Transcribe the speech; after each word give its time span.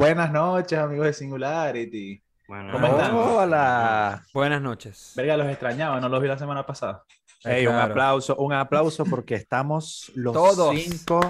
Buenas 0.00 0.32
noches, 0.32 0.78
amigos 0.78 1.04
de 1.08 1.12
Singularity. 1.12 2.22
Bueno, 2.48 2.72
¿Cómo 2.72 2.86
están? 2.86 3.14
Hola. 3.14 4.22
Buenas 4.32 4.62
noches. 4.62 5.12
Verga, 5.14 5.36
los 5.36 5.46
extrañaba, 5.48 6.00
no 6.00 6.08
los 6.08 6.22
vi 6.22 6.26
la 6.26 6.38
semana 6.38 6.64
pasada. 6.64 7.04
Ey, 7.44 7.66
un 7.66 7.74
aplauso, 7.74 8.34
un 8.36 8.54
aplauso 8.54 9.04
porque 9.04 9.34
estamos 9.34 10.10
los 10.14 10.32
Todos. 10.32 10.74
cinco. 10.74 11.20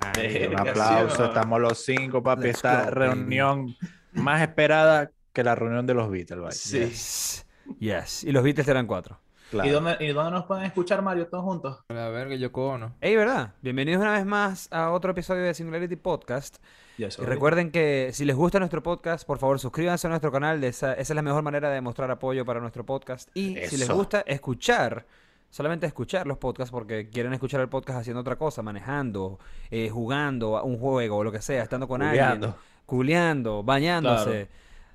Ay, 0.00 0.44
Un 0.46 0.60
aplauso, 0.60 1.24
estamos 1.24 1.58
los 1.58 1.82
cinco, 1.82 2.22
papi. 2.22 2.42
Let's 2.42 2.56
Esta 2.56 2.84
go, 2.84 2.90
reunión 2.90 3.74
más 4.12 4.42
esperada 4.42 5.10
que 5.32 5.42
la 5.42 5.54
reunión 5.54 5.86
de 5.86 5.94
los 5.94 6.10
Beatles, 6.10 6.38
vaya. 6.42 6.52
Sí. 6.52 6.80
Yes. 6.80 7.46
Yes. 7.78 8.24
Y 8.24 8.32
los 8.32 8.44
Beatles 8.44 8.68
eran 8.68 8.86
cuatro. 8.86 9.18
Claro. 9.50 9.66
¿Y 9.66 9.72
dónde, 9.72 9.96
¿Y 10.00 10.08
dónde 10.08 10.32
nos 10.32 10.44
pueden 10.44 10.66
escuchar, 10.66 11.00
Mario, 11.00 11.28
todos 11.28 11.44
juntos? 11.44 11.82
La 11.88 12.10
verga, 12.10 12.34
yo 12.36 12.52
cono. 12.52 12.94
Ey, 13.00 13.16
¿verdad? 13.16 13.54
Bienvenidos 13.62 14.02
una 14.02 14.12
vez 14.12 14.26
más 14.26 14.68
a 14.70 14.90
otro 14.90 15.12
episodio 15.12 15.44
de 15.44 15.54
Singularity 15.54 15.96
Podcast. 15.96 16.58
Y 16.98 17.26
recuerden 17.26 17.70
que 17.70 18.10
si 18.12 18.24
les 18.24 18.34
gusta 18.36 18.58
nuestro 18.58 18.82
podcast, 18.82 19.26
por 19.26 19.38
favor 19.38 19.58
suscríbanse 19.60 20.06
a 20.06 20.10
nuestro 20.10 20.32
canal. 20.32 20.60
De 20.60 20.68
esa, 20.68 20.92
esa 20.94 21.12
es 21.12 21.16
la 21.16 21.22
mejor 21.22 21.42
manera 21.42 21.68
de 21.68 21.76
demostrar 21.76 22.10
apoyo 22.10 22.44
para 22.44 22.60
nuestro 22.60 22.84
podcast. 22.84 23.28
Y 23.34 23.54
si 23.68 23.76
les 23.76 23.88
gusta 23.90 24.20
escuchar, 24.26 25.06
solamente 25.50 25.86
escuchar 25.86 26.26
los 26.26 26.38
podcasts 26.38 26.70
porque 26.72 27.08
quieren 27.08 27.32
escuchar 27.32 27.60
el 27.60 27.68
podcast 27.68 28.00
haciendo 28.00 28.20
otra 28.20 28.36
cosa, 28.36 28.62
manejando, 28.62 29.38
eh, 29.70 29.88
jugando 29.90 30.56
a 30.58 30.62
un 30.64 30.78
juego 30.78 31.18
o 31.18 31.24
lo 31.24 31.32
que 31.32 31.40
sea, 31.40 31.62
estando 31.62 31.86
con 31.88 32.02
alguien, 32.02 32.52
Culeando. 32.84 33.62
bañándose, 33.62 34.48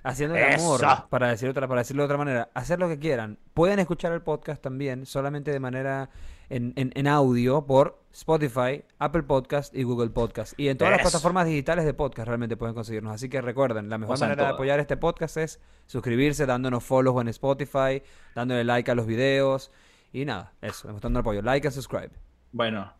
haciendo 0.04 0.36
el 0.36 0.54
amor, 0.56 0.84
Eso. 0.84 1.08
para, 1.10 1.30
decir 1.30 1.48
otra, 1.50 1.68
para 1.68 1.82
decirlo 1.82 2.04
de 2.04 2.06
otra 2.06 2.18
manera, 2.18 2.50
hacer 2.54 2.80
lo 2.80 2.88
que 2.90 3.00
quieran. 3.00 3.38
Pueden 3.54 3.80
escuchar 3.80 4.12
el 4.12 4.22
podcast 4.22 4.62
también, 4.62 5.06
solamente 5.06 5.52
de 5.52 5.60
manera 5.60 6.10
en, 6.50 6.74
en- 6.76 6.92
en 6.96 7.08
audio 7.08 7.66
por 7.66 8.03
Spotify, 8.14 8.84
Apple 9.00 9.24
Podcast 9.24 9.76
y 9.76 9.84
Google 9.84 10.12
Podcast. 10.12 10.58
Y 10.60 10.68
en 10.70 10.78
todas 10.78 10.92
las 10.94 11.02
plataformas 11.02 11.48
digitales 11.48 11.84
de 11.84 11.94
podcast 11.94 12.28
realmente 12.28 12.56
pueden 12.56 12.76
conseguirnos. 12.76 13.14
Así 13.14 13.28
que 13.28 13.42
recuerden, 13.42 13.90
la 13.90 13.98
mejor 13.98 14.14
O 14.14 14.18
sea, 14.18 14.28
en 14.28 14.32
manera 14.34 14.48
de 14.50 14.54
apoyar 14.54 14.80
este 14.80 14.98
podcast 14.98 15.38
es 15.38 15.60
suscribirse, 15.88 16.46
dándonos 16.46 16.84
follow 16.84 17.20
en 17.22 17.28
Spotify, 17.30 18.02
dándole 18.36 18.64
like 18.64 18.90
a 18.92 18.96
los 18.96 19.08
videos. 19.08 19.72
Y 20.12 20.26
nada, 20.26 20.54
eso, 20.62 20.88
demostrando 20.88 21.20
el 21.20 21.22
apoyo. 21.22 21.42
Like 21.42 21.68
and 21.68 21.74
subscribe. 21.76 22.12
Bueno, 22.52 22.94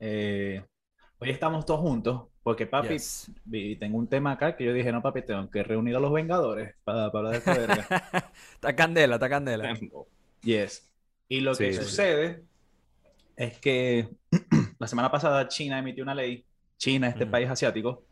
eh, 0.00 0.64
hoy 1.18 1.30
estamos 1.30 1.64
todos 1.64 1.80
juntos 1.80 2.24
porque, 2.42 2.66
papi, 2.66 2.94
Yes. 2.94 3.30
vi- 3.44 3.76
tengo 3.76 3.96
un 3.96 4.08
tema 4.08 4.32
acá 4.32 4.56
que 4.56 4.64
yo 4.64 4.72
dije, 4.72 4.90
no, 4.90 5.00
papi, 5.00 5.22
tengo 5.22 5.48
que 5.48 5.62
reunir 5.62 5.94
a 5.94 6.00
los 6.00 6.12
Vengadores 6.12 6.74
para, 6.82 7.12
para 7.12 7.28
hablar 7.28 7.32
de 7.32 7.38
esta 7.38 7.54
verga. 7.54 7.86
Está 8.54 8.74
candela, 8.74 9.14
está 9.14 9.28
candela. 9.28 9.78
Yes. 10.42 10.90
Y 11.28 11.40
lo 11.40 11.54
que 11.54 11.72
Sí, 11.72 11.84
sí. 11.84 12.42
Es 13.36 13.58
que 13.58 14.08
la 14.78 14.86
semana 14.86 15.10
pasada 15.10 15.48
China 15.48 15.78
emitió 15.78 16.02
una 16.04 16.14
ley, 16.14 16.44
China, 16.76 17.08
este 17.08 17.26
país 17.26 17.48
asiático, 17.48 18.04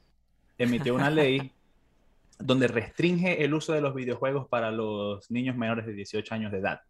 emitió 0.58 0.94
una 0.94 1.10
ley 1.10 1.52
donde 2.38 2.68
restringe 2.68 3.44
el 3.44 3.52
uso 3.54 3.72
de 3.72 3.80
los 3.80 3.94
videojuegos 3.94 4.48
para 4.48 4.70
los 4.70 5.30
niños 5.30 5.56
menores 5.56 5.86
de 5.86 5.92
18 5.92 6.34
años 6.34 6.52
de 6.52 6.58
edad. 6.58 6.80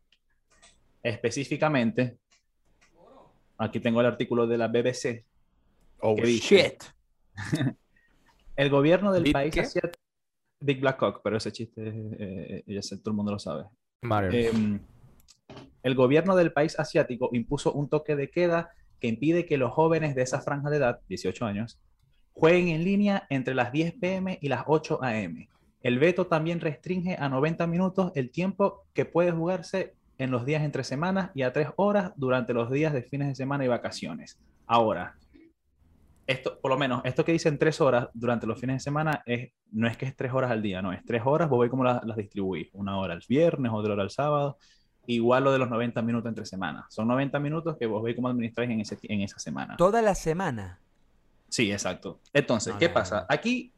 Específicamente, 1.03 2.19
aquí 3.59 3.81
tengo 3.81 4.00
el 4.00 4.06
artículo 4.06 4.47
de 4.47 4.59
la 4.59 4.69
BBC, 4.69 5.25
Oh, 6.03 6.16
shit. 6.16 6.82
el 8.56 8.71
gobierno 8.71 9.12
del 9.12 9.25
¿Big 9.25 9.32
país 9.32 9.55
qué? 9.55 9.60
asiático, 9.60 10.03
Big 10.60 10.81
Black 10.81 10.97
Cock, 10.97 11.21
pero 11.22 11.37
ese 11.37 11.53
chiste, 11.53 11.82
eh, 12.19 12.65
ya 12.66 12.82
sé, 12.82 12.99
todo 12.99 13.10
el 13.10 13.16
mundo 13.16 13.32
lo 13.32 13.38
sabe. 13.38 13.65
Mario. 14.03 14.31
Eh, 14.32 14.81
el 15.83 15.95
gobierno 15.95 16.37
del 16.37 16.53
país 16.53 16.79
asiático 16.79 17.31
impuso 17.33 17.73
un 17.73 17.89
toque 17.89 18.17
de 18.17 18.31
queda 18.31 18.71
que 19.01 19.09
impide 19.09 19.47
que 19.47 19.57
los 19.57 19.73
jóvenes 19.73 20.15
de 20.15 20.23
esa 20.23 20.41
franja 20.41 20.71
de 20.71 20.77
edad, 20.77 21.01
18 21.09 21.45
años, 21.47 21.81
jueguen 22.33 22.69
en 22.69 22.85
línea 22.85 23.27
entre 23.31 23.55
las 23.55 23.73
10 23.73 23.95
pm 23.95 24.39
y 24.41 24.49
las 24.49 24.65
8 24.67 25.01
am. 25.03 25.47
El 25.83 25.99
veto 25.99 26.27
también 26.27 26.61
restringe 26.61 27.17
a 27.19 27.29
90 27.29 27.67
minutos 27.67 28.13
el 28.15 28.31
tiempo 28.31 28.85
que 28.93 29.07
puede 29.07 29.33
jugarse 29.33 29.95
en 30.19 30.31
los 30.31 30.45
días 30.45 30.63
entre 30.63 30.85
semanas 30.85 31.31
y 31.35 31.43
a 31.43 31.53
3 31.53 31.69
horas 31.77 32.12
durante 32.17 32.53
los 32.53 32.71
días 32.71 32.93
de 32.93 33.03
fines 33.03 33.29
de 33.29 33.35
semana 33.35 33.65
y 33.65 33.69
vacaciones. 33.69 34.39
Ahora, 34.67 35.17
esto, 36.27 36.61
por 36.61 36.71
lo 36.71 36.79
menos, 36.79 37.01
esto 37.05 37.25
que 37.25 37.33
dicen 37.33 37.59
3 37.59 37.81
horas 37.81 38.09
durante 38.12 38.47
los 38.47 38.61
fines 38.61 38.77
de 38.77 38.81
semana 38.81 39.23
es, 39.25 39.53
no 39.73 39.89
es 39.89 39.97
que 39.97 40.05
es 40.05 40.15
3 40.15 40.33
horas 40.33 40.51
al 40.51 40.62
día, 40.62 40.83
no, 40.83 40.93
es 40.93 41.05
3 41.05 41.23
horas, 41.25 41.49
vos 41.49 41.61
veis 41.61 41.71
cómo 41.71 41.85
las, 41.85 42.05
las 42.05 42.17
distribuís. 42.17 42.69
Una 42.75 42.99
hora 42.99 43.15
el 43.15 43.23
viernes, 43.27 43.73
otra 43.75 43.95
hora 43.95 44.03
el 44.03 44.11
sábado. 44.11 44.59
Igual 45.06 45.44
lo 45.44 45.53
de 45.53 45.59
los 45.59 45.69
90 45.71 46.03
minutos 46.03 46.28
entre 46.28 46.47
semanas. 46.47 46.84
Son 46.91 47.09
90 47.09 47.38
minutos 47.41 47.77
que 47.78 47.87
vos 47.87 48.03
veis 48.03 48.15
cómo 48.16 48.28
administráis 48.28 48.71
en, 48.71 48.81
ese, 48.81 48.99
en 49.03 49.22
esa 49.22 49.38
semana. 49.38 49.77
Toda 49.77 50.03
la 50.03 50.15
semana. 50.15 50.78
Sí, 51.49 51.72
exacto. 51.72 52.21
Entonces, 52.33 52.75
¿qué 52.78 52.88
pasa? 52.88 53.27
Aquí, 53.28 53.72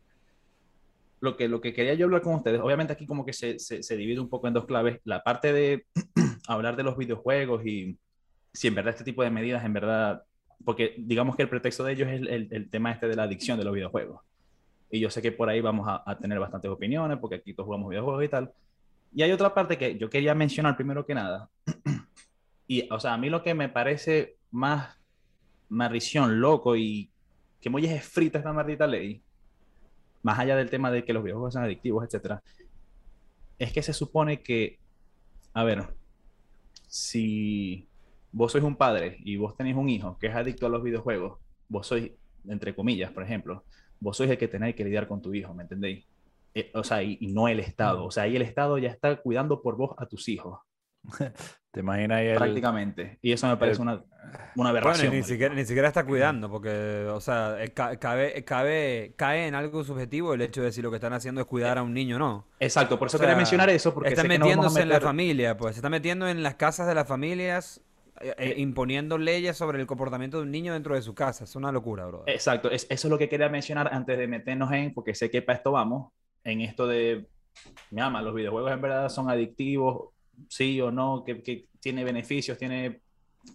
lo 1.20 1.36
que, 1.36 1.48
lo 1.48 1.60
que 1.60 1.72
quería 1.72 1.94
yo 1.94 2.06
hablar 2.06 2.20
con 2.22 2.34
ustedes, 2.34 2.60
obviamente 2.60 2.92
aquí 2.92 3.06
como 3.06 3.24
que 3.24 3.32
se, 3.32 3.58
se, 3.58 3.82
se 3.82 3.96
divide 3.96 4.20
un 4.20 4.28
poco 4.28 4.48
en 4.48 4.54
dos 4.54 4.66
claves. 4.66 5.00
La 5.04 5.22
parte 5.22 5.52
de 5.52 5.86
hablar 6.48 6.76
de 6.76 6.82
los 6.82 6.96
videojuegos 6.96 7.64
y 7.64 7.96
si 8.52 8.68
en 8.68 8.74
verdad 8.74 8.90
este 8.90 9.04
tipo 9.04 9.22
de 9.22 9.30
medidas, 9.30 9.64
en 9.64 9.72
verdad, 9.72 10.24
porque 10.64 10.94
digamos 10.98 11.36
que 11.36 11.42
el 11.42 11.48
pretexto 11.48 11.84
de 11.84 11.92
ellos 11.92 12.08
es 12.08 12.20
el, 12.20 12.28
el- 12.28 12.48
el 12.50 12.68
tema 12.70 12.90
este 12.92 13.06
de 13.08 13.16
la 13.16 13.22
adicción 13.22 13.56
de 13.58 13.64
los 13.64 13.72
videojuegos. 13.72 14.20
Y 14.90 15.00
yo 15.00 15.08
sé 15.08 15.22
que 15.22 15.32
por 15.32 15.48
ahí 15.48 15.60
vamos 15.62 15.88
a, 15.88 16.02
a 16.04 16.18
tener 16.18 16.38
bastantes 16.38 16.70
opiniones, 16.70 17.16
porque 17.18 17.36
aquí 17.36 17.54
todos 17.54 17.66
jugamos 17.66 17.88
videojuegos 17.88 18.24
y 18.24 18.28
tal. 18.28 18.52
Y 19.14 19.22
hay 19.22 19.32
otra 19.32 19.52
parte 19.54 19.76
que 19.76 19.98
yo 19.98 20.08
quería 20.08 20.34
mencionar 20.34 20.76
primero 20.76 21.04
que 21.04 21.14
nada. 21.14 21.48
Y, 22.68 22.88
o 22.90 22.98
sea, 22.98 23.12
a 23.12 23.18
mí 23.18 23.28
lo 23.28 23.42
que 23.42 23.52
me 23.52 23.68
parece 23.68 24.38
más 24.50 24.96
maldición, 25.68 26.40
loco 26.40 26.74
y 26.74 27.10
que 27.60 27.68
muy 27.68 27.84
es 27.84 28.02
frita 28.04 28.38
esta 28.38 28.52
maldita 28.52 28.86
ley, 28.86 29.20
más 30.22 30.38
allá 30.38 30.56
del 30.56 30.70
tema 30.70 30.90
de 30.90 31.04
que 31.04 31.12
los 31.12 31.22
videojuegos 31.22 31.52
son 31.52 31.64
adictivos, 31.64 32.04
etcétera, 32.04 32.42
es 33.58 33.72
que 33.72 33.82
se 33.82 33.92
supone 33.92 34.42
que, 34.42 34.78
a 35.52 35.64
ver, 35.64 35.94
si 36.86 37.88
vos 38.30 38.52
sois 38.52 38.64
un 38.64 38.76
padre 38.76 39.18
y 39.24 39.36
vos 39.36 39.54
tenéis 39.56 39.76
un 39.76 39.88
hijo 39.88 40.16
que 40.18 40.28
es 40.28 40.34
adicto 40.34 40.66
a 40.66 40.70
los 40.70 40.82
videojuegos, 40.82 41.38
vos 41.68 41.86
sois, 41.86 42.10
entre 42.48 42.74
comillas, 42.74 43.12
por 43.12 43.22
ejemplo, 43.22 43.64
vos 44.00 44.16
sois 44.16 44.30
el 44.30 44.38
que 44.38 44.48
tenéis 44.48 44.74
que 44.74 44.84
lidiar 44.84 45.06
con 45.06 45.20
tu 45.20 45.34
hijo, 45.34 45.52
¿me 45.52 45.64
entendéis? 45.64 46.06
Eh, 46.54 46.70
o 46.74 46.84
sea, 46.84 47.02
y, 47.02 47.18
y 47.20 47.32
no 47.32 47.48
el 47.48 47.60
Estado. 47.60 48.04
O 48.04 48.10
sea, 48.10 48.24
ahí 48.24 48.36
el 48.36 48.42
Estado 48.42 48.78
ya 48.78 48.88
está 48.90 49.16
cuidando 49.16 49.62
por 49.62 49.76
vos 49.76 49.94
a 49.98 50.06
tus 50.06 50.28
hijos, 50.28 50.58
¿Te 51.70 51.80
imaginas 51.80 52.18
ahí 52.18 52.26
el... 52.28 52.36
prácticamente. 52.36 53.18
Y 53.22 53.32
eso 53.32 53.46
me 53.48 53.56
parece 53.56 53.80
el- 53.82 53.88
una, 53.88 54.04
una 54.56 54.68
aberración. 54.70 55.12
y 55.12 55.16
ni 55.16 55.22
siquiera, 55.22 55.54
ni 55.54 55.64
siquiera 55.64 55.88
está 55.88 56.04
cuidando, 56.04 56.50
porque, 56.50 57.06
o 57.10 57.20
sea, 57.20 57.62
eh, 57.62 57.72
ca- 57.72 57.96
cabe, 57.98 58.44
cabe, 58.44 59.14
cae 59.16 59.46
en 59.46 59.54
algo 59.54 59.82
subjetivo 59.82 60.34
el 60.34 60.42
hecho 60.42 60.62
de 60.62 60.72
si 60.72 60.82
lo 60.82 60.90
que 60.90 60.96
están 60.96 61.12
haciendo 61.14 61.40
es 61.40 61.46
cuidar 61.46 61.78
a 61.78 61.82
un 61.82 61.94
niño 61.94 62.16
o 62.16 62.18
no. 62.18 62.46
Exacto, 62.60 62.98
por 62.98 63.08
eso 63.08 63.16
O 63.16 63.18
sea, 63.18 63.26
quería 63.26 63.36
mencionar 63.36 63.70
eso, 63.70 63.94
porque 63.94 64.10
está 64.10 64.22
metiéndose 64.24 64.82
en 64.82 64.88
la 64.90 65.00
familia, 65.00 65.56
pues, 65.56 65.74
se 65.74 65.78
está 65.80 65.88
metiendo 65.90 66.28
en 66.28 66.42
las 66.42 66.54
casas 66.56 66.86
de 66.86 66.94
las 66.94 67.08
familias, 67.08 67.80
eh, 68.20 68.34
eh, 68.38 68.54
imponiendo 68.58 69.18
leyes 69.18 69.56
sobre 69.56 69.80
el 69.80 69.86
comportamiento 69.86 70.36
de 70.36 70.42
un 70.44 70.50
niño 70.50 70.74
dentro 70.74 70.94
de 70.94 71.02
su 71.02 71.14
casa. 71.14 71.44
Es 71.44 71.56
una 71.56 71.72
locura, 71.72 72.06
bro. 72.06 72.22
Exacto, 72.26 72.70
es- 72.70 72.86
eso 72.90 73.08
es 73.08 73.10
lo 73.10 73.18
que 73.18 73.28
quería 73.28 73.48
mencionar 73.48 73.88
antes 73.92 74.16
de 74.18 74.28
meternos 74.28 74.70
en, 74.72 74.92
porque 74.94 75.14
sé 75.14 75.30
que 75.30 75.42
para 75.42 75.56
esto 75.56 75.72
vamos, 75.72 76.12
en 76.44 76.60
esto 76.60 76.86
de, 76.86 77.26
mi 77.90 78.00
ama, 78.00 78.22
los 78.22 78.34
videojuegos 78.34 78.72
en 78.72 78.80
verdad 78.80 79.08
son 79.08 79.30
adictivos, 79.30 80.10
sí 80.48 80.80
o 80.80 80.90
no, 80.90 81.22
que, 81.24 81.42
que 81.42 81.66
tiene 81.80 82.04
beneficios, 82.04 82.58
tiene 82.58 83.00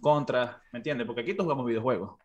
contras, 0.00 0.56
¿me 0.72 0.78
entiendes? 0.78 1.06
Porque 1.06 1.22
aquí 1.22 1.34
todos 1.34 1.44
jugamos 1.46 1.66
videojuegos. 1.66 2.18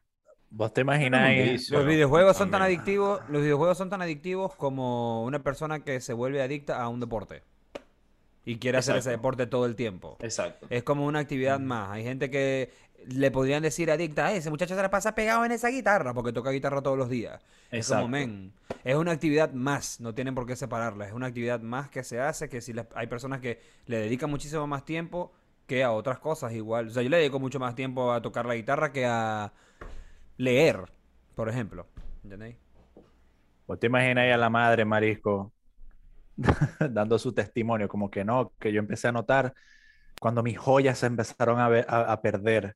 Vos 0.50 0.72
te 0.72 0.84
Bueno, 0.84 1.00
imagináis... 1.00 1.72
Los 1.72 1.86
videojuegos 1.86 2.38
son 2.38 2.52
tan 2.52 2.62
adictivos, 2.62 3.22
los 3.30 3.42
videojuegos 3.42 3.78
son 3.78 3.90
tan 3.90 4.02
adictivos 4.02 4.54
como 4.56 5.24
una 5.24 5.42
persona 5.42 5.84
que 5.84 6.00
se 6.00 6.14
vuelve 6.14 6.44
adicta 6.44 6.82
a 6.82 6.90
un 6.90 7.00
deporte 7.00 7.42
y 8.46 8.58
quiere 8.58 8.78
hacer 8.78 8.98
ese 8.98 9.10
deporte 9.10 9.48
todo 9.48 9.66
el 9.66 9.76
tiempo. 9.76 10.18
Exacto. 10.20 10.68
Es 10.70 10.84
como 10.84 11.06
una 11.06 11.20
actividad 11.20 11.60
más. 11.60 11.92
Hay 11.92 12.04
gente 12.04 12.30
que 12.30 12.72
le 13.08 13.32
podrían 13.32 13.64
decir 13.64 13.92
adicta, 13.92 14.28
"Ay, 14.28 14.38
ese 14.38 14.50
muchacho 14.50 14.76
se 14.76 14.82
la 14.82 14.90
pasa 14.90 15.16
pegado 15.16 15.46
en 15.46 15.52
esa 15.52 15.70
guitarra 15.70 16.14
porque 16.14 16.34
toca 16.34 16.52
guitarra 16.52 16.82
todos 16.82 16.98
los 16.98 17.10
días. 17.10 17.42
Es 17.72 17.86
como, 17.86 18.08
Exacto. 18.08 18.08
men, 18.08 18.54
es 18.84 18.96
una 18.96 19.12
actividad 19.12 19.52
más, 19.54 20.00
no 20.00 20.14
tienen 20.14 20.36
por 20.36 20.46
qué 20.46 20.56
separarla. 20.56 21.08
Es 21.08 21.14
una 21.14 21.28
actividad 21.28 21.60
más 21.62 21.90
que 21.90 22.04
se 22.04 22.20
hace, 22.22 22.50
que 22.50 22.62
si 22.62 22.74
hay 22.96 23.08
personas 23.08 23.40
que 23.42 23.60
le 23.88 23.98
dedican 23.98 24.30
muchísimo 24.30 24.68
más 24.68 24.86
tiempo 24.86 25.34
que 25.68 25.84
a 25.84 25.92
otras 25.92 26.20
cosas 26.20 26.54
igual. 26.54 26.88
O 26.88 26.92
sea, 26.92 27.04
yo 27.04 27.10
le 27.10 27.18
dedico 27.18 27.40
mucho 27.40 27.60
más 27.60 27.76
tiempo 27.76 28.12
a 28.12 28.22
tocar 28.22 28.46
la 28.46 28.56
guitarra 28.56 28.92
que 28.92 29.06
a 29.06 29.54
leer, 30.38 30.92
por 31.36 31.50
ejemplo. 31.50 31.88
¿Entendéis? 32.24 32.58
Vos 33.68 33.80
te 33.80 33.88
imaginas 33.88 34.24
ahí 34.24 34.32
a 34.32 34.38
la 34.38 34.50
madre, 34.50 34.86
Marisco, 34.86 35.54
dando 36.92 37.20
su 37.20 37.34
testimonio, 37.34 37.88
como 37.88 38.10
que 38.12 38.26
no, 38.26 38.54
que 38.60 38.72
yo 38.74 38.80
empecé 38.80 39.08
a 39.08 39.12
notar 39.12 39.54
cuando 40.20 40.44
mis 40.44 40.58
joyas 40.58 41.00
se 41.00 41.08
empezaron 41.08 41.60
a, 41.60 41.70
ver- 41.70 41.86
a- 41.90 42.14
a 42.14 42.22
perder. 42.22 42.76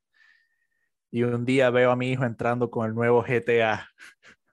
Y 1.10 1.22
un 1.22 1.44
día 1.44 1.70
veo 1.70 1.90
a 1.90 1.96
mi 1.96 2.10
hijo 2.10 2.24
entrando 2.24 2.70
con 2.70 2.86
el 2.86 2.94
nuevo 2.94 3.22
GTA. 3.22 3.88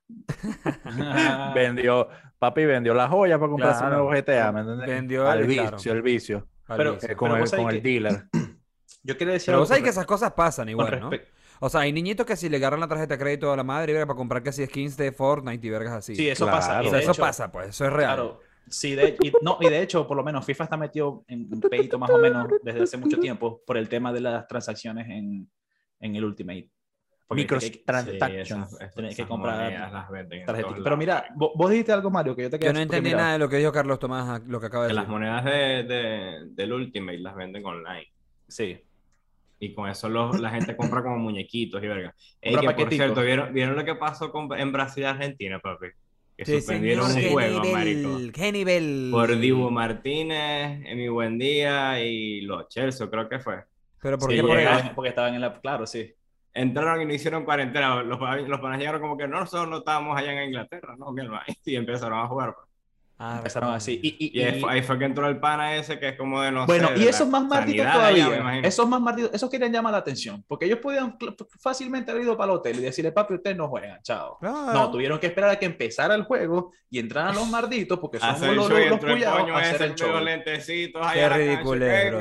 Vendió, 1.55 2.07
papi 2.39 2.65
vendió 2.65 2.93
la 2.93 3.07
joya 3.07 3.37
para 3.39 3.49
comprarse 3.49 3.83
un 3.83 3.89
Claro. 3.89 4.03
nuevo 4.03 4.21
GTA, 4.21 4.51
¿me 4.51 4.59
entiendes? 4.61 4.87
Vendió 4.87 5.27
Al 5.29 5.39
el- 5.41 5.47
vicio, 5.47 5.69
claro. 5.77 5.91
el 5.93 6.01
vicio. 6.01 6.47
Pero- 6.67 6.93
eh, 7.01 7.15
con 7.15 7.31
pero 7.31 7.43
el, 7.43 7.49
con 7.51 7.59
el 7.69 7.81
que- 7.81 7.81
dealer. 7.81 8.23
Yo 9.03 9.17
quería 9.17 9.33
decir 9.33 9.47
Pero 9.47 9.59
vos 9.59 9.67
sabés 9.67 9.83
que 9.83 9.89
esas 9.89 10.05
cosas 10.05 10.31
pasan 10.33 10.67
igual, 10.69 10.99
¿no? 10.99 11.11
O 11.59 11.69
sea, 11.69 11.81
hay 11.81 11.93
niñitos 11.93 12.25
que 12.25 12.35
si 12.35 12.49
le 12.49 12.57
agarran 12.57 12.79
la 12.79 12.87
tarjeta 12.87 13.13
de 13.15 13.19
crédito 13.19 13.51
a 13.53 13.55
la 13.55 13.63
madre, 13.63 13.93
verga, 13.93 14.07
para 14.07 14.17
comprar 14.17 14.41
que 14.43 14.51
si 14.51 14.65
skins 14.65 14.97
de 14.97 15.11
Fortnite 15.11 15.65
y 15.65 15.69
vergas 15.69 15.93
así. 15.93 16.15
Sí, 16.15 16.27
eso 16.27 16.45
Claro. 16.45 16.57
pasa. 16.59 16.83
y 16.83 16.87
o 16.87 16.89
sea, 16.89 16.99
eso 16.99 17.11
hecho- 17.11 17.21
pasa, 17.21 17.51
pues, 17.51 17.69
eso 17.69 17.85
es 17.85 17.93
real. 17.93 18.15
Claro. 18.15 18.39
Sí, 18.67 18.95
de, 18.95 19.15
y, 19.21 19.31
no, 19.43 19.59
y 19.61 19.69
de 19.69 19.79
hecho, 19.81 20.07
por 20.07 20.17
lo 20.17 20.23
menos 20.23 20.43
FIFA 20.43 20.63
está 20.63 20.75
metido 20.75 21.23
en 21.27 21.47
un 21.53 21.61
pedito 21.61 21.99
más 21.99 22.09
o 22.09 22.17
menos 22.17 22.47
desde 22.63 22.81
hace 22.83 22.97
mucho 22.97 23.19
tiempo 23.19 23.61
por 23.65 23.77
el 23.77 23.87
tema 23.87 24.11
de 24.11 24.21
las 24.21 24.47
transacciones 24.47 25.07
en, 25.07 25.47
en 25.99 26.15
el 26.15 26.23
Ultimate. 26.25 26.69
Porque 27.27 27.43
Micros- 27.43 27.63
hay 27.63 27.71
que- 27.71 27.79
Transactions. 27.79 28.77
Tenés 28.95 29.15
que 29.15 29.25
comprar 29.25 29.71
las 29.91 30.09
venden 30.11 30.41
en 30.41 30.45
tarjetas. 30.45 30.71
todos 30.71 30.83
Pero 30.83 30.95
mira, 30.97 31.25
vos, 31.35 31.51
vos 31.55 31.71
dijiste 31.71 31.91
algo, 31.91 32.11
Mario, 32.11 32.35
que 32.35 32.43
yo 32.43 32.49
te 32.51 32.59
quedé 32.59 32.69
Yo 32.69 32.73
no 32.73 32.79
entendí 32.81 33.11
nada 33.11 33.33
de 33.33 33.39
lo 33.39 33.49
que 33.49 33.57
dijo 33.57 33.71
Carlos 33.71 33.97
Tomás, 33.97 34.43
lo 34.45 34.59
que 34.59 34.67
acaba 34.67 34.83
de 34.83 34.89
que 34.89 34.93
las 34.93 35.05
decir. 35.05 35.11
monedas 35.11 35.43
de, 35.45 35.83
de- 35.83 36.39
del 36.51 36.73
Ultimate 36.73 37.17
las 37.17 37.35
venden 37.35 37.65
online. 37.65 38.07
Sí. 38.47 38.79
Y 39.59 39.73
con 39.73 39.89
eso 39.89 40.07
los- 40.07 40.39
la 40.39 40.51
gente 40.51 40.75
compra 40.77 41.01
como 41.01 41.17
muñequitos 41.17 41.81
y 41.83 41.87
verga. 41.87 42.13
Ey, 42.41 42.55
que 42.57 42.69
por 42.71 42.89
cierto, 42.93 43.21
¿vieron, 43.23 43.51
¿vieron 43.53 43.75
lo 43.75 43.83
que 43.83 43.95
pasó 43.95 44.31
con- 44.31 44.53
en 44.59 44.71
Brasil 44.71 45.01
y 45.01 45.05
Argentina, 45.07 45.57
papi? 45.59 45.87
Que 46.37 46.45
Sí, 46.45 46.57
suspendieron 46.57 47.07
señor, 47.09 47.17
un 47.17 47.23
qué 47.23 47.31
juego, 47.33 47.71
marico. 47.73 48.09
nivel, 48.09 48.31
qué 48.33 48.51
nivel. 48.51 49.07
Por 49.09 49.35
Dibu 49.39 49.71
Martínez, 49.71 50.81
Emi 50.85 51.07
Buendía 51.07 52.03
y 52.03 52.41
los 52.41 52.67
Chelsea, 52.67 53.09
creo 53.09 53.27
que 53.29 53.39
fue. 53.39 53.63
Pero 54.05 54.19
¿por 54.19 54.29
Sí, 54.29 54.35
qué 54.35 54.41
por 54.43 54.93
porque, 54.93 55.09
estaban, 55.09 55.33
en 55.33 55.41
la. 55.41 55.59
Claro, 55.59 55.87
sí. 55.87 56.13
Entraron 56.53 57.01
y 57.01 57.05
no 57.05 57.13
hicieron 57.15 57.43
cuarentena. 57.43 58.03
Los, 58.03 58.19
los 58.47 58.59
panas 58.59 58.77
llegaron 58.77 59.01
como 59.01 59.17
que 59.17 59.27
no, 59.27 59.39
nosotros 59.39 59.67
no 59.67 59.77
estábamos 59.79 60.15
allá 60.15 60.31
en 60.31 60.49
Inglaterra, 60.49 60.95
no, 60.95 61.11
mi 61.11 61.21
hermano. 61.21 61.43
Y 61.65 61.75
empezaron 61.75 62.19
a 62.19 62.27
jugar. 62.27 62.55
Ah, 63.17 63.35
Empezaron 63.37 63.73
así. 63.73 63.97
Y, 64.03 64.09
y- 64.19 64.39
Y 64.39 64.43
ahí 64.43 64.57
y- 64.57 64.61
fue, 64.61 64.73
ahí 64.73 64.81
fue 64.83 64.99
que 64.99 65.05
entró 65.05 65.27
el 65.29 65.39
pana 65.39 65.75
ese 65.75 65.97
que 65.99 66.09
es 66.09 66.17
como 66.17 66.41
de 66.41 66.51
no 66.51 66.65
bueno, 66.65 66.89
sé, 66.89 66.97
y 66.99 67.07
esos 67.07 67.27
más 67.29 67.45
malditos 67.45 67.85
todavía. 67.93 68.59
esos 68.67 68.89
más 68.89 68.99
malditos, 68.99 69.33
esos 69.33 69.49
querían 69.49 69.71
llamar 69.71 69.93
la 69.93 69.99
atención. 69.99 70.43
Porque 70.47 70.65
ellos 70.65 70.79
podían 70.79 71.17
fácilmente 71.59 72.11
haber 72.11 72.23
ido 72.23 72.35
para 72.35 72.51
el 72.51 72.57
hotel 72.59 72.77
y 72.77 72.81
decirle, 72.81 73.13
papi, 73.13 73.35
ustedes 73.35 73.55
no 73.55 73.69
juegan, 73.69 74.01
chao. 74.03 74.37
Claro. 74.39 74.73
No, 74.73 74.91
tuvieron 74.91 75.17
que 75.19 75.27
esperar 75.27 75.49
a 75.51 75.55
que 75.57 75.65
empezara 75.65 76.13
el 76.13 76.23
juego 76.23 76.73
y 76.89 76.99
entraran 76.99 77.35
los 77.35 77.47
malditos 77.49 77.99
porque 77.99 78.19
son 78.19 78.29
Hacer 78.31 78.53
los, 78.53 78.69
los, 78.69 78.79
los 78.89 78.99
cuyados 78.99 79.49
a 79.49 79.57
hacer 79.59 79.81
el 79.83 79.95
show. 79.95 80.09
Qué 81.13 81.29
ridiculez, 81.29 82.11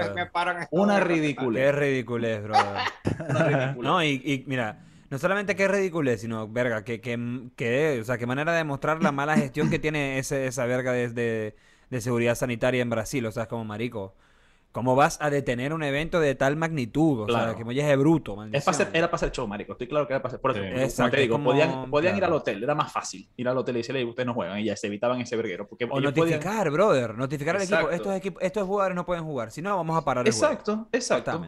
Una 0.71 1.01
ridiculez. 1.01 1.63
Qué 1.65 1.73
ridiculez. 1.73 2.41
Una 2.45 3.45
ridícula. 3.49 3.89
No, 3.91 4.03
y, 4.03 4.11
y 4.25 4.45
mira, 4.47 4.79
no 5.15 5.19
solamente 5.21 5.55
que 5.55 5.63
es 5.67 5.71
ridículo, 5.71 6.17
sino, 6.17 6.49
verga, 6.49 6.83
que, 6.83 7.01
que, 7.01 7.17
que, 7.55 8.01
o 8.01 8.05
sea, 8.05 8.19
qué 8.19 8.27
manera 8.27 8.51
de 8.51 8.59
demostrar 8.59 9.01
la 9.01 9.13
mala 9.13 9.37
gestión 9.37 9.71
que 9.71 9.79
tiene 9.79 10.19
ese, 10.19 10.49
esa 10.49 10.67
verga 10.67 10.91
de, 10.91 11.09
de, 11.11 11.55
de 11.89 12.01
seguridad 12.01 12.35
sanitaria 12.35 12.83
en 12.83 12.91
Brasil. 12.91 13.25
O 13.25 13.31
sea, 13.31 13.45
es 13.45 13.49
como 13.49 13.65
marico. 13.65 14.13
¿Cómo 14.73 14.97
vas 14.97 15.19
a 15.21 15.31
detener 15.31 15.73
un 15.73 15.85
evento 15.85 16.19
de 16.19 16.35
tal 16.35 16.57
magnitud? 16.57 17.21
O 17.21 17.29
sea, 17.29 17.55
que 17.55 17.65
me 17.65 17.79
es 17.79 17.97
bruto, 17.97 18.33
Es 18.33 18.39
maldición. 18.39 18.65
para 18.65 18.77
hacer- 18.77 18.91
era 18.97 19.07
para 19.07 19.15
hacer 19.15 19.31
show, 19.31 19.47
marico. 19.47 19.71
Estoy 19.75 19.87
claro 19.87 20.09
que 20.09 20.15
era 20.15 20.21
para 20.21 20.31
hacer. 20.31 20.41
Por 20.41 20.51
eso, 20.51 20.61
Sí. 20.61 20.69
como 20.69 20.83
Exacto, 20.83 21.11
te 21.15 21.21
digo, 21.23 21.35
como- 21.37 21.51
podían, 21.53 21.91
podían 21.93 22.17
ir 22.17 22.25
al 22.25 22.33
hotel. 22.33 22.61
Era 22.61 22.75
más 22.75 22.91
fácil 22.93 23.29
ir 23.37 23.47
al 23.47 23.57
hotel 23.57 23.77
y 23.77 23.79
decirle, 23.79 24.05
ustedes 24.05 24.27
no 24.27 24.35
juegan. 24.35 24.59
Y 24.59 24.65
ya 24.65 24.75
se 24.75 24.89
evitaban 24.89 25.21
ese 25.21 25.37
verguero. 25.37 25.69
Porque 25.69 25.85
O 25.85 25.91
podían- 25.91 26.13
notificar, 26.13 26.69
brother. 26.73 27.17
Notificar 27.17 27.55
al 27.55 27.63
equipo. 27.63 27.77
Exacto. 27.77 27.95
Estos, 27.95 28.17
equipos, 28.17 28.43
estos 28.43 28.67
jugadores 28.67 28.97
no 28.97 29.07
pueden 29.07 29.23
jugar. 29.23 29.53
Si 29.53 29.63
no, 29.63 29.77
vamos 29.77 29.97
a 29.97 30.05
parar 30.05 30.27
el 30.27 30.33
juego. 30.33 30.53
Exacto, 30.53 30.89
exacto. 30.91 31.41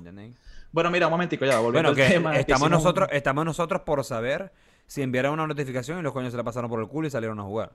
Bueno, 0.77 0.91
mira, 0.91 1.07
un 1.07 1.13
momentico 1.13 1.47
ya, 1.47 1.59
volviendo 1.59 1.89
Bueno, 1.89 2.03
al 2.03 2.09
tema. 2.11 2.33
que 2.35 2.41
estamos, 2.41 2.67
un- 2.67 2.73
nosotros, 2.73 3.09
estamos 3.11 3.47
nosotros 3.47 3.81
por 3.81 4.05
saber 4.05 4.53
si 4.87 5.01
enviaron 5.01 5.33
una 5.33 5.47
notificación 5.47 5.99
y 6.01 6.03
los 6.03 6.13
coños 6.13 6.33
se 6.33 6.37
la 6.37 6.45
pasaron 6.45 6.69
por 6.69 6.79
el 6.81 6.87
culo 6.87 7.09
y 7.09 7.11
salieron 7.11 7.41
a 7.41 7.45
jugar. 7.45 7.73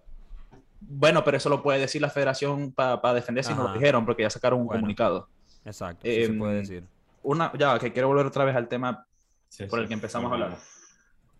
Bueno, 0.81 1.23
pero 1.23 1.37
eso 1.37 1.49
lo 1.49 1.63
puede 1.63 1.79
decir 1.79 1.99
la 1.99 2.11
federación 2.11 2.71
para 2.73 3.01
defender 3.15 3.43
si 3.43 3.55
no 3.55 3.63
lo 3.67 3.73
dijeron, 3.73 4.05
porque 4.05 4.21
ya 4.21 4.29
sacaron 4.29 4.59
un 4.59 4.67
Bueno. 4.67 4.81
comunicado. 4.81 5.27
Exacto, 5.65 6.01
sí 6.03 6.13
se 6.13 6.31
Em, 6.31 6.37
puede 6.37 6.55
decir. 6.57 6.83
Una, 7.23 7.51
ya, 7.57 7.79
que 7.79 7.91
quiero 7.91 8.07
volver 8.07 8.27
otra 8.27 8.45
vez 8.45 8.55
al 8.55 8.67
tema 8.67 9.03
Sí, 9.49 9.65
por 9.65 9.79
sí, 9.79 9.81
el 9.81 9.87
que 9.87 9.95
empezamos 9.95 10.29
a 10.29 10.35
hablar. 10.35 10.57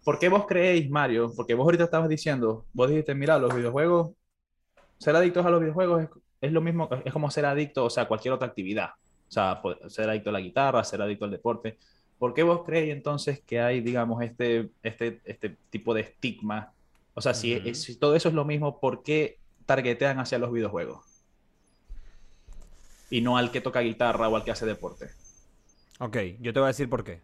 ¿Por 0.04 0.18
qué 0.18 0.30
vos 0.30 0.48
creéis, 0.48 0.90
Mario? 0.90 1.32
Porque 1.36 1.54
vos 1.54 1.66
ahorita 1.66 1.84
estabas 1.84 2.10
diciendo, 2.10 2.66
vos 2.74 2.90
dijiste, 2.90 3.14
mira, 3.14 3.38
los 3.38 3.54
videojuegos, 3.54 4.14
ser 4.98 5.16
adictos 5.16 5.46
a 5.46 5.52
los 5.52 5.60
videojuegos 5.62 6.02
es, 6.06 6.10
es 6.42 6.52
lo 6.52 6.62
mismo, 6.62 6.90
es 7.06 7.14
como 7.14 7.30
ser 7.30 7.46
adicto, 7.46 7.86
o 7.86 7.90
sea, 7.92 8.04
a 8.04 8.08
cualquier 8.08 8.34
otra 8.34 8.48
actividad. 8.48 8.90
O 9.32 9.34
sea, 9.34 9.62
ser 9.88 10.10
adicto 10.10 10.30
a 10.30 10.34
la 10.34 10.42
guitarra, 10.42 10.84
ser 10.84 11.02
adicto 11.02 11.24
al 11.24 11.32
deporte. 11.32 11.78
¿Por 12.20 12.34
qué 12.34 12.44
vos 12.44 12.64
creéis 12.66 12.92
entonces 12.92 13.40
que 13.40 13.62
hay, 13.62 13.80
digamos, 13.80 14.22
este, 14.22 14.72
este, 14.84 15.22
este 15.24 15.56
tipo 15.70 15.94
de 15.94 16.02
estigma? 16.02 16.74
O 17.14 17.22
sea, 17.22 17.34
si, 17.34 17.74
si 17.74 17.96
todo 17.96 18.14
eso 18.14 18.28
es 18.28 18.36
lo 18.36 18.44
mismo, 18.44 18.82
¿por 18.82 19.04
qué 19.04 19.40
targetean 19.66 20.20
hacia 20.20 20.38
los 20.38 20.52
videojuegos? 20.52 21.06
Y 23.10 23.22
no 23.22 23.38
al 23.38 23.52
que 23.52 23.62
toca 23.62 23.80
guitarra 23.80 24.28
o 24.28 24.36
al 24.36 24.44
que 24.44 24.52
hace 24.52 24.66
deporte. 24.66 25.12
Ok, 26.00 26.18
yo 26.42 26.52
te 26.52 26.60
voy 26.60 26.66
a 26.66 26.76
decir 26.76 26.90
por 26.90 27.06
qué. 27.06 27.22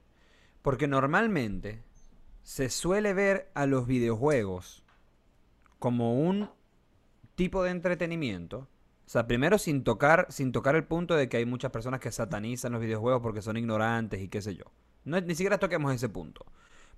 Porque 0.61 0.87
normalmente 0.87 1.83
se 2.43 2.69
suele 2.69 3.13
ver 3.13 3.51
a 3.53 3.65
los 3.65 3.85
videojuegos 3.85 4.81
como 5.77 6.21
un 6.21 6.49
tipo 7.35 7.63
de 7.63 7.71
entretenimiento. 7.71 8.69
O 9.07 9.09
sea, 9.09 9.25
primero 9.25 9.57
sin 9.57 9.83
tocar, 9.85 10.27
sin 10.29 10.51
tocar 10.51 10.75
el 10.75 10.83
punto 10.83 11.15
de 11.15 11.29
que 11.29 11.37
hay 11.37 11.45
muchas 11.45 11.71
personas 11.71 11.99
que 12.01 12.11
satanizan 12.11 12.73
los 12.73 12.81
videojuegos 12.81 13.21
porque 13.23 13.41
son 13.41 13.55
ignorantes 13.57 14.21
y 14.21 14.27
qué 14.27 14.41
sé 14.41 14.53
yo. 14.55 14.65
No, 15.05 15.19
ni 15.21 15.33
siquiera 15.33 15.57
toquemos 15.57 15.95
ese 15.95 16.09
punto. 16.09 16.45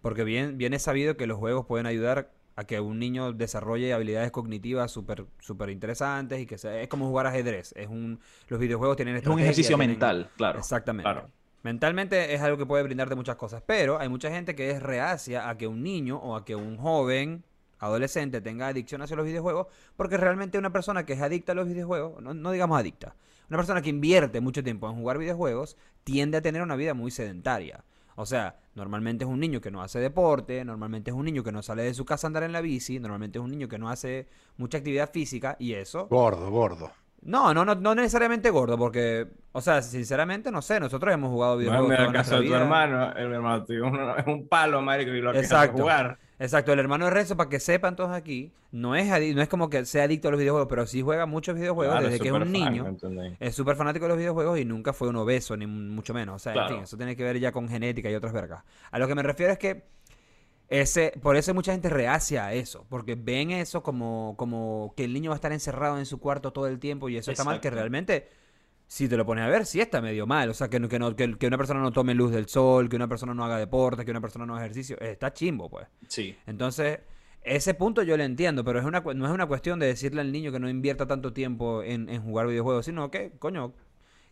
Porque 0.01 0.23
bien, 0.23 0.57
bien 0.57 0.73
es 0.73 0.81
sabido 0.81 1.15
que 1.17 1.27
los 1.27 1.37
juegos 1.37 1.67
pueden 1.67 1.85
ayudar 1.85 2.31
a 2.55 2.63
que 2.65 2.79
un 2.79 2.97
niño 2.99 3.31
desarrolle 3.31 3.93
habilidades 3.93 4.31
cognitivas 4.31 4.91
súper 4.91 5.25
súper 5.39 5.69
interesantes 5.69 6.39
y 6.41 6.45
que 6.47 6.57
sea, 6.57 6.81
es 6.81 6.87
como 6.89 7.07
jugar 7.07 7.27
ajedrez. 7.27 7.73
Es 7.77 7.87
un, 7.87 8.19
los 8.47 8.59
videojuegos 8.59 8.97
tienen 8.97 9.15
Es 9.15 9.25
un 9.27 9.39
ejercicio 9.39 9.77
tienen- 9.77 9.91
mental, 9.91 10.29
claro. 10.35 10.59
Exactamente. 10.59 11.03
claro. 11.09 11.29
Mentalmente 11.61 12.33
es 12.33 12.41
algo 12.41 12.57
que 12.57 12.65
puede 12.65 12.83
brindarte 12.83 13.15
muchas 13.15 13.35
cosas, 13.35 13.61
pero 13.65 13.99
hay 13.99 14.09
mucha 14.09 14.31
gente 14.31 14.55
que 14.55 14.71
es 14.71 14.81
reacia 14.81 15.47
a 15.49 15.57
que 15.57 15.67
un 15.67 15.83
niño 15.83 16.17
o 16.17 16.35
a 16.35 16.43
que 16.45 16.55
un 16.55 16.77
joven, 16.77 17.43
adolescente, 17.79 18.41
tenga 18.41 18.67
adicción 18.67 19.01
hacia 19.01 19.15
los 19.15 19.25
videojuegos, 19.25 19.67
porque 19.95 20.17
realmente 20.17 20.57
una 20.57 20.71
persona 20.71 21.05
que 21.05 21.13
es 21.13 21.21
adicta 21.21 21.53
a 21.53 21.55
los 21.55 21.67
videojuegos, 21.67 22.21
no, 22.21 22.33
no 22.33 22.51
digamos 22.51 22.79
adicta, 22.79 23.15
una 23.49 23.57
persona 23.57 23.81
que 23.81 23.89
invierte 23.89 24.41
mucho 24.41 24.63
tiempo 24.63 24.87
en 24.89 24.95
jugar 24.95 25.17
videojuegos, 25.17 25.77
tiende 26.03 26.37
a 26.37 26.41
tener 26.41 26.61
una 26.61 26.75
vida 26.75 26.93
muy 26.93 27.11
sedentaria. 27.11 27.83
O 28.15 28.25
sea, 28.25 28.57
normalmente 28.75 29.23
es 29.23 29.29
un 29.29 29.39
niño 29.39 29.61
que 29.61 29.71
no 29.71 29.81
hace 29.81 29.99
deporte, 29.99 30.63
normalmente 30.65 31.09
es 31.09 31.15
un 31.15 31.23
niño 31.25 31.41
que 31.43 31.51
no 31.53 31.61
sale 31.63 31.83
de 31.83 31.93
su 31.93 32.05
casa 32.05 32.27
a 32.27 32.29
andar 32.29 32.43
en 32.43 32.51
la 32.51 32.61
bici, 32.61 32.99
normalmente 32.99 33.39
es 33.39 33.43
un 33.43 33.49
niño 33.51 33.69
que 33.69 33.79
no 33.79 33.89
hace 33.89 34.27
mucha 34.57 34.77
actividad 34.79 35.09
física 35.11 35.55
y 35.57 35.73
eso 35.73 36.07
Gordo, 36.07 36.51
gordo. 36.51 36.91
no, 37.21 37.53
no, 37.53 37.63
no, 37.65 37.75
no 37.75 37.95
necesariamente 37.95 38.49
gordo, 38.49 38.77
porque, 38.77 39.27
o 39.53 39.61
sea, 39.61 39.81
sinceramente, 39.81 40.51
no 40.51 40.61
sé, 40.61 40.79
nosotros 40.81 41.13
hemos 41.13 41.29
jugado 41.31 41.53
No, 41.55 41.59
videojuegos 41.59 41.91
en 41.91 41.95
toda 41.97 42.07
el 42.07 42.13
caso 42.13 42.35
nuestra 42.35 42.37
de 42.37 42.43
tu 42.43 42.53
vida. 42.53 42.57
hermano, 42.57 43.11
el 43.13 43.33
hermano 43.33 43.65
tuyo 43.65 43.85
es 44.17 44.27
un- 44.27 44.47
palo, 44.49 44.81
marico, 44.81 45.11
y 45.11 45.21
lo 45.21 45.35
que 45.35 45.45
hace 45.45 45.45
Exacto. 45.45 45.77
jugar. 45.83 46.19
Exacto, 46.39 46.71
el 46.71 46.79
hermano 46.79 47.05
de 47.05 47.11
Renzo, 47.11 47.35
para 47.35 47.49
que 47.49 47.59
sepan 47.59 47.97
todos 47.97 48.11
aquí, 48.11 48.53
no 48.71 48.95
es, 48.95 49.07
no 49.35 49.41
es 49.41 49.49
como 49.49 49.69
que 49.69 49.83
sea 49.85 50.05
adicto 50.05 50.29
a 50.29 50.31
los 50.31 50.39
videojuegos, 50.39 50.69
pero 50.69 50.87
sí 50.87 51.01
juega 51.01 51.25
muchos 51.25 51.55
videojuegos 51.55 51.93
Claro, 51.93 52.07
desde 52.07 52.21
que 52.21 52.29
es 52.29 52.33
un 52.33 52.41
fan, 52.41 52.51
niño. 52.51 52.97
Es 53.41 53.55
súper 53.55 53.75
fanático 53.75 54.05
de 54.05 54.09
los 54.09 54.17
videojuegos 54.17 54.57
y 54.57 54.63
nunca 54.63 54.93
fue 54.93 55.09
un 55.09 55.17
obeso, 55.17 55.57
ni 55.57 55.67
mucho 55.67 56.13
menos. 56.13 56.37
O 56.37 56.39
sea, 56.39 56.53
Claro. 56.53 56.69
en 56.69 56.75
fin, 56.75 56.83
eso 56.85 56.95
tiene 56.97 57.15
que 57.17 57.23
ver 57.23 57.39
ya 57.39 57.51
con 57.51 57.67
genética 57.67 58.09
y 58.09 58.15
otras 58.15 58.31
vergas. 58.31 58.63
A 58.89 58.99
lo 58.99 59.07
que 59.07 59.15
me 59.15 59.23
refiero 59.23 59.51
es 59.51 59.59
que 59.59 59.83
ese, 60.69 61.13
por 61.21 61.35
eso 61.35 61.53
mucha 61.53 61.71
gente 61.71 61.89
reacia 61.89 62.45
a 62.45 62.53
eso, 62.53 62.85
porque 62.89 63.15
ven 63.15 63.51
eso 63.51 63.81
como, 63.83 64.35
como 64.37 64.93
que 64.95 65.03
el 65.05 65.13
niño 65.13 65.31
va 65.31 65.35
a 65.35 65.37
estar 65.37 65.51
encerrado 65.51 65.97
en 65.97 66.05
su 66.05 66.19
cuarto 66.19 66.53
todo 66.53 66.67
el 66.67 66.79
tiempo 66.79 67.09
y 67.09 67.17
eso 67.17 67.31
está 67.31 67.43
mal, 67.43 67.59
que 67.59 67.69
realmente, 67.69 68.29
si 68.91 69.07
te 69.07 69.15
lo 69.15 69.23
pones 69.23 69.43
a 69.45 69.47
ver, 69.47 69.67
sí 69.67 69.79
está 69.79 70.01
medio 70.01 70.25
mal. 70.25 70.49
O 70.49 70.53
sea, 70.55 70.67
que, 70.67 70.81
que, 70.89 70.97
no- 70.97 71.15
que, 71.15 71.37
que 71.37 71.45
una 71.47 71.57
persona 71.57 71.79
no 71.79 71.91
tome 71.91 72.15
luz 72.15 72.31
del 72.31 72.47
sol, 72.47 72.89
que 72.89 72.95
una 72.95 73.07
persona 73.07 73.35
no 73.35 73.45
haga 73.45 73.57
deporte, 73.57 74.03
que 74.03 74.09
una 74.09 74.19
persona 74.19 74.47
no 74.47 74.55
haga 74.55 74.65
ejercicio, 74.65 74.99
está 74.99 75.31
chimbo, 75.31 75.69
pues. 75.69 75.85
Sí. 76.07 76.35
Entonces, 76.47 76.99
ese 77.43 77.75
punto 77.75 78.01
yo 78.01 78.17
lo 78.17 78.23
entiendo, 78.23 78.63
pero 78.63 78.79
es 78.79 78.85
una, 78.85 79.01
no 79.01 79.25
es 79.27 79.31
una 79.31 79.45
cuestión 79.45 79.77
de 79.77 79.85
decirle 79.85 80.21
al 80.21 80.31
niño 80.31 80.51
que 80.51 80.59
no 80.59 80.67
invierta 80.67 81.05
tanto 81.05 81.33
tiempo 81.33 81.83
en, 81.83 82.09
en 82.09 82.21
jugar 82.23 82.47
videojuegos, 82.47 82.83
sino 82.85 83.11
que, 83.11 83.31
coño, 83.37 83.73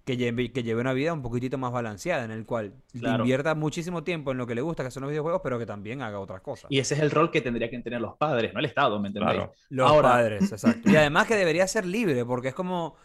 que 0.06 0.18
lleve, 0.18 0.52
que 0.52 0.64
lleve 0.64 0.82
una 0.82 0.94
vida 0.94 1.14
un 1.14 1.22
poquitito 1.22 1.58
más 1.60 1.72
balanceada, 1.72 2.24
en 2.26 2.32
el 2.32 2.46
cual 2.46 2.74
Claro. 3.00 3.24
invierta 3.24 3.54
muchísimo 3.54 4.04
tiempo 4.04 4.32
en 4.32 4.38
lo 4.40 4.48
que 4.48 4.56
le 4.56 4.62
gusta, 4.62 4.84
que 4.84 4.90
son 4.90 5.02
los 5.04 5.10
videojuegos, 5.12 5.42
pero 5.44 5.60
que 5.60 5.66
también 5.68 6.02
haga 6.02 6.20
otras 6.20 6.42
cosas. 6.42 6.72
Y 6.72 6.80
ese 6.80 6.96
es 6.96 7.02
el 7.02 7.12
rol 7.12 7.30
que 7.30 7.42
tendrían 7.42 7.70
que 7.70 7.80
tener 7.82 8.02
los 8.02 8.16
padres, 8.16 8.54
no 8.54 8.60
el 8.60 8.66
Estado, 8.66 9.00
¿me 9.00 9.10
entendéis? 9.10 9.36
Claro. 9.36 9.54
Los 9.70 9.88
Ahora- 9.92 10.10
padres, 10.10 10.52
exacto. 10.52 10.90
Y 10.90 10.96
además 10.96 11.28
que 11.28 11.36
debería 11.36 11.68
ser 11.68 11.86
libre, 11.86 12.26
porque 12.26 12.48
es 12.48 12.56
como... 12.56 12.96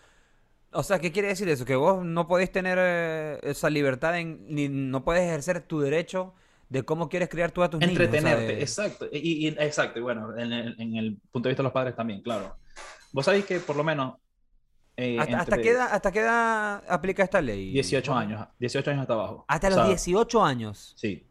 O 0.72 0.82
sea, 0.82 0.98
¿qué 0.98 1.12
quiere 1.12 1.28
decir 1.28 1.48
eso? 1.48 1.64
Que 1.64 1.76
vos 1.76 2.04
no 2.04 2.26
podés 2.26 2.50
tener 2.50 2.78
eh, 2.80 3.38
esa 3.42 3.68
libertad, 3.70 4.18
en, 4.18 4.46
ni 4.48 4.68
no 4.68 5.04
puedes 5.04 5.22
ejercer 5.22 5.60
tu 5.62 5.80
derecho 5.80 6.34
de 6.68 6.82
cómo 6.82 7.08
quieres 7.10 7.28
criar 7.28 7.50
tú 7.50 7.62
a 7.62 7.68
tus 7.68 7.78
niños. 7.80 7.94
o 7.94 7.96
sea, 7.98 8.04
Entretenerte, 8.06 8.60
exacto. 8.62 9.06
Y, 9.12 9.46
y- 9.46 9.48
exacto, 9.48 9.98
y 9.98 10.02
bueno, 10.02 10.36
en 10.38 10.52
el, 10.52 10.80
en 10.80 10.96
el 10.96 11.18
punto 11.30 11.48
de 11.48 11.50
vista 11.52 11.62
de 11.62 11.64
los 11.64 11.72
padres 11.72 11.94
también, 11.94 12.22
claro. 12.22 12.56
Vos 13.12 13.26
sabéis 13.26 13.44
que 13.44 13.58
por 13.60 13.76
lo 13.76 13.84
menos... 13.84 14.14
eh, 14.96 15.18
¿Hasta, 15.20 15.38
hasta 15.40 15.58
qué 15.58 15.70
edad, 15.70 15.88
¿Hasta 15.92 16.10
qué 16.10 16.20
edad 16.20 16.82
aplica 16.88 17.22
esta 17.22 17.42
ley? 17.42 17.72
18 17.72 18.10
Juan? 18.12 18.26
años, 18.28 18.48
18 18.58 18.90
años 18.90 19.02
hasta 19.02 19.12
abajo. 19.14 19.44
Hasta 19.48 19.66
O 19.66 19.70
los 19.70 19.78
sea, 19.80 19.86
18 19.88 20.42
años. 20.44 20.94
Sí. 20.96 21.26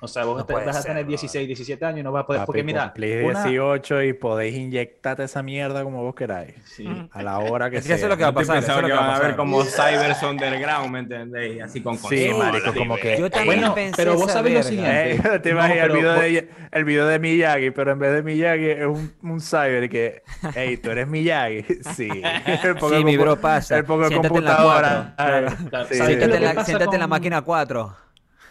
O 0.00 0.08
sea, 0.08 0.24
vos 0.24 0.38
No 0.38 0.44
te- 0.46 0.54
vas 0.54 0.66
a 0.76 0.82
tener 0.82 1.04
brother. 1.04 1.06
16, 1.08 1.46
17 1.46 1.84
años 1.84 2.00
y 2.00 2.02
no 2.02 2.10
vas 2.10 2.22
a 2.22 2.26
poder. 2.26 2.40
Papi, 2.40 2.46
porque 2.46 2.64
mira, 2.64 2.92
una- 2.96 3.44
18 3.44 4.02
y 4.02 4.12
podéis 4.14 4.56
inyectarte 4.56 5.24
esa 5.24 5.42
mierda 5.42 5.84
como 5.84 6.02
vos 6.02 6.14
queráis. 6.14 6.54
Sí. 6.64 6.86
A 7.12 7.22
la 7.22 7.38
hora 7.38 7.70
que 7.70 7.76
Es 7.76 7.86
que 7.86 7.92
eso 7.92 7.98
sea. 7.98 8.06
es 8.06 8.10
lo 8.10 8.16
que 8.16 8.22
va 8.24 8.30
a 8.30 8.32
pasar. 8.32 8.56
Eso 8.56 8.62
es 8.62 8.66
pensando 8.66 8.82
lo 8.82 8.86
que 8.88 8.92
que 8.92 8.96
va 8.98 9.06
van 9.06 9.10
a 9.10 9.16
a 9.24 9.26
ver 9.28 9.36
como 9.36 9.62
Cybers 9.64 10.22
Underground, 10.22 10.90
¿me 10.90 10.98
entendéis? 11.00 11.62
Así 11.62 11.80
con 11.82 11.96
Sí, 11.98 12.30
marico, 12.36 12.72
como 12.74 12.96
que- 12.96 13.18
Yo 13.18 13.30
también 13.30 13.60
Bueno, 13.60 13.74
pensé 13.74 13.94
pero 13.96 14.14
vos 14.16 14.32
sabés 14.32 14.54
lo 14.54 14.62
siguiente. 14.62 15.12
Eh, 15.16 15.38
te 15.40 15.52
No, 15.52 15.58
imaginas 15.60 15.86
el, 15.86 15.92
video 15.92 16.12
vos- 16.14 16.20
de, 16.22 16.48
el 16.72 16.84
video 16.84 17.06
de 17.06 17.18
Miyagi, 17.18 17.70
pero 17.70 17.92
en 17.92 17.98
vez 17.98 18.12
de 18.14 18.22
Miyagi 18.22 18.70
es 18.70 18.86
un, 18.86 19.12
un 19.22 19.40
cyber 19.40 19.88
que, 19.90 20.22
hey, 20.54 20.78
tú 20.78 20.90
eres 20.90 21.06
Miyagi. 21.06 21.62
Sí. 21.94 22.08
El 22.64 22.74
poco 22.76 22.96
Sí, 22.96 23.04
mi 23.04 23.16
bro, 23.18 23.36
pasa. 23.40 23.76
El 23.76 23.84
poco 23.84 24.08
de 24.08 24.16
computadora. 24.16 25.12
cuatro. 25.16 25.24
Ay, 25.24 25.44
Claro. 25.44 25.68
Claro, 25.68 25.86
sí, 25.88 25.94
¿sabes 25.96 26.12
sí. 26.14 26.18
qué 26.18 26.24
es 26.24 26.30
lo 26.30 26.36
Siéntate, 26.36 26.36
en 26.36 26.42
la, 26.44 26.54
pasa 26.54 26.66
siéntate 26.66 26.96
en 26.96 27.00
la 27.00 27.04
con- 27.04 27.10
máquina 27.10 27.42
4. 27.42 27.96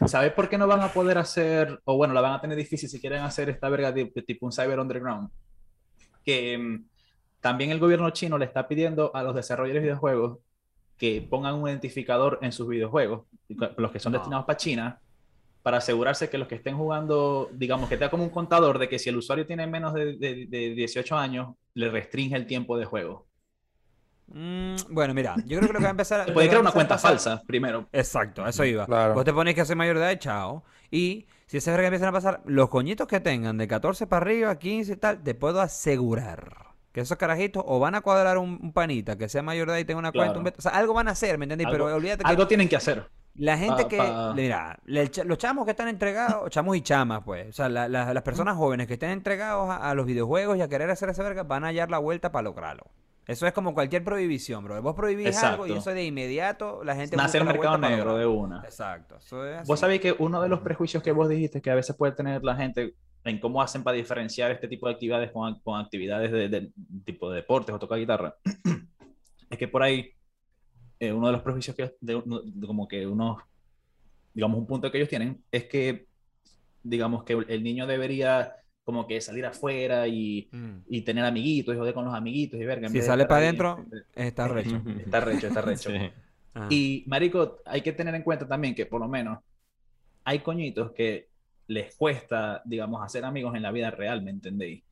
¿Sabes 0.07 0.33
por 0.33 0.49
qué 0.49 0.57
no 0.57 0.67
van 0.67 0.81
a 0.81 0.91
poder 0.93 1.17
hacer, 1.17 1.79
o 1.85 1.95
bueno, 1.95 2.13
la 2.13 2.21
van 2.21 2.33
a 2.33 2.41
tener 2.41 2.57
difícil 2.57 2.89
si 2.89 2.99
quieren 2.99 3.21
hacer 3.21 3.49
esta 3.49 3.69
verga 3.69 3.91
de, 3.91 4.11
de 4.13 4.21
tipo 4.23 4.45
un 4.45 4.51
cyber 4.51 4.79
underground? 4.79 5.29
Que 6.23 6.57
mm, 6.57 6.85
también 7.41 7.71
el 7.71 7.79
gobierno 7.79 8.09
chino 8.11 8.37
le 8.37 8.45
está 8.45 8.67
pidiendo 8.67 9.11
a 9.15 9.23
los 9.23 9.35
desarrolladores 9.35 9.81
de 9.83 9.87
videojuegos 9.89 10.39
que 10.97 11.21
pongan 11.27 11.55
un 11.55 11.67
identificador 11.69 12.39
en 12.41 12.51
sus 12.51 12.67
videojuegos, 12.67 13.27
los 13.77 13.91
que 13.91 13.99
son 13.99 14.13
No. 14.13 14.19
destinados 14.19 14.45
para 14.45 14.57
China, 14.57 15.01
para 15.63 15.77
asegurarse 15.77 16.29
que 16.29 16.37
los 16.37 16.47
que 16.47 16.55
estén 16.55 16.77
jugando, 16.77 17.49
digamos 17.53 17.89
que 17.89 17.97
tenga 17.97 18.11
como 18.11 18.23
un 18.23 18.29
contador 18.29 18.79
de 18.79 18.89
que 18.89 18.99
si 18.99 19.09
el 19.09 19.17
usuario 19.17 19.45
tiene 19.47 19.67
menos 19.67 19.93
de, 19.93 20.17
de- 20.17 20.47
de 20.47 20.69
18 20.75 21.17
años, 21.17 21.55
le 21.75 21.89
restringe 21.89 22.35
el 22.35 22.45
tiempo 22.47 22.77
de 22.77 22.85
juego. 22.85 23.27
Mm, 24.33 24.75
bueno, 24.93 25.13
mira, 25.13 25.35
yo 25.45 25.57
creo 25.57 25.67
que 25.67 25.73
lo 25.73 25.79
que 25.79 25.83
va 25.83 25.89
a 25.89 25.91
empezar. 25.91 26.25
Lo 26.27 26.33
puede 26.33 26.47
crear 26.47 26.61
una 26.61 26.71
cuenta 26.71 26.95
pasar- 26.95 27.11
falsa 27.11 27.41
primero. 27.45 27.87
Exacto, 27.91 28.45
eso 28.47 28.63
iba. 28.65 28.85
Claro. 28.85 29.13
Vos 29.13 29.25
te 29.25 29.33
pones 29.33 29.55
que 29.55 29.61
hacer 29.61 29.75
mayor 29.75 29.97
de 29.97 30.03
edad, 30.05 30.19
chao. 30.19 30.63
Y 30.89 31.27
si 31.47 31.57
esas 31.57 31.73
vergas 31.73 31.87
empiezan 31.89 32.09
a 32.09 32.11
pasar, 32.13 32.41
los 32.45 32.69
coñitos 32.69 33.07
que 33.07 33.19
tengan 33.19 33.57
de 33.57 33.67
14 33.67 34.07
para 34.07 34.23
arriba, 34.25 34.57
15 34.57 34.93
y 34.93 34.95
tal, 34.95 35.21
te 35.23 35.35
puedo 35.35 35.61
asegurar 35.61 36.67
que 36.91 37.01
esos 37.01 37.17
carajitos 37.17 37.63
o 37.65 37.79
van 37.79 37.95
a 37.95 38.01
cuadrar 38.01 38.37
un, 38.37 38.59
un 38.61 38.73
panita 38.73 39.17
que 39.17 39.29
sea 39.29 39.41
mayor 39.41 39.67
de 39.67 39.73
edad 39.75 39.79
y 39.81 39.85
tenga 39.85 39.99
una 39.99 40.11
cuenta, 40.11 40.39
un 40.39 40.47
o 40.47 40.61
sea, 40.61 40.71
algo 40.73 40.93
van 40.93 41.07
a 41.07 41.11
hacer, 41.11 41.37
¿me 41.37 41.45
entendés? 41.45 41.67
Pero 41.71 41.85
Algo- 41.87 41.95
olvídate 41.97 42.23
que 42.23 42.29
Algo 42.29 42.47
tienen 42.47 42.67
que 42.67 42.75
hacer. 42.75 43.09
la 43.35 43.57
gente 43.57 43.83
pa- 43.83 43.87
que, 43.89 43.97
pa- 43.97 44.33
mira, 44.35 44.77
los 44.85 45.37
chamos 45.37 45.63
que 45.63 45.71
están 45.71 45.87
entregados, 45.87 46.49
chamos 46.49 46.75
y 46.75 46.81
chamas, 46.81 47.21
pues, 47.23 47.47
o 47.47 47.53
sea, 47.53 47.69
la- 47.69 47.87
la- 47.87 48.13
las 48.13 48.23
personas 48.23 48.57
jóvenes 48.57 48.87
que 48.87 48.93
estén 48.95 49.11
entregados 49.11 49.69
a, 49.69 49.89
a 49.89 49.95
los 49.95 50.05
videojuegos 50.05 50.57
y 50.57 50.61
a 50.61 50.67
querer 50.67 50.89
hacer 50.89 51.07
esa 51.07 51.23
verga, 51.23 51.43
van 51.43 51.63
a 51.63 51.67
hallar 51.67 51.89
la 51.89 51.97
vuelta 51.97 52.33
para 52.33 52.43
lograrlo. 52.43 52.83
Eso 53.27 53.45
es 53.47 53.53
como 53.53 53.73
cualquier 53.73 54.03
prohibición, 54.03 54.63
bro. 54.63 54.81
Vos 54.81 54.95
prohibís 54.95 55.41
algo 55.43 55.65
y 55.65 55.69
Exacto. 55.71 55.89
eso 55.89 55.95
de 55.95 56.05
inmediato 56.05 56.83
la 56.83 56.95
gente 56.95 57.15
Nace 57.15 57.37
el 57.37 57.45
mercado 57.45 57.77
negro 57.77 58.17
de 58.17 58.25
una. 58.25 58.61
Exacto. 58.63 59.17
Eso 59.17 59.45
es 59.45 59.67
Vos 59.67 59.79
sabéis 59.79 60.01
que 60.01 60.15
uno 60.17 60.41
de 60.41 60.49
los 60.49 60.59
prejuicios 60.61 61.01
que 61.03 61.11
vos 61.11 61.29
dijiste 61.29 61.61
que 61.61 61.69
a 61.71 61.75
veces 61.75 61.95
puede 61.95 62.13
tener 62.13 62.43
la 62.43 62.55
gente 62.55 62.95
en 63.23 63.39
cómo 63.39 63.61
hacen 63.61 63.83
para 63.83 63.95
diferenciar 63.95 64.51
este 64.51 64.67
tipo 64.67 64.87
de 64.87 64.93
actividades 64.93 65.31
con, 65.31 65.59
con 65.61 65.79
actividades 65.79 66.31
de, 66.31 66.49
de 66.49 66.71
tipo 67.05 67.29
de 67.29 67.37
deportes 67.37 67.73
o 67.75 67.77
tocar 67.79 67.99
guitarra, 67.99 68.35
es 69.49 69.57
que 69.59 69.67
por 69.67 69.83
ahí 69.83 70.09
eh, 70.99 71.13
uno 71.13 71.27
de 71.27 71.33
los 71.33 71.41
prejuicios 71.43 71.75
que 71.75 71.95
de- 72.01 72.15
de- 72.25 72.67
como 72.67 72.87
que 72.87 73.05
uno, 73.05 73.37
digamos, 74.33 74.57
un 74.57 74.65
punto 74.65 74.91
que 74.91 74.97
ellos 74.97 75.09
tienen 75.09 75.43
es 75.51 75.65
que, 75.65 76.07
digamos, 76.81 77.23
que 77.23 77.33
el 77.33 77.61
niño 77.63 77.85
debería 77.85 78.55
como 78.83 79.07
que 79.07 79.21
salir 79.21 79.45
afuera 79.45 80.07
y, 80.07 80.49
Mm. 80.51 80.77
y 80.89 81.01
tener 81.01 81.23
amiguitos 81.25 81.75
y 81.75 81.77
joder 81.77 81.93
con 81.93 82.05
los 82.05 82.13
amiguitos 82.13 82.59
y 82.59 82.65
verga. 82.65 82.89
Si 82.89 83.01
sale 83.01 83.25
para 83.25 83.41
adentro, 83.41 83.85
está 84.15 84.47
recho. 84.47 84.81
Está 85.05 85.19
recho, 85.21 85.47
está 85.47 85.61
recho. 85.61 85.89
Sí. 85.91 85.97
Ah. 86.55 86.67
Y, 86.69 87.03
marico, 87.07 87.59
hay 87.65 87.81
que 87.81 87.93
tener 87.93 88.13
en 88.15 88.23
cuenta 88.23 88.47
también 88.47 88.75
que 88.75 88.85
por 88.85 88.99
lo 88.99 89.07
menos 89.07 89.39
hay 90.23 90.39
coñitos 90.39 90.91
que 90.91 91.29
les 91.67 91.95
cuesta, 91.95 92.61
digamos, 92.65 93.01
hacer 93.03 93.23
amigos 93.23 93.55
en 93.55 93.61
la 93.61 93.71
vida 93.71 93.91
real, 93.91 94.21
¿me 94.21 94.31
entendéis? 94.31 94.83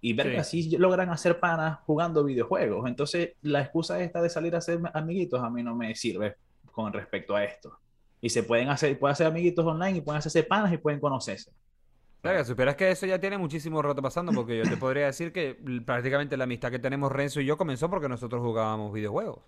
Y 0.00 0.12
ver 0.12 0.30
que 0.30 0.38
así 0.38 0.76
logran 0.76 1.10
hacer 1.10 1.40
panas 1.40 1.80
jugando 1.84 2.22
videojuegos. 2.22 2.86
Entonces, 2.86 3.32
la 3.42 3.60
excusa 3.62 4.00
esta 4.00 4.22
de 4.22 4.30
salir 4.30 4.54
a 4.54 4.58
hacer 4.58 4.78
amiguitos 4.94 5.42
a 5.42 5.50
mí 5.50 5.64
no 5.64 5.74
me 5.74 5.92
sirve 5.96 6.36
con 6.70 6.92
respecto 6.92 7.34
a 7.34 7.42
esto. 7.42 7.76
Y 8.20 8.28
se 8.28 8.44
pueden 8.44 8.68
hacer, 8.68 8.96
pueden 8.96 9.12
hacer 9.14 9.26
amiguitos 9.26 9.66
online 9.66 9.98
y 9.98 10.00
pueden 10.00 10.18
hacerse 10.18 10.44
panas 10.44 10.72
y 10.72 10.76
pueden 10.78 11.00
conocerse. 11.00 11.50
Verga, 12.22 12.44
supieras 12.44 12.74
que 12.76 12.90
eso 12.90 13.06
ya 13.06 13.18
tiene 13.20 13.38
muchísimo 13.38 13.80
rato 13.80 14.02
pasando 14.02 14.32
porque 14.32 14.58
yo 14.58 14.64
te 14.64 14.76
podría 14.76 15.06
decir 15.06 15.32
que 15.32 15.54
prácticamente 15.84 16.36
la 16.36 16.44
amistad 16.44 16.70
que 16.70 16.78
tenemos 16.78 17.12
Renzo 17.12 17.40
y 17.40 17.46
yo 17.46 17.56
comenzó 17.56 17.88
porque 17.90 18.08
nosotros 18.08 18.42
jugábamos 18.42 18.92
videojuegos. 18.92 19.40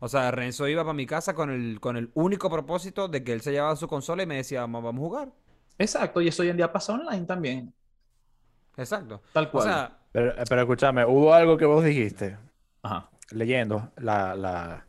O 0.00 0.08
sea, 0.08 0.30
Renzo 0.30 0.68
iba 0.68 0.82
para 0.82 0.94
mi 0.94 1.06
casa 1.06 1.34
con 1.34 1.50
el, 1.50 1.80
con 1.80 1.96
el 1.96 2.10
único 2.14 2.50
propósito 2.50 3.08
de 3.08 3.24
que 3.24 3.32
él 3.32 3.40
se 3.40 3.52
llevaba 3.52 3.76
su 3.76 3.88
consola 3.88 4.22
y 4.22 4.26
me 4.26 4.36
decía, 4.36 4.60
vamos, 4.62 4.82
vamos 4.84 5.00
a 5.02 5.06
jugar. 5.06 5.32
Exacto, 5.78 6.20
y 6.22 6.28
eso 6.28 6.42
hoy 6.42 6.48
en 6.50 6.56
día 6.56 6.72
pasa 6.72 6.94
online 6.94 7.26
también, 7.26 7.74
Exacto. 8.76 9.22
tal 9.32 9.46
O 9.46 9.50
cual. 9.50 9.64
sea, 9.64 9.98
Pero, 10.12 10.32
pero 10.48 10.60
escúchame, 10.62 11.04
hubo 11.04 11.32
algo 11.34 11.56
que 11.56 11.64
vos 11.66 11.84
dijiste, 11.84 12.38
Ajá. 12.82 13.10
leyendo 13.30 13.90
la, 13.96 14.34
la- 14.34 14.86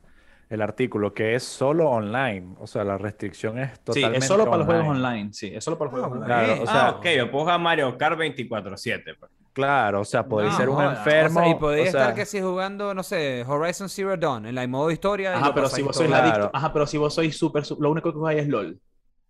el 0.50 0.62
artículo, 0.62 1.14
que 1.14 1.36
es 1.36 1.44
solo 1.44 1.90
online. 1.90 2.56
O 2.60 2.68
sea, 2.68 2.84
la 2.84 2.98
restricción 2.98 3.60
es 3.60 3.72
Sí, 3.72 3.80
totalmente 3.84 4.18
es 4.20 4.26
solo 4.28 4.46
para 4.46 4.58
los 4.58 4.66
juegos 4.66 4.88
online. 4.88 5.08
online, 5.08 5.34
sí, 5.34 5.52
es 5.54 5.64
solo 5.64 5.78
para 5.78 5.92
los 5.92 6.00
Ah, 6.00 6.08
juegos 6.08 6.24
online. 6.24 6.46
Claro, 6.46 6.62
o 6.62 6.66
ah, 6.68 6.72
sea, 6.72 6.90
ok, 6.92 7.06
yo 7.18 7.32
puedo 7.32 7.44
jugar 7.46 7.60
Mario 7.60 7.98
Kart 7.98 8.18
24-7. 8.18 9.16
pues. 9.20 9.32
Claro, 9.54 10.02
o 10.02 10.06
sea, 10.06 10.24
podéis 10.28 10.52
no 10.52 10.58
ser 10.60 10.70
un 10.70 10.76
joda. 10.76 10.92
enfermo. 10.98 11.40
O 11.40 11.44
sea, 11.44 11.52
y 11.52 11.56
podéis 11.56 11.90
o 11.90 11.92
sea, 11.92 12.02
estar 12.02 12.16
que 12.16 12.26
si 12.26 12.40
jugando, 12.42 12.94
no 12.94 13.02
sé, 13.04 13.44
Horizon 13.48 13.90
Zero 13.90 14.16
Dawn 14.16 14.46
en 14.46 14.54
la 14.56 14.68
modo 14.68 14.92
historia. 14.92 15.36
Ajá, 15.36 15.54
pero 15.54 15.68
si 15.68 15.82
vos 15.82 15.96
sois 15.96 16.08
Claro. 16.10 16.28
adicto, 16.28 16.52
ajá, 16.54 16.72
pero 16.74 16.86
si 16.86 16.98
vos 16.98 17.14
sois 17.14 17.36
súper, 17.36 17.66
su- 17.66 17.78
lo 17.82 17.90
único 17.90 18.12
que 18.14 18.18
jugáis 18.20 18.42
es 18.42 18.48
LOL. 18.48 18.80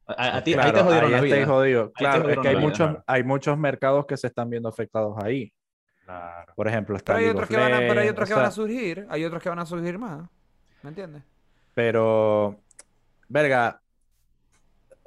A, 0.06 0.38
a 0.38 0.44
ti, 0.44 0.52
ahí 0.52 0.60
claro, 0.60 0.74
te 0.74 0.84
jodieron 0.84 1.12
la 1.12 1.18
ahí 1.18 1.24
vida. 1.24 1.36
estáis 1.36 1.50
jodidos. 1.50 1.88
te 1.94 1.94
Claro, 1.94 2.30
es 2.30 2.40
que 2.40 2.48
hay 2.48 2.54
la 2.56 2.60
vida, 2.60 2.70
muchos, 2.70 2.88
claro. 2.90 3.04
hay 3.08 3.24
muchos 3.24 3.58
mercados 3.58 4.06
que 4.06 4.18
se 4.18 4.28
están 4.28 4.50
viendo 4.50 4.70
afectados 4.70 5.16
ahí. 5.24 5.52
Por 6.56 6.68
ejemplo, 6.68 6.96
está 6.96 7.14
Pero 7.14 7.26
hay 7.26 7.32
otros 7.32 7.50
que 7.50 7.58
van 7.58 7.74
a, 7.74 7.78
pero 7.80 8.02
hay 8.02 8.08
otros 8.10 8.26
o 8.26 8.30
que 8.30 8.34
van 8.36 8.46
a 8.46 8.52
sea, 8.52 8.56
surgir, 8.64 9.06
hay 9.10 9.26
otros 9.26 9.42
que 9.44 9.50
van 9.50 9.60
a 9.60 9.66
surgir 9.66 9.98
más. 9.98 10.30
¿Me 10.84 10.90
entiendes? 10.90 11.24
Pero, 11.74 12.60
verga, 13.28 13.82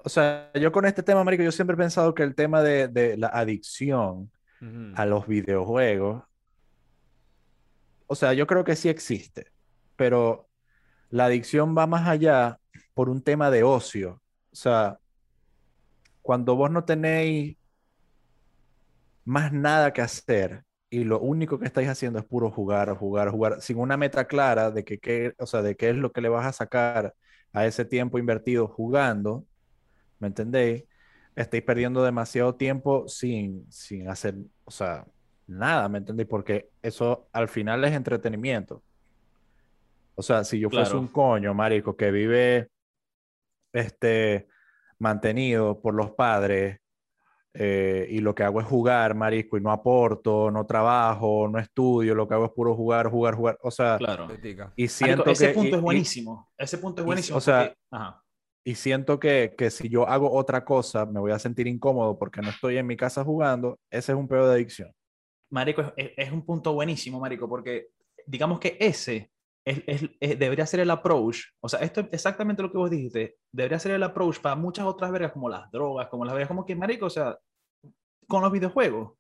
o 0.05 0.09
sea, 0.09 0.51
yo 0.55 0.73
con 0.73 0.87
este 0.87 1.03
tema, 1.03 1.25
marico, 1.25 1.43
yo 1.43 1.53
siempre 1.53 1.75
he 1.75 1.79
pensado 1.79 2.15
que 2.15 2.23
el 2.23 2.35
tema 2.35 2.63
de, 2.63 2.89
de 2.89 3.17
la 3.17 3.29
adicción 3.29 4.31
a 4.95 5.07
los 5.07 5.27
videojuegos, 5.27 6.23
o 8.07 8.15
sea, 8.15 8.35
yo 8.35 8.47
creo 8.47 8.63
que 8.63 8.77
sí 8.77 8.89
existe, 8.89 9.51
pero 9.97 10.49
la 11.09 11.27
adicción 11.27 11.77
va 11.77 11.87
más 11.87 12.07
allá 12.09 12.59
por 12.93 13.09
un 13.09 13.23
tema 13.23 13.51
de 13.51 13.63
ocio. 13.63 14.21
O 14.53 14.57
sea, 14.57 14.99
cuando 16.23 16.57
vos 16.57 16.71
no 16.71 16.85
tenéis 16.85 17.57
más 19.25 19.53
nada 19.53 19.93
que 19.93 20.03
hacer 20.03 20.65
y 20.91 21.05
lo 21.05 21.21
único 21.21 21.59
que 21.59 21.67
estáis 21.67 21.89
haciendo 21.89 22.19
es 22.19 22.25
puro 22.25 22.51
jugar, 22.51 22.97
jugar, 22.97 23.31
jugar, 23.31 23.63
sin 23.63 23.79
una 23.79 23.97
meta 23.97 24.27
clara 24.27 24.71
de 24.73 24.85
que, 24.85 24.99
qué- 24.99 25.35
o 25.39 25.47
sea, 25.47 25.63
de 25.63 25.77
qué 25.77 25.91
es 25.91 25.97
lo 25.97 26.13
que 26.13 26.21
le 26.21 26.29
vas 26.29 26.47
a 26.47 26.53
sacar 26.53 27.15
a 27.53 27.67
ese 27.67 27.85
tiempo 27.85 28.19
invertido 28.19 28.69
jugando, 28.69 29.47
¿me 30.19 30.29
entendéis? 30.29 30.85
Estáis 31.37 31.63
perdiendo 31.65 32.03
demasiado 32.05 32.57
tiempo 32.57 33.09
sin, 33.09 33.71
sin 33.73 34.09
hacer, 34.09 34.37
o 34.65 34.71
sea, 34.71 35.07
nada, 35.47 35.89
¿me 35.89 35.99
entendéis? 35.99 36.29
Porque 36.29 36.71
eso 36.83 37.29
al 37.33 37.49
final 37.49 37.85
es 37.85 37.93
entretenimiento. 37.95 38.85
O 40.15 40.23
sea, 40.23 40.45
si 40.45 40.61
yo 40.61 40.71
fuese 40.71 40.97
un 40.97 41.09
coño, 41.09 41.53
marico, 41.55 41.97
que 41.97 42.11
vive 42.13 42.69
este, 43.73 44.49
mantenido 44.99 45.81
por 45.81 45.95
los 45.95 46.13
padres 46.13 46.80
eh, 47.55 48.07
y 48.11 48.21
lo 48.21 48.35
que 48.35 48.45
hago 48.45 48.61
es 48.61 48.67
jugar, 48.67 49.15
marico, 49.15 49.57
y 49.59 49.61
no 49.61 49.73
aporto, 49.73 50.51
no 50.51 50.67
trabajo, 50.67 51.49
no 51.49 51.59
estudio, 51.59 52.15
lo 52.15 52.29
que 52.29 52.35
hago 52.35 52.45
es 52.47 52.53
puro 52.53 52.75
jugar, 52.77 53.11
jugar, 53.11 53.35
jugar. 53.35 53.59
O 53.63 53.71
sea, 53.71 53.99
Claro. 53.99 54.25
Y 54.25 54.29
Marico, 54.39 54.73
siento 54.89 55.31
ese 55.31 55.49
que... 55.49 55.55
punto 55.55 55.69
y- 55.69 55.73
es 55.75 55.79
y- 55.79 55.83
buenísimo. 55.83 56.49
ese 56.57 56.79
punto 56.79 57.01
es 57.03 57.05
y- 57.05 57.07
buenísimo. 57.07 57.39
o 57.39 57.41
sea, 57.41 57.59
porque- 57.69 57.77
ajá. 57.91 58.23
y 58.65 58.75
siento 58.77 59.19
que, 59.19 59.55
que 59.59 59.71
si 59.71 59.89
yo 59.89 60.07
hago 60.09 60.33
otra 60.33 60.65
cosa, 60.65 61.07
me 61.07 61.19
voy 61.19 61.33
a 61.33 61.39
sentir 61.39 61.67
incómodo 61.67 62.19
porque 62.19 62.41
no 62.41 62.51
estoy 62.51 62.77
en 62.77 62.87
mi 62.87 62.97
casa 62.97 63.25
jugando. 63.25 63.79
Ese 63.91 64.13
es 64.13 64.19
un 64.19 64.29
pedo 64.29 64.47
de 64.49 64.55
adicción. 64.55 64.93
Marico, 65.51 65.81
es, 65.83 65.93
es- 65.97 66.13
es 66.17 66.33
un 66.33 66.45
punto 66.45 66.73
buenísimo, 66.75 67.19
Marico, 67.19 67.49
porque 67.49 67.89
digamos 68.27 68.61
que 68.61 68.77
ese 68.79 69.31
es, 69.65 69.83
es- 69.87 70.11
es- 70.21 70.39
debería 70.39 70.67
ser 70.67 70.81
el 70.81 70.91
approach. 70.91 71.39
O 71.61 71.69
sea, 71.69 71.81
esto 71.81 72.01
es 72.01 72.09
exactamente 72.13 72.63
lo 72.63 72.71
que 72.73 72.79
vos 72.79 72.91
dijiste. 72.91 73.37
Debería 73.53 73.79
ser 73.79 73.93
el 73.93 74.03
approach 74.03 74.41
para 74.41 74.57
muchas 74.57 74.87
otras 74.87 75.11
vergas, 75.13 75.33
como 75.33 75.49
las 75.49 75.71
drogas, 75.71 76.09
como 76.09 76.25
las 76.25 76.35
vergas, 76.35 76.49
como 76.49 76.67
que, 76.67 76.77
Marico, 76.77 77.07
o 77.07 77.11
sea, 77.11 77.37
con 78.29 78.43
los 78.43 78.53
videojuegos. 78.53 79.15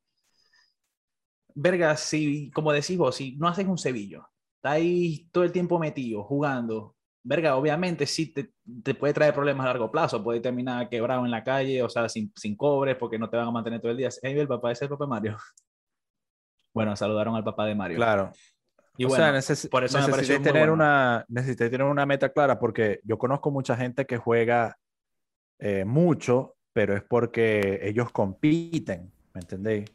Verga, 1.54 1.97
si, 1.97 2.50
como 2.52 2.73
decís 2.73 2.97
vos, 2.97 3.16
si 3.16 3.37
no 3.37 3.49
haces 3.49 3.66
un 3.66 3.76
cebillo, 3.78 4.25
estás 4.56 4.73
ahí 4.73 5.28
todo 5.32 5.44
el 5.44 5.52
tiempo 5.52 5.78
metido, 5.78 6.23
jugando. 6.25 6.97
Verga, 7.23 7.56
obviamente 7.56 8.06
sí 8.06 8.32
te, 8.32 8.52
te 8.82 8.94
puede 8.94 9.12
traer 9.12 9.35
problemas 9.35 9.64
a 9.64 9.68
largo 9.70 9.90
plazo, 9.90 10.23
puede 10.23 10.40
terminar 10.40 10.88
quebrado 10.88 11.25
en 11.25 11.30
la 11.30 11.44
calle, 11.44 11.82
o 11.82 11.88
sea, 11.88 12.09
sin, 12.09 12.32
sin 12.37 12.56
cobre, 12.56 12.94
porque 12.97 13.18
no 13.18 13.28
te 13.28 13.37
van 13.37 13.49
a 13.49 13.50
mantener 13.50 13.80
todo 13.80 13.90
el 13.92 13.99
día. 13.99 14.09
Hey, 14.23 14.38
el 14.38 14.49
papá, 14.49 14.70
ese 14.73 14.85
es 14.85 14.90
el 14.90 14.97
papá 14.97 15.04
de 15.04 15.09
Mario. 15.11 15.37
Bueno, 16.73 16.94
saludaron 16.97 17.35
al 17.35 17.44
papá 17.44 17.66
de 17.66 17.75
Mario. 17.75 17.97
Claro. 17.97 18.30
Y 18.97 19.04
o 19.04 19.09
bueno, 19.09 19.16
sea, 19.16 19.32
neces- 19.32 19.70
por 19.70 19.85
eso 19.85 19.99
me 19.99 20.04
muy 20.40 20.42
tener 20.42 20.68
bueno. 20.68 20.75
una, 20.75 21.25
necesitáis 21.28 21.70
tener 21.70 21.87
una 21.87 22.06
meta 22.06 22.30
clara 22.32 22.59
porque 22.59 23.00
yo 23.04 23.18
conozco 23.18 23.50
mucha 23.50 23.76
gente 23.76 24.06
que 24.06 24.18
juega 24.18 24.76
eh, 25.59 25.85
mucho 25.85 26.56
pero 26.73 26.97
es 26.97 27.02
porque 27.02 27.80
ellos 27.82 28.12
compiten, 28.12 29.12
¿me 29.35 29.40
entendéis? 29.42 29.87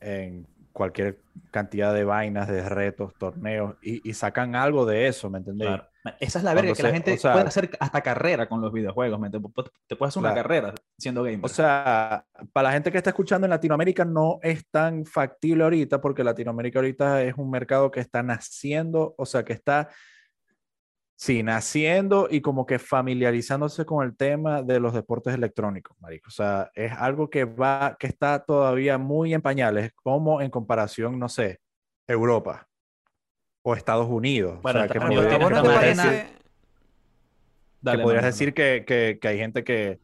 En 0.00 0.46
cualquier 0.72 1.20
cantidad 1.50 1.94
de 1.94 2.04
vainas, 2.04 2.48
de 2.48 2.68
retos, 2.68 3.14
torneos, 3.16 3.76
y, 3.82 4.08
y 4.08 4.14
sacan 4.14 4.56
algo 4.56 4.86
de 4.86 5.08
eso, 5.08 5.30
¿me 5.30 5.38
entendéis? 5.38 5.70
Claro. 5.70 5.88
Esa 6.20 6.38
es 6.38 6.44
la 6.44 6.52
verga, 6.52 6.68
Cuando 6.68 6.76
que 6.76 6.82
la 6.82 6.90
gente 6.90 7.14
o 7.14 7.16
sea- 7.16 7.32
puede 7.32 7.46
hacer 7.46 7.70
hasta 7.80 8.02
carrera 8.02 8.46
con 8.46 8.60
los 8.60 8.72
videojuegos. 8.72 9.18
¿me 9.18 9.28
entiendes? 9.28 9.52
Te 9.86 9.96
puedes 9.96 10.12
hacer 10.12 10.20
una 10.22 10.34
carrera 10.34 10.74
siendo 10.98 11.22
gamer. 11.22 11.44
O 11.44 11.48
sea, 11.48 12.26
para 12.52 12.68
la 12.68 12.72
gente 12.74 12.92
que 12.92 12.98
está 12.98 13.10
escuchando 13.10 13.46
en 13.46 13.50
Latinoamérica 13.50 14.04
no 14.04 14.38
es 14.42 14.68
tan 14.68 15.06
factible 15.06 15.64
ahorita 15.64 16.00
porque 16.00 16.22
Latinoamérica 16.22 16.78
ahorita 16.78 17.22
es 17.22 17.34
un 17.36 17.50
mercado 17.50 17.90
que 17.90 18.00
está 18.00 18.22
naciendo, 18.22 19.14
o 19.16 19.24
sea, 19.24 19.44
que 19.44 19.54
está, 19.54 19.88
sí, 21.16 21.42
naciendo 21.42 22.28
y 22.30 22.42
como 22.42 22.66
que 22.66 22.78
familiarizándose 22.78 23.86
con 23.86 24.04
el 24.04 24.14
tema 24.14 24.62
de 24.62 24.80
los 24.80 24.92
deportes 24.92 25.32
electrónicos, 25.32 25.96
marico. 26.00 26.28
O 26.28 26.32
sea, 26.32 26.70
es 26.74 26.92
algo 26.92 27.30
que 27.30 27.46
va, 27.46 27.96
que 27.98 28.08
está 28.08 28.44
todavía 28.44 28.98
muy 28.98 29.32
en 29.32 29.40
pañales, 29.40 29.92
como 29.94 30.42
en 30.42 30.50
comparación, 30.50 31.18
no 31.18 31.30
sé, 31.30 31.60
Europa 32.06 32.68
o 33.66 33.74
Estados 33.74 34.06
Unidos. 34.08 34.60
Bueno, 34.62 34.80
o 34.80 34.82
sea, 34.82 34.88
que 34.92 34.98
Bueno, 34.98 35.14
podrías, 35.16 35.26
¿a 35.26 35.28
tiene 35.38 35.44
vos 35.44 35.52
no 35.52 35.62
decir, 35.80 36.26
que 37.82 37.98
podrías 37.98 38.24
decir 38.24 38.54
que, 38.54 38.84
que- 38.86 39.18
que 39.20 39.28
hay 39.28 39.38
gente 39.38 39.64
que, 39.64 40.00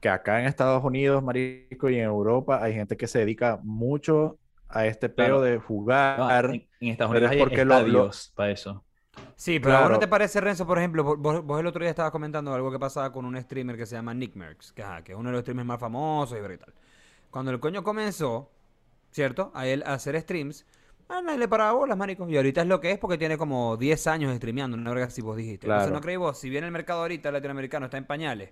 que 0.00 0.08
acá 0.08 0.40
en 0.40 0.46
Estados 0.46 0.82
Unidos, 0.84 1.22
marico, 1.22 1.88
y 1.90 1.96
en 1.96 2.04
Europa 2.04 2.62
hay 2.62 2.74
gente 2.74 2.96
que 2.96 3.06
se 3.06 3.20
dedica 3.20 3.58
mucho 3.62 4.38
a 4.68 4.86
este 4.86 5.12
Claro. 5.12 5.36
peo 5.36 5.42
de 5.42 5.54
No, 5.56 5.60
jugar. 5.62 6.46
en, 6.46 6.68
en 6.80 6.88
Estados 6.88 7.12
pero 7.12 7.26
Unidos 7.26 7.30
hay 7.32 7.38
porque 7.38 7.64
lo- 7.64 7.74
lo- 7.74 8.08
estadios 8.08 8.32
para 8.34 8.50
eso. 8.50 8.84
Sí, 9.36 9.60
pero 9.60 9.76
¿a 9.76 9.80
vos 9.80 9.84
no 9.84 9.88
Claro. 9.88 10.00
te 10.00 10.08
parece, 10.08 10.40
Renzo, 10.40 10.66
por 10.66 10.78
ejemplo, 10.78 11.04
vos- 11.16 11.44
vos, 11.44 11.60
el 11.60 11.66
otro 11.66 11.80
día 11.80 11.90
estabas 11.90 12.12
comentando 12.12 12.52
algo 12.54 12.70
que 12.70 12.78
pasaba 12.78 13.12
con 13.12 13.24
un 13.24 13.40
streamer 13.40 13.76
que 13.76 13.86
se 13.86 13.94
llama 13.96 14.12
Nick 14.14 14.34
Merckx, 14.34 14.72
que, 14.72 14.82
ajá, 14.82 15.02
que 15.04 15.12
es 15.12 15.18
uno 15.18 15.28
de 15.30 15.32
los 15.34 15.42
streamers 15.42 15.66
más 15.66 15.80
famosos 15.80 16.36
y 16.38 16.40
ver 16.40 16.52
y 16.52 16.58
tal. 16.58 16.74
Cuando 17.30 17.50
el 17.50 17.60
coño 17.60 17.82
comenzó, 17.84 18.50
¿cierto? 19.10 19.52
A 19.54 19.66
él 19.66 19.82
a 19.86 19.94
hacer 19.94 20.20
streams, 20.20 20.66
a 21.08 21.22
nadie 21.22 21.38
le 21.38 21.48
paraba 21.48 21.72
bolas, 21.72 21.96
marico. 21.96 22.28
Y 22.28 22.36
ahorita 22.36 22.62
es 22.62 22.66
lo 22.66 22.80
que 22.80 22.90
es 22.92 22.98
porque 22.98 23.18
tiene 23.18 23.38
como 23.38 23.76
10 23.76 24.06
años 24.08 24.34
streameando, 24.36 24.76
una 24.76 24.90
verga 24.90 25.10
si 25.10 25.22
vos 25.22 25.36
dijiste. 25.36 25.66
Entonces. 25.66 25.92
¿no 25.92 26.00
creéis 26.00 26.18
vos? 26.18 26.38
Si 26.38 26.50
bien 26.50 26.64
el 26.64 26.70
mercado 26.72 27.00
ahorita 27.00 27.30
latinoamericano 27.30 27.86
está 27.86 27.96
en 27.98 28.04
pañales, 28.06 28.50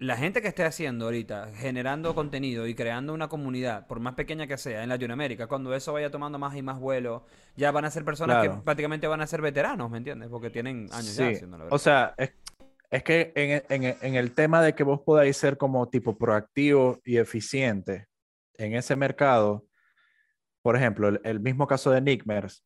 la 0.00 0.16
gente 0.16 0.42
que 0.42 0.48
esté 0.48 0.64
haciendo 0.64 1.04
ahorita, 1.06 1.52
generando 1.54 2.14
contenido 2.14 2.66
y 2.66 2.74
creando 2.74 3.14
una 3.14 3.28
comunidad, 3.28 3.86
por 3.86 4.00
más 4.00 4.14
pequeña 4.14 4.46
que 4.48 4.58
sea, 4.58 4.82
en 4.82 4.88
Latinoamérica, 4.88 5.46
cuando 5.46 5.72
eso 5.74 5.92
vaya 5.92 6.10
tomando 6.10 6.38
más 6.38 6.56
y 6.56 6.62
más 6.62 6.80
vuelo, 6.80 7.24
ya 7.56 7.70
van 7.70 7.84
a 7.84 7.90
ser 7.90 8.04
personas 8.04 8.38
Claro. 8.42 8.56
que 8.58 8.62
prácticamente 8.64 9.06
van 9.06 9.20
a 9.20 9.26
ser 9.26 9.40
veteranos, 9.40 9.88
¿me 9.90 9.98
entiendes? 9.98 10.28
Porque 10.28 10.50
tienen 10.50 10.88
años 10.92 11.16
ya 11.16 11.28
Sí, 11.28 11.34
haciéndolo. 11.34 11.66
o 11.70 11.78
sea, 11.78 12.12
es, 12.18 12.32
es 12.90 13.02
que 13.04 13.32
en, 13.36 13.62
en 13.84 13.96
en 14.02 14.14
el 14.16 14.32
tema 14.32 14.60
de 14.62 14.74
que 14.74 14.82
vos 14.82 15.00
podáis 15.00 15.36
ser 15.36 15.56
como 15.56 15.88
tipo 15.88 16.18
proactivo 16.18 17.00
y 17.04 17.16
eficiente 17.18 18.08
en 18.58 18.74
ese 18.74 18.96
mercado, 18.96 19.64
por 20.64 20.76
ejemplo, 20.76 21.08
el, 21.08 21.20
el 21.24 21.40
mismo 21.40 21.66
caso 21.66 21.90
de 21.90 22.00
Nickmers, 22.00 22.64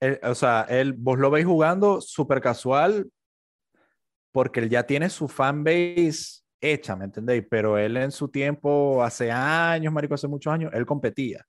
él- 0.00 0.18
o 0.22 0.34
sea, 0.34 0.62
él, 0.70 0.94
vos 0.94 1.18
lo 1.18 1.30
veis 1.30 1.44
jugando 1.44 2.00
súper 2.00 2.40
casual 2.40 3.10
porque 4.32 4.60
él 4.60 4.70
ya 4.70 4.84
tiene 4.86 5.10
su 5.10 5.28
fanbase 5.28 6.40
hecha, 6.62 6.96
¿me 6.96 7.04
entendéis? 7.04 7.44
Pero 7.50 7.76
él 7.76 7.96
en 7.98 8.10
su 8.10 8.28
tiempo, 8.28 9.02
hace 9.02 9.30
años, 9.30 9.92
marico, 9.92 10.14
hace 10.14 10.28
muchos 10.28 10.50
años, 10.52 10.72
él 10.74 10.86
competía 10.86 11.44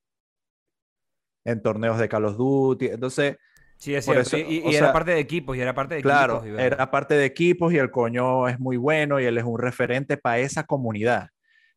en 1.46 1.62
torneos 1.62 1.98
de 1.98 2.08
Call 2.08 2.26
of 2.26 2.36
Duty, 2.36 2.88
entonces... 2.88 3.36
sí, 3.76 3.94
es 3.94 4.04
cierto. 4.04 4.20
eso, 4.20 4.36
y 4.36 4.62
y- 4.68 4.74
era 4.74 4.92
parte 4.92 5.12
de 5.12 5.20
equipos, 5.20 5.56
y 5.56 5.60
era 5.60 5.74
parte 5.74 5.94
de 5.94 6.02
Claro, 6.02 6.34
equipos. 6.36 6.52
verga. 6.52 6.66
era 6.66 6.90
parte 6.90 7.14
de 7.14 7.24
equipos 7.24 7.72
y 7.72 7.78
el 7.78 7.90
coño 7.90 8.46
es 8.48 8.60
muy 8.60 8.76
bueno 8.76 9.20
y 9.20 9.24
él 9.24 9.38
es 9.38 9.44
un 9.44 9.58
referente 9.58 10.18
para 10.18 10.38
esa 10.40 10.64
comunidad. 10.64 11.28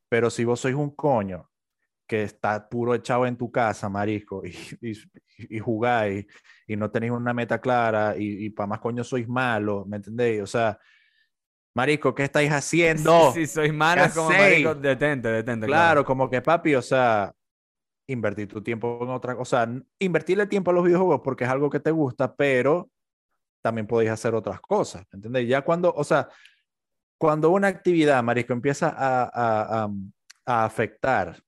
Pero 0.09 0.29
si 0.29 0.43
vos 0.43 0.59
sois 0.59 0.75
un 0.75 0.93
coño 0.93 1.49
que 2.11 2.23
está 2.23 2.67
puro 2.67 2.93
echado 2.93 3.25
en 3.25 3.37
tu 3.37 3.49
casa, 3.49 3.87
marisco, 3.87 4.43
y, 4.45 4.49
y, 4.81 5.55
y 5.55 5.59
jugáis 5.59 6.25
y 6.67 6.75
no 6.75 6.91
tenéis 6.91 7.13
una 7.13 7.33
meta 7.33 7.61
clara 7.61 8.17
y, 8.17 8.45
y 8.47 8.49
para 8.49 8.67
más 8.67 8.79
coño 8.81 9.01
sois 9.05 9.29
malos, 9.29 9.87
¿me 9.87 9.95
entendéis? 9.95 10.41
O 10.41 10.45
sea, 10.45 10.77
marisco, 11.73 12.13
¿qué 12.13 12.23
estáis 12.23 12.51
haciendo? 12.51 13.31
Si 13.33 13.47
sois 13.47 13.73
malo, 13.73 14.01
¿Qué 14.01 14.07
es 14.09 14.13
como 14.13 14.27
marico, 14.27 14.75
detente, 14.75 15.29
detente. 15.29 15.65
Claro, 15.67 16.03
como 16.03 16.29
que 16.29 16.41
papi, 16.41 16.75
o 16.75 16.81
sea, 16.81 17.33
invertir 18.09 18.49
tu 18.49 18.61
tiempo 18.61 18.99
en 19.01 19.09
otra 19.09 19.33
cosa, 19.35 19.41
o 19.41 19.45
sea, 19.45 19.63
n- 19.63 19.83
invertirle 19.99 20.47
tiempo 20.47 20.71
a 20.71 20.73
los 20.73 20.83
videojuegos 20.83 21.21
porque 21.23 21.45
es 21.45 21.49
algo 21.49 21.69
que 21.69 21.79
te 21.79 21.91
gusta, 21.91 22.35
pero 22.35 22.89
también 23.63 23.87
podéis 23.87 24.11
hacer 24.11 24.35
otras 24.35 24.59
cosas, 24.59 25.05
¿entendés? 25.13 25.47
Ya 25.47 25.61
cuando, 25.61 25.93
o 25.93 26.03
sea, 26.03 26.27
cuando 27.17 27.51
una 27.51 27.67
actividad, 27.69 28.21
marisco, 28.21 28.51
empieza 28.51 28.89
a, 28.89 29.23
a- 29.23 29.83
a- 29.85 29.89
a 30.45 30.65
afectar 30.65 31.41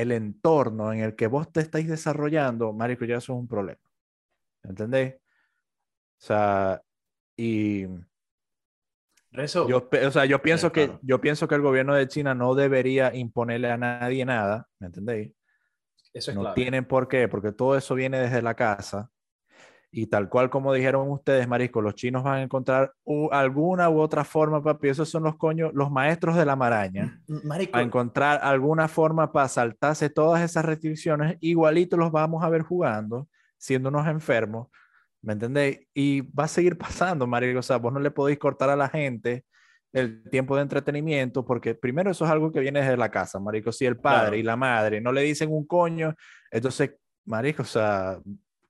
el 0.00 0.12
entorno 0.12 0.92
en 0.92 1.00
el 1.00 1.16
que 1.16 1.26
vos 1.26 1.50
te 1.52 1.60
estáis 1.60 1.88
desarrollando, 1.88 2.72
marisco, 2.72 3.04
ya 3.04 3.16
eso 3.18 3.32
es 3.34 3.38
un 3.40 3.48
problema, 3.48 3.80
¿entendés? 4.64 5.16
O 5.16 5.20
sea, 6.26 6.82
y... 7.36 7.86
Rezo, 9.30 9.68
Yo, 9.68 9.88
o 10.06 10.10
sea, 10.10 10.24
yo 10.24 10.40
pienso 10.40 10.72
que 10.72 10.86
claro. 10.86 11.00
yo 11.02 11.20
pienso 11.20 11.46
que 11.48 11.54
el 11.54 11.60
gobierno 11.60 11.94
de 11.94 12.08
China 12.08 12.34
no 12.34 12.54
debería 12.54 13.14
imponerle 13.14 13.70
a 13.70 13.76
nadie 13.76 14.24
nada, 14.24 14.68
¿me 14.78 14.86
entendéis? 14.86 15.32
eso 16.14 16.30
es 16.30 16.36
No 16.36 16.40
clave. 16.42 16.54
tienen 16.54 16.84
por 16.86 17.08
qué, 17.08 17.28
porque 17.28 17.52
todo 17.52 17.76
eso 17.76 17.94
viene 17.94 18.18
desde 18.18 18.42
la 18.42 18.54
casa. 18.54 19.10
Y 19.90 20.06
tal 20.08 20.28
cual 20.28 20.50
como 20.50 20.72
dijeron 20.74 21.10
ustedes, 21.10 21.48
Marisco, 21.48 21.80
los 21.80 21.94
chinos 21.94 22.22
van 22.22 22.34
a 22.34 22.42
encontrar 22.42 22.92
u- 23.04 23.30
alguna 23.32 23.88
u 23.88 24.00
otra 24.00 24.22
forma, 24.22 24.62
papi. 24.62 24.88
Esos 24.88 25.08
son 25.08 25.22
los 25.22 25.36
coños, 25.36 25.70
los 25.74 25.90
maestros 25.90 26.36
de 26.36 26.44
la 26.44 26.56
maraña. 26.56 27.20
Marico, 27.44 27.78
A 27.78 27.82
encontrar 27.82 28.38
alguna 28.42 28.86
forma 28.88 29.32
para 29.32 29.48
saltarse 29.48 30.10
todas 30.10 30.42
esas 30.42 30.64
restricciones. 30.66 31.36
Igualito 31.40 31.96
los 31.96 32.12
vamos 32.12 32.44
a 32.44 32.50
ver 32.50 32.62
jugando, 32.62 33.28
siendo 33.56 33.88
unos 33.88 34.06
enfermos. 34.06 34.68
¿Me 35.22 35.32
entendéis? 35.32 35.80
Y 35.94 36.20
va 36.32 36.44
a 36.44 36.48
seguir 36.48 36.76
pasando, 36.78 37.26
Marico. 37.26 37.58
O 37.60 37.62
sea, 37.62 37.78
vos 37.78 37.92
no 37.92 37.98
le 37.98 38.10
podéis 38.10 38.38
cortar 38.38 38.68
a 38.70 38.76
la 38.76 38.88
gente 38.90 39.44
el 39.94 40.22
tiempo 40.30 40.54
de 40.54 40.62
entretenimiento, 40.62 41.46
porque 41.46 41.74
primero 41.74 42.10
eso 42.10 42.26
es 42.26 42.30
algo 42.30 42.52
que 42.52 42.60
viene 42.60 42.80
desde 42.80 42.98
la 42.98 43.10
casa, 43.10 43.40
Marico. 43.40 43.72
Si 43.72 43.86
el 43.86 43.96
padre 43.96 44.20
Claro. 44.26 44.36
y 44.36 44.42
la 44.42 44.56
madre 44.56 45.00
no 45.00 45.12
le 45.12 45.22
dicen 45.22 45.50
un 45.50 45.66
coño, 45.66 46.14
entonces, 46.50 46.94
Marico, 47.24 47.62
o 47.62 47.64
sea, 47.64 48.18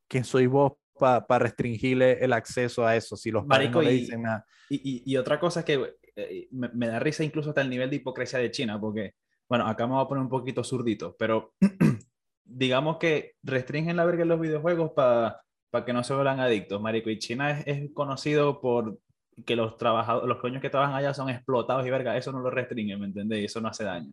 ¿quién 0.06 0.22
sois 0.24 0.48
vos 0.48 0.74
para 0.98 1.38
restringirle 1.38 2.24
el 2.24 2.32
acceso 2.32 2.86
a 2.86 2.96
eso? 2.96 3.16
Si 3.16 3.30
los 3.30 3.46
padres 3.46 3.70
Marico, 3.70 3.78
no 3.80 3.82
le 3.82 3.92
y- 3.92 4.00
dicen 4.00 4.22
nada. 4.22 4.44
Y, 4.70 4.76
y- 5.06 5.12
y 5.12 5.16
otra 5.16 5.40
cosa 5.40 5.60
es 5.60 5.66
que 5.66 5.94
eh, 6.16 6.48
me, 6.52 6.68
me 6.74 6.88
da 6.88 6.98
risa 6.98 7.24
incluso 7.24 7.50
hasta 7.50 7.62
el 7.62 7.70
nivel 7.70 7.88
de 7.90 7.96
hipocresía 7.96 8.38
de 8.38 8.50
China, 8.50 8.78
porque, 8.80 9.14
bueno, 9.48 9.66
acá 9.66 9.86
me 9.86 9.94
voy 9.94 10.04
a 10.04 10.08
poner 10.08 10.22
un 10.22 10.28
poquito 10.28 10.62
zurdito, 10.64 11.16
pero 11.18 11.54
digamos 12.44 12.98
que 12.98 13.34
restringen 13.42 13.96
la 13.96 14.04
verga 14.04 14.22
en 14.22 14.28
los 14.28 14.40
videojuegos 14.40 14.92
para 14.94 15.42
que 15.86 15.92
no 15.92 16.04
se 16.04 16.14
vuelvan 16.14 16.40
adictos, 16.40 16.80
marico. 16.82 17.10
Y 17.10 17.18
China 17.18 17.50
es, 17.52 17.66
es 17.66 17.90
conocido 17.94 18.60
por 18.60 18.98
que 19.46 19.56
los 19.56 19.76
trabajadores, 19.76 20.28
los 20.28 20.38
coños 20.40 20.60
que 20.62 20.70
trabajan 20.70 20.96
allá 20.96 21.14
son 21.14 21.30
explotados 21.30 21.86
y 21.86 21.90
verga, 21.90 22.16
eso 22.16 22.32
no 22.32 22.40
lo 22.40 22.50
restringen, 22.50 23.00
¿me 23.00 23.06
entendés? 23.06 23.40
Y 23.40 23.44
eso 23.46 23.60
no 23.60 23.68
hace 23.68 23.84
daño. 23.84 24.12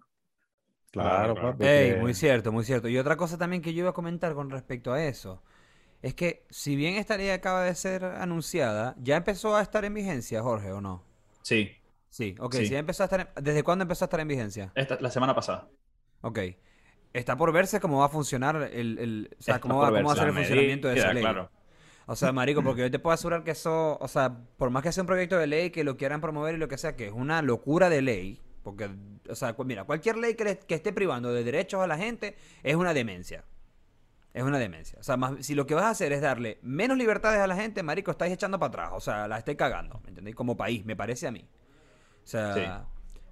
Claro, 0.92 1.36
claro. 1.36 1.58
papi, 1.58 1.68
Ey, 1.68 1.94
que- 1.94 1.96
muy 1.96 2.14
cierto, 2.14 2.52
muy 2.54 2.64
cierto. 2.64 2.88
Y 2.88 2.98
otra 2.98 3.18
cosa 3.18 3.38
también 3.38 3.62
que 3.62 3.74
yo 3.74 3.82
iba 3.82 3.90
a 3.90 3.94
comentar 3.94 4.34
con 4.34 4.50
respecto 4.50 4.94
a 4.94 5.04
eso, 5.04 5.44
es 6.02 6.14
que 6.14 6.46
si 6.50 6.76
bien 6.76 6.96
esta 6.96 7.18
ley 7.18 7.30
acaba 7.30 7.64
de 7.64 7.74
ser 7.76 8.04
anunciada, 8.06 8.96
¿ya 9.00 9.18
empezó 9.18 9.56
a 9.56 9.62
estar 9.62 9.86
en 9.86 9.94
vigencia, 9.94 10.42
Jorge, 10.42 10.72
o 10.72 10.82
no? 10.82 11.04
Sí, 11.42 11.72
Sí, 12.10 12.34
ok, 12.40 12.54
Sí. 12.56 12.66
si 12.68 12.72
ya 12.72 12.80
empezó 12.80 13.04
a 13.04 13.08
estar 13.08 13.20
en- 13.36 13.44
¿Desde 13.44 13.62
cuándo 13.62 13.84
empezó 13.84 14.06
a 14.06 14.08
estar 14.08 14.22
en 14.22 14.28
vigencia? 14.30 14.72
esta, 14.76 14.98
la 15.02 15.12
semana 15.12 15.36
pasada. 15.36 15.68
Ok. 16.22 16.40
Está 17.12 17.36
por 17.36 17.52
verse 17.52 17.82
cómo 17.82 18.00
va 18.00 18.06
a 18.06 18.10
funcionar 18.10 18.56
el, 18.72 18.98
el- 19.00 19.36
o 19.38 19.44
sea, 19.44 19.60
cómo 19.60 19.80
va, 19.80 19.90
cómo 19.92 20.08
va 20.08 20.14
a 20.14 20.16
ser 20.16 20.28
el 20.30 20.34
funcionamiento 20.34 20.88
de 20.88 20.98
esa 20.98 21.12
ley. 21.14 21.22
claro. 21.24 21.52
O 22.06 22.16
sea, 22.16 22.32
marico, 22.32 22.64
porque 22.64 22.82
yo 22.84 22.92
te 22.92 23.00
puedo 23.00 23.14
asegurar 23.14 23.44
que 23.44 23.52
eso, 23.52 23.98
o 24.00 24.08
sea, 24.08 24.34
por 24.58 24.70
más 24.70 24.82
que 24.84 24.92
sea 24.94 25.02
un 25.04 25.08
proyecto 25.08 25.38
de 25.38 25.48
ley 25.48 25.72
que 25.72 25.84
lo 25.84 25.98
quieran 25.98 26.22
promover 26.22 26.56
y 26.56 26.58
lo 26.58 26.68
que 26.70 26.78
sea, 26.78 26.96
que 26.96 27.08
es 27.08 27.12
una 27.12 27.42
locura 27.42 27.90
de 27.90 28.02
ley, 28.02 28.40
porque, 28.64 28.90
o 29.30 29.36
sea, 29.36 29.54
mira, 29.66 29.84
cualquier 29.84 30.16
ley 30.18 30.36
que, 30.36 30.44
le- 30.46 30.60
que 30.60 30.76
esté 30.76 30.94
privando 30.94 31.34
de 31.34 31.44
derechos 31.44 31.82
a 31.82 31.88
la 31.88 31.98
gente 31.98 32.38
es 32.64 32.76
una 32.76 32.94
demencia. 32.94 33.44
Es 34.36 34.44
una 34.44 34.60
demencia. 34.60 35.00
O 35.00 35.04
sea, 35.04 35.16
más, 35.16 35.46
si 35.46 35.56
lo 35.56 35.66
que 35.66 35.76
vas 35.76 35.86
a 35.86 35.90
hacer 35.92 36.12
es 36.12 36.20
darle 36.20 36.60
menos 36.62 36.98
libertades 36.98 37.40
a 37.40 37.48
la 37.48 37.56
gente, 37.56 37.82
marico, 37.84 38.12
estáis 38.12 38.34
echando 38.34 38.60
para 38.60 38.68
atrás. 38.68 38.90
O 38.92 39.00
sea, 39.00 39.30
la 39.30 39.38
estáis 39.38 39.58
cagando, 39.58 40.02
¿me 40.04 40.10
entendéis? 40.10 40.36
Como 40.36 40.58
país, 40.58 40.86
me 40.86 40.94
parece 40.94 41.26
a 41.26 41.32
mí. 41.32 41.48
O 42.22 42.28
sea, 42.28 42.54
Sí. 42.54 42.62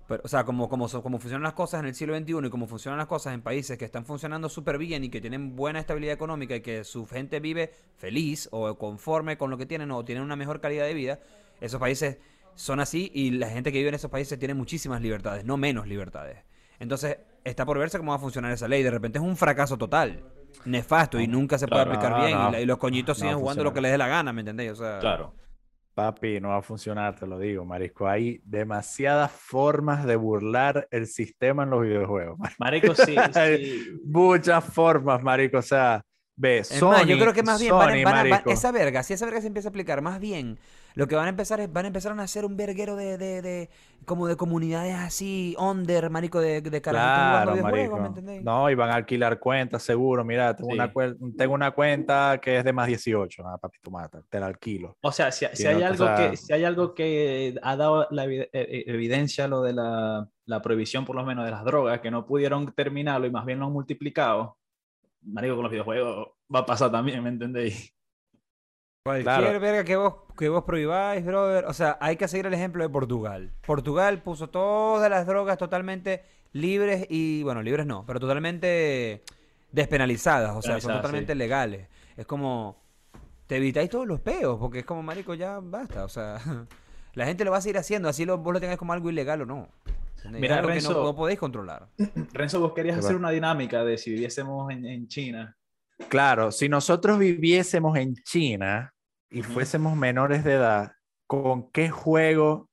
pero, 0.08 0.22
o 0.24 0.28
sea 0.30 0.46
como, 0.46 0.70
como, 0.70 0.88
como 0.88 1.20
funcionan 1.20 1.44
las 1.44 1.52
cosas 1.52 1.82
en 1.82 1.88
el 1.88 1.96
siglo 1.96 2.18
XXI 2.18 2.48
y 2.48 2.50
como 2.50 2.68
funcionan 2.68 2.98
las 2.98 3.08
cosas 3.08 3.34
en 3.34 3.42
países 3.42 3.78
que 3.78 3.84
están 3.84 4.06
funcionando 4.06 4.48
súper 4.48 4.78
bien 4.78 5.04
y 5.04 5.10
que 5.10 5.20
tienen 5.20 5.58
buena 5.58 5.82
estabilidad 5.82 6.14
económica 6.14 6.56
y 6.56 6.62
que 6.62 6.86
su 6.86 7.06
gente 7.06 7.42
vive 7.42 7.74
feliz 7.98 8.48
o 8.54 8.78
conforme 8.78 9.38
con 9.38 9.50
lo 9.50 9.58
que 9.58 9.66
tienen 9.66 9.92
o 9.92 10.06
tienen 10.06 10.24
una 10.24 10.38
mejor 10.38 10.62
calidad 10.62 10.86
de 10.86 10.94
vida, 10.94 11.20
esos 11.60 11.82
países 11.82 12.18
son 12.56 12.80
así 12.80 13.12
y 13.14 13.32
la 13.32 13.50
gente 13.50 13.74
que 13.74 13.80
vive 13.80 13.90
en 13.90 13.96
esos 13.96 14.10
países 14.10 14.40
tiene 14.40 14.54
muchísimas 14.54 15.02
libertades, 15.02 15.44
no 15.44 15.58
menos 15.58 15.86
libertades. 15.86 16.38
Entonces, 16.80 17.18
está 17.44 17.66
por 17.66 17.78
verse 17.78 17.98
cómo 17.98 18.12
va 18.12 18.18
a 18.18 18.22
funcionar 18.22 18.54
esa 18.54 18.70
ley. 18.70 18.84
De 18.84 18.92
repente 18.92 19.20
es 19.20 19.24
un 19.26 19.36
fracaso 19.36 19.78
total, 19.78 20.24
nefasto 20.66 21.20
y 21.20 21.28
nunca 21.28 21.58
se 21.58 21.68
puede 21.68 21.82
aplicar 21.84 22.12
No, 22.12 22.18
bien 22.26 22.30
y 22.30 22.34
no. 22.34 22.52
la- 22.52 22.62
y, 22.62 22.66
los 22.66 22.78
coñitos 22.78 23.18
No 23.20 23.22
siguen 23.26 23.40
jugando 23.40 23.64
lo 23.64 23.74
que 23.74 23.82
les 23.82 23.92
dé 23.92 23.98
la 23.98 24.08
gana, 24.08 24.32
¿me 24.34 24.42
entendéis? 24.42 24.72
O 24.72 24.76
sea, 24.76 25.00
Claro. 25.00 25.34
Papi, 25.94 26.40
no 26.42 26.50
va 26.50 26.58
a 26.58 26.62
funcionar, 26.64 27.16
te 27.16 27.28
lo 27.28 27.38
digo, 27.38 27.66
marisco. 27.66 28.08
Hay 28.08 28.42
demasiadas 28.46 29.32
formas 29.32 30.06
de 30.06 30.16
burlar 30.16 30.88
el 30.90 31.06
sistema 31.06 31.64
en 31.64 31.70
los 31.70 31.84
videojuegos. 31.84 32.40
Marico, 32.58 32.96
sí, 32.96 33.16
sí. 33.34 34.00
Muchas 34.04 34.64
formas, 34.64 35.22
marico. 35.22 35.60
O 35.60 35.62
sea, 35.62 36.02
ve, 36.36 36.64
más, 36.82 37.06
yo 37.06 37.18
creo 37.20 37.32
que 37.34 37.44
más 37.44 37.60
bien 37.60 37.70
Sony, 37.70 38.04
van 38.04 38.04
van- 38.32 38.44
esa 38.48 38.72
verga, 38.72 39.04
si 39.04 39.14
esa 39.14 39.26
verga 39.26 39.42
se 39.42 39.48
empieza 39.48 39.68
a 39.68 39.72
aplicar, 39.72 40.02
más 40.02 40.20
bien 40.20 40.58
lo 40.96 41.08
que 41.08 41.16
van 41.16 41.26
a 41.26 41.30
empezar 41.30 41.60
es, 41.60 41.72
van 41.72 41.86
a 41.86 41.88
empezar 41.88 42.18
a 42.18 42.22
hacer 42.24 42.46
un 42.46 42.56
verguero 42.58 42.96
de, 42.96 43.18
de, 43.18 43.42
de- 43.42 43.70
como 44.06 44.28
de 44.28 44.36
comunidades 44.36 44.96
así, 44.96 45.56
under, 45.58 46.10
marico, 46.10 46.40
de, 46.42 46.62
de 46.62 46.82
Claro, 46.82 47.56
¿me 47.56 47.62
marico. 47.62 48.06
entendéis? 48.06 48.44
No, 48.44 48.70
y 48.70 48.76
van 48.76 48.90
a 48.90 48.96
alquilar 48.96 49.40
cuentas, 49.40 49.82
seguro. 49.84 50.24
Mira, 50.26 50.56
tengo, 50.56 50.72
Sí. 50.72 50.76
una, 50.76 50.94
tengo 51.38 51.54
una 51.54 51.72
cuenta 51.72 52.38
que 52.42 52.58
es 52.58 52.64
de 52.66 52.74
más 52.74 52.88
18. 52.88 53.48
Ah, 53.48 53.58
papi, 53.58 53.78
tú 53.82 53.92
mata, 53.92 54.22
te 54.30 54.40
la 54.40 54.48
alquilo. 54.48 54.98
O 55.02 55.12
sea, 55.12 55.32
si, 55.32 55.46
si 55.54 55.66
hay 55.68 55.76
no, 55.76 55.82
o 55.84 55.88
algo 55.88 56.06
sea- 56.06 56.32
que, 56.32 56.38
si 56.38 56.54
hay 56.54 56.64
algo 56.66 56.94
que 56.94 57.56
ha 57.64 57.76
dado 57.78 58.08
la 58.12 58.26
eh, 58.26 58.50
eh, 58.52 58.84
evidencia 58.88 59.48
lo 59.48 59.62
de 59.62 59.74
la, 59.74 60.28
la 60.46 60.62
prohibición, 60.62 61.06
por 61.06 61.16
lo 61.16 61.24
menos, 61.24 61.46
de 61.46 61.52
las 61.52 61.64
drogas, 61.64 62.02
que 62.02 62.12
no 62.12 62.26
pudieron 62.26 62.74
terminarlo 62.74 63.26
y 63.26 63.32
más 63.32 63.46
bien 63.46 63.60
lo 63.60 63.68
han 63.68 63.72
multiplicado, 63.74 64.58
marico, 65.22 65.56
con 65.56 65.64
los 65.64 65.72
videojuegos 65.72 66.28
va 66.54 66.60
a 66.60 66.66
pasar 66.66 66.92
también, 66.92 67.24
¿me 67.24 67.30
entendéis? 67.30 67.94
Cualquier 69.06 69.24
Claro. 69.26 69.60
verga 69.60 69.84
que 69.84 69.98
vos, 69.98 70.16
que 70.38 70.48
vos 70.48 70.64
prohibáis, 70.64 71.26
brother. 71.26 71.66
O 71.66 71.74
sea, 71.74 71.98
hay 72.00 72.16
que 72.16 72.26
seguir 72.30 72.46
el 72.46 72.54
ejemplo 72.54 72.84
de 72.84 72.90
Portugal. 72.90 73.52
Portugal 73.68 74.22
puso 74.22 74.50
todas 74.50 75.10
las 75.10 75.28
drogas 75.28 75.58
totalmente 75.58 76.24
libres 76.54 77.06
y, 77.10 77.44
bueno, 77.44 77.62
libres 77.62 77.86
no, 77.86 78.06
pero 78.06 78.22
totalmente 78.22 79.22
despenalizadas. 79.74 80.56
O 80.56 80.62
sea, 80.62 80.80
son 80.80 80.94
totalmente 80.96 81.34
sí. 81.34 81.38
legales. 81.38 81.90
Es 82.16 82.26
como, 82.26 82.82
te 83.48 83.58
evitáis 83.58 83.90
todos 83.90 84.08
los 84.08 84.22
peos, 84.22 84.58
porque 84.58 84.80
es 84.80 84.86
como, 84.86 85.04
marico, 85.04 85.34
ya 85.34 85.60
basta. 85.62 86.06
O 86.06 86.10
sea, 86.10 86.40
la 87.14 87.26
gente 87.26 87.44
lo 87.44 87.52
va 87.52 87.58
a 87.58 87.62
seguir 87.62 87.80
haciendo, 87.80 88.08
así 88.08 88.24
lo, 88.24 88.38
vos 88.38 88.54
lo 88.54 88.62
tengáis 88.62 88.80
como 88.80 88.94
algo 88.94 89.10
ilegal 89.10 89.42
o 89.42 89.46
no. 89.46 89.68
Mira, 90.32 90.56
es 90.56 90.60
algo 90.60 90.70
que 90.70 90.76
no, 90.82 90.90
Renzo. 90.90 91.04
no 91.04 91.14
podéis 91.14 91.40
controlar. 91.40 91.90
Renzo, 92.32 92.62
vos 92.62 92.72
querías 92.72 92.98
hacer 93.00 93.16
va. 93.16 93.20
una 93.20 93.32
dinámica 93.32 93.84
de 93.84 93.98
si 93.98 94.12
viviésemos 94.12 94.72
en, 94.72 94.86
en 94.86 95.10
China. 95.10 95.58
Claro, 96.10 96.52
si 96.52 96.70
nosotros 96.70 97.18
viviésemos 97.20 97.98
en 97.98 98.16
China 98.16 98.94
y 99.30 99.42
fuésemos 99.42 99.96
menores 99.96 100.44
de 100.44 100.54
edad, 100.54 100.92
¿con 101.28 101.72
qué 101.72 101.90
juego 101.90 102.70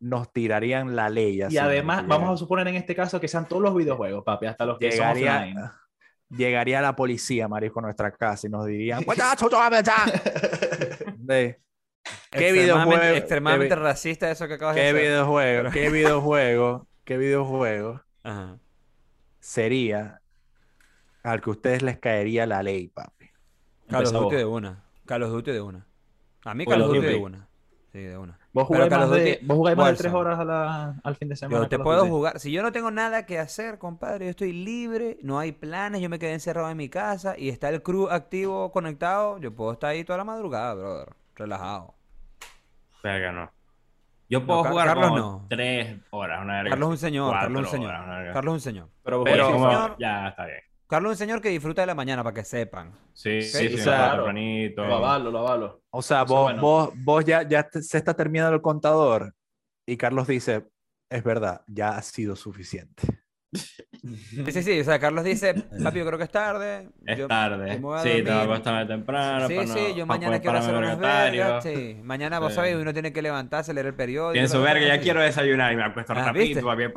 nos 0.00 0.32
tirarían 0.32 0.96
la 0.96 1.08
ley? 1.08 1.40
así, 1.42 1.54
Y 1.54 1.58
además, 1.58 2.04
vamos 2.06 2.30
a 2.30 2.36
suponer 2.36 2.66
en 2.68 2.74
este 2.76 2.94
caso 2.94 3.20
que 3.20 3.28
sean 3.28 3.46
todos 3.46 3.62
los 3.62 3.74
videojuegos, 3.74 4.24
papi, 4.24 4.46
hasta 4.46 4.66
los 4.66 4.78
que 4.78 4.90
son 4.92 5.06
offline. 5.08 5.24
llegaría, 5.24 5.72
llegaría 6.30 6.80
la 6.82 6.96
policía, 6.96 7.46
marico, 7.48 7.78
a 7.78 7.82
nuestra 7.82 8.10
casa 8.10 8.46
y 8.46 8.50
nos 8.50 8.66
dirían, 8.66 9.04
"Muchacho, 9.06 9.48
tú 9.48 9.56
vas 9.56 9.72
a 9.72 9.80
echar". 9.80 11.14
De- 11.16 11.60
¿Qué 12.30 12.52
videojuego- 12.52 13.16
Extremadamente 13.16 13.74
qué 13.74 13.80
racista 13.80 14.30
eso 14.30 14.46
que 14.46 14.54
acabas 14.54 14.74
de 14.74 14.82
¿Qué 14.82 14.88
hacer. 14.88 15.00
videojuego? 15.02 15.70
¿Qué 15.70 15.88
videojuego? 15.90 16.88
¿Qué 17.04 17.16
videojuego 17.16 18.02
Ajá. 18.22 18.58
sería 19.40 20.20
al 21.24 21.40
que 21.40 21.50
a 21.50 21.52
ustedes 21.52 21.82
les 21.82 21.98
caería 21.98 22.46
la 22.46 22.62
ley, 22.62 22.86
papi? 22.88 23.28
Empezá 23.88 24.16
Duty 24.18 24.36
de 24.36 24.44
una. 24.44 24.84
Call 25.06 25.22
of 25.24 25.30
Duty 25.32 25.50
de 25.50 25.60
una. 25.60 25.86
A 26.44 26.54
mí 26.54 26.64
of 26.66 26.76
Duty 26.76 27.00
de 27.00 27.16
una. 27.16 27.48
Sí, 27.92 28.00
de 28.00 28.18
una. 28.18 28.38
Vos 28.52 28.66
jugáis 28.66 28.90
más, 28.90 29.10
de, 29.10 29.38
vos 29.42 29.56
jugáis 29.56 29.76
más 29.76 29.90
de 29.92 29.96
tres 29.96 30.12
horas 30.12 30.38
a 30.38 30.44
la- 30.44 30.94
al 31.02 31.16
fin 31.16 31.28
de 31.28 31.36
semana. 31.36 31.62
Yo 31.64 31.68
te 31.68 31.78
puedo 31.78 31.98
Duty. 32.00 32.10
jugar. 32.10 32.38
Si 32.40 32.50
yo 32.52 32.62
no 32.62 32.70
tengo 32.72 32.90
nada 32.90 33.24
que 33.26 33.38
hacer, 33.38 33.78
compadre, 33.78 34.26
yo 34.26 34.30
estoy 34.30 34.52
libre, 34.52 35.18
no 35.22 35.38
hay 35.38 35.52
planes, 35.52 36.00
yo 36.00 36.08
me 36.08 36.18
quedé 36.18 36.32
encerrado 36.34 36.70
en 36.70 36.76
mi 36.76 36.88
casa 36.88 37.36
y 37.38 37.48
está 37.48 37.68
el 37.68 37.82
crew 37.82 38.08
activo, 38.10 38.70
conectado, 38.72 39.38
yo 39.38 39.54
puedo 39.54 39.72
estar 39.72 39.90
ahí 39.90 40.04
toda 40.04 40.18
la 40.18 40.24
madrugada, 40.24 40.74
brother. 40.74 41.08
Relajado. 41.36 41.94
Verga, 43.02 43.32
no. 43.32 43.50
Yo 44.28 44.44
puedo 44.46 44.64
jugar 44.64 44.86
Carlos 44.88 45.06
como 45.08 45.18
no. 45.18 45.46
tres 45.50 45.96
horas, 46.10 46.42
una 46.42 46.54
verga. 46.54 46.70
Carlos 46.70 46.88
es 46.88 46.92
un 46.92 46.98
señor, 46.98 47.32
Carlos 47.32 47.60
es 47.60 47.66
un 47.66 47.72
señor. 47.78 47.94
horas. 47.94 48.32
Carlos 48.34 48.52
es 48.52 48.54
un 48.66 48.72
señor. 48.72 48.88
Pero, 49.02 49.18
vos 49.18 49.28
Pero 49.30 49.46
señor. 49.52 49.96
ya 49.98 50.28
está 50.28 50.46
bien. 50.46 50.58
Carlos 50.94 51.10
es 51.12 51.16
un 51.20 51.26
señor 51.26 51.40
que 51.40 51.48
disfruta 51.48 51.82
de 51.82 51.86
la 51.86 51.94
mañana, 51.96 52.22
para 52.22 52.34
que 52.34 52.44
sepan. 52.44 52.92
Sí, 53.12 53.42
Sí, 53.42 53.48
sí, 53.58 53.68
sí, 53.70 53.74
o 53.74 53.78
sea, 53.78 53.96
claro, 53.96 54.14
tempranito. 54.24 54.84
Lo 54.86 54.94
avalo, 54.96 55.30
lo 55.32 55.38
avalo. 55.40 55.82
O 55.90 56.02
sea, 56.02 56.22
Eso 56.22 56.34
vos, 56.34 56.42
bueno. 56.44 56.60
vos, 56.62 56.90
vos 56.96 57.24
ya, 57.24 57.42
ya 57.42 57.68
te- 57.68 57.82
se 57.82 57.98
está 57.98 58.14
terminando 58.14 58.54
el 58.54 58.62
contador 58.62 59.34
y 59.86 59.96
Carlos 59.96 60.28
dice, 60.28 60.68
es 61.10 61.24
verdad, 61.24 61.62
ya 61.66 61.90
ha 61.96 62.02
sido 62.02 62.36
suficiente. 62.36 63.02
Sí, 63.54 64.52
sí, 64.52 64.62
sí. 64.62 64.80
O 64.80 64.84
sea, 64.84 64.98
Carlos 64.98 65.24
dice, 65.24 65.54
papi, 65.82 65.98
yo 66.00 66.06
creo 66.06 66.18
que 66.18 66.24
es 66.24 66.30
tarde. 66.30 66.90
Es 67.06 67.18
yo- 67.18 67.26
tarde. 67.28 67.70
a 67.70 67.74
Sí, 67.74 67.80
tengo 67.80 67.94
que 67.96 68.22
dormir". 68.22 68.32
acostarme 68.52 68.86
temprano. 68.86 69.48
Sí, 69.48 69.54
para 69.54 69.66
sí, 69.68 69.86
no- 69.90 69.94
yo 69.96 70.06
mañana 70.06 70.40
quiero 70.40 70.58
hacer 70.58 70.74
unas 70.74 70.98
vergas, 70.98 71.62
sí. 71.64 72.00
Mañana, 72.02 72.38
vos 72.38 72.50
Sí. 72.52 72.56
sabés, 72.56 72.76
uno 72.76 72.92
tiene 72.92 73.12
que 73.12 73.22
levantarse, 73.22 73.72
leer 73.72 73.86
el 73.86 73.94
periódico. 73.94 74.32
Pienso, 74.34 74.60
verga, 74.60 74.86
ya 74.86 75.00
quiero 75.00 75.22
desayunar 75.22 75.72
y 75.72 75.76
me 75.76 75.84
acuesto 75.84 76.12
Ah, 76.12 76.26
rapidito, 76.26 76.60
¿viste? 76.60 76.62
papi. 76.62 76.92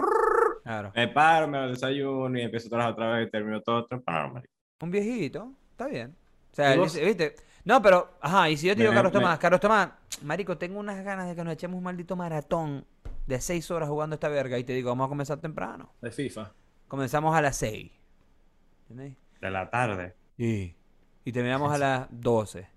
Claro. 0.67 0.91
Me 0.95 1.07
paro, 1.07 1.47
me 1.47 1.57
desayuno 1.67 2.37
y 2.37 2.41
empiezo 2.41 2.67
otra 2.67 2.85
vez 2.87 2.93
otra 2.93 3.09
vez 3.13 3.27
y 3.27 3.31
termino 3.31 3.61
todo 3.61 3.85
temprano, 3.85 4.33
marico. 4.33 4.53
Un 4.81 4.91
viejito, 4.91 5.51
está 5.71 5.87
bien. 5.87 6.13
O 6.51 6.55
sea, 6.55 6.75
¿viste? 6.75 7.35
No, 7.63 7.81
pero, 7.81 8.09
ajá, 8.21 8.49
y 8.49 8.57
si 8.57 8.67
yo 8.67 8.73
te 8.75 8.81
digo, 8.81 8.91
Me- 8.91 8.95
Carlos 8.97 9.13
me- 9.13 9.19
Tomás, 9.19 9.39
Carlos 9.39 9.59
Tomás, 9.61 9.89
marico, 10.23 10.57
tengo 10.57 10.79
unas 10.79 11.03
ganas 11.03 11.27
de 11.27 11.35
que 11.35 11.43
nos 11.43 11.53
echemos 11.53 11.77
un 11.77 11.83
maldito 11.83 12.15
maratón 12.15 12.85
de 13.27 13.39
seis 13.41 13.69
horas 13.71 13.89
jugando 13.89 14.13
esta 14.15 14.29
verga 14.29 14.57
y 14.57 14.63
te 14.63 14.73
digo, 14.73 14.89
vamos 14.89 15.05
a 15.05 15.09
comenzar 15.09 15.39
temprano. 15.39 15.89
De 16.01 16.11
FIFA. 16.11 16.51
Comenzamos 16.87 17.35
a 17.35 17.41
las 17.41 17.57
seis. 17.57 17.91
¿Entendés? 18.89 19.15
De 19.41 19.49
la 19.51 19.69
tarde. 19.69 20.15
Y, 20.37 20.73
y 21.25 21.31
terminamos 21.31 21.73
a 21.73 21.77
las 21.77 22.07
doce. 22.09 22.67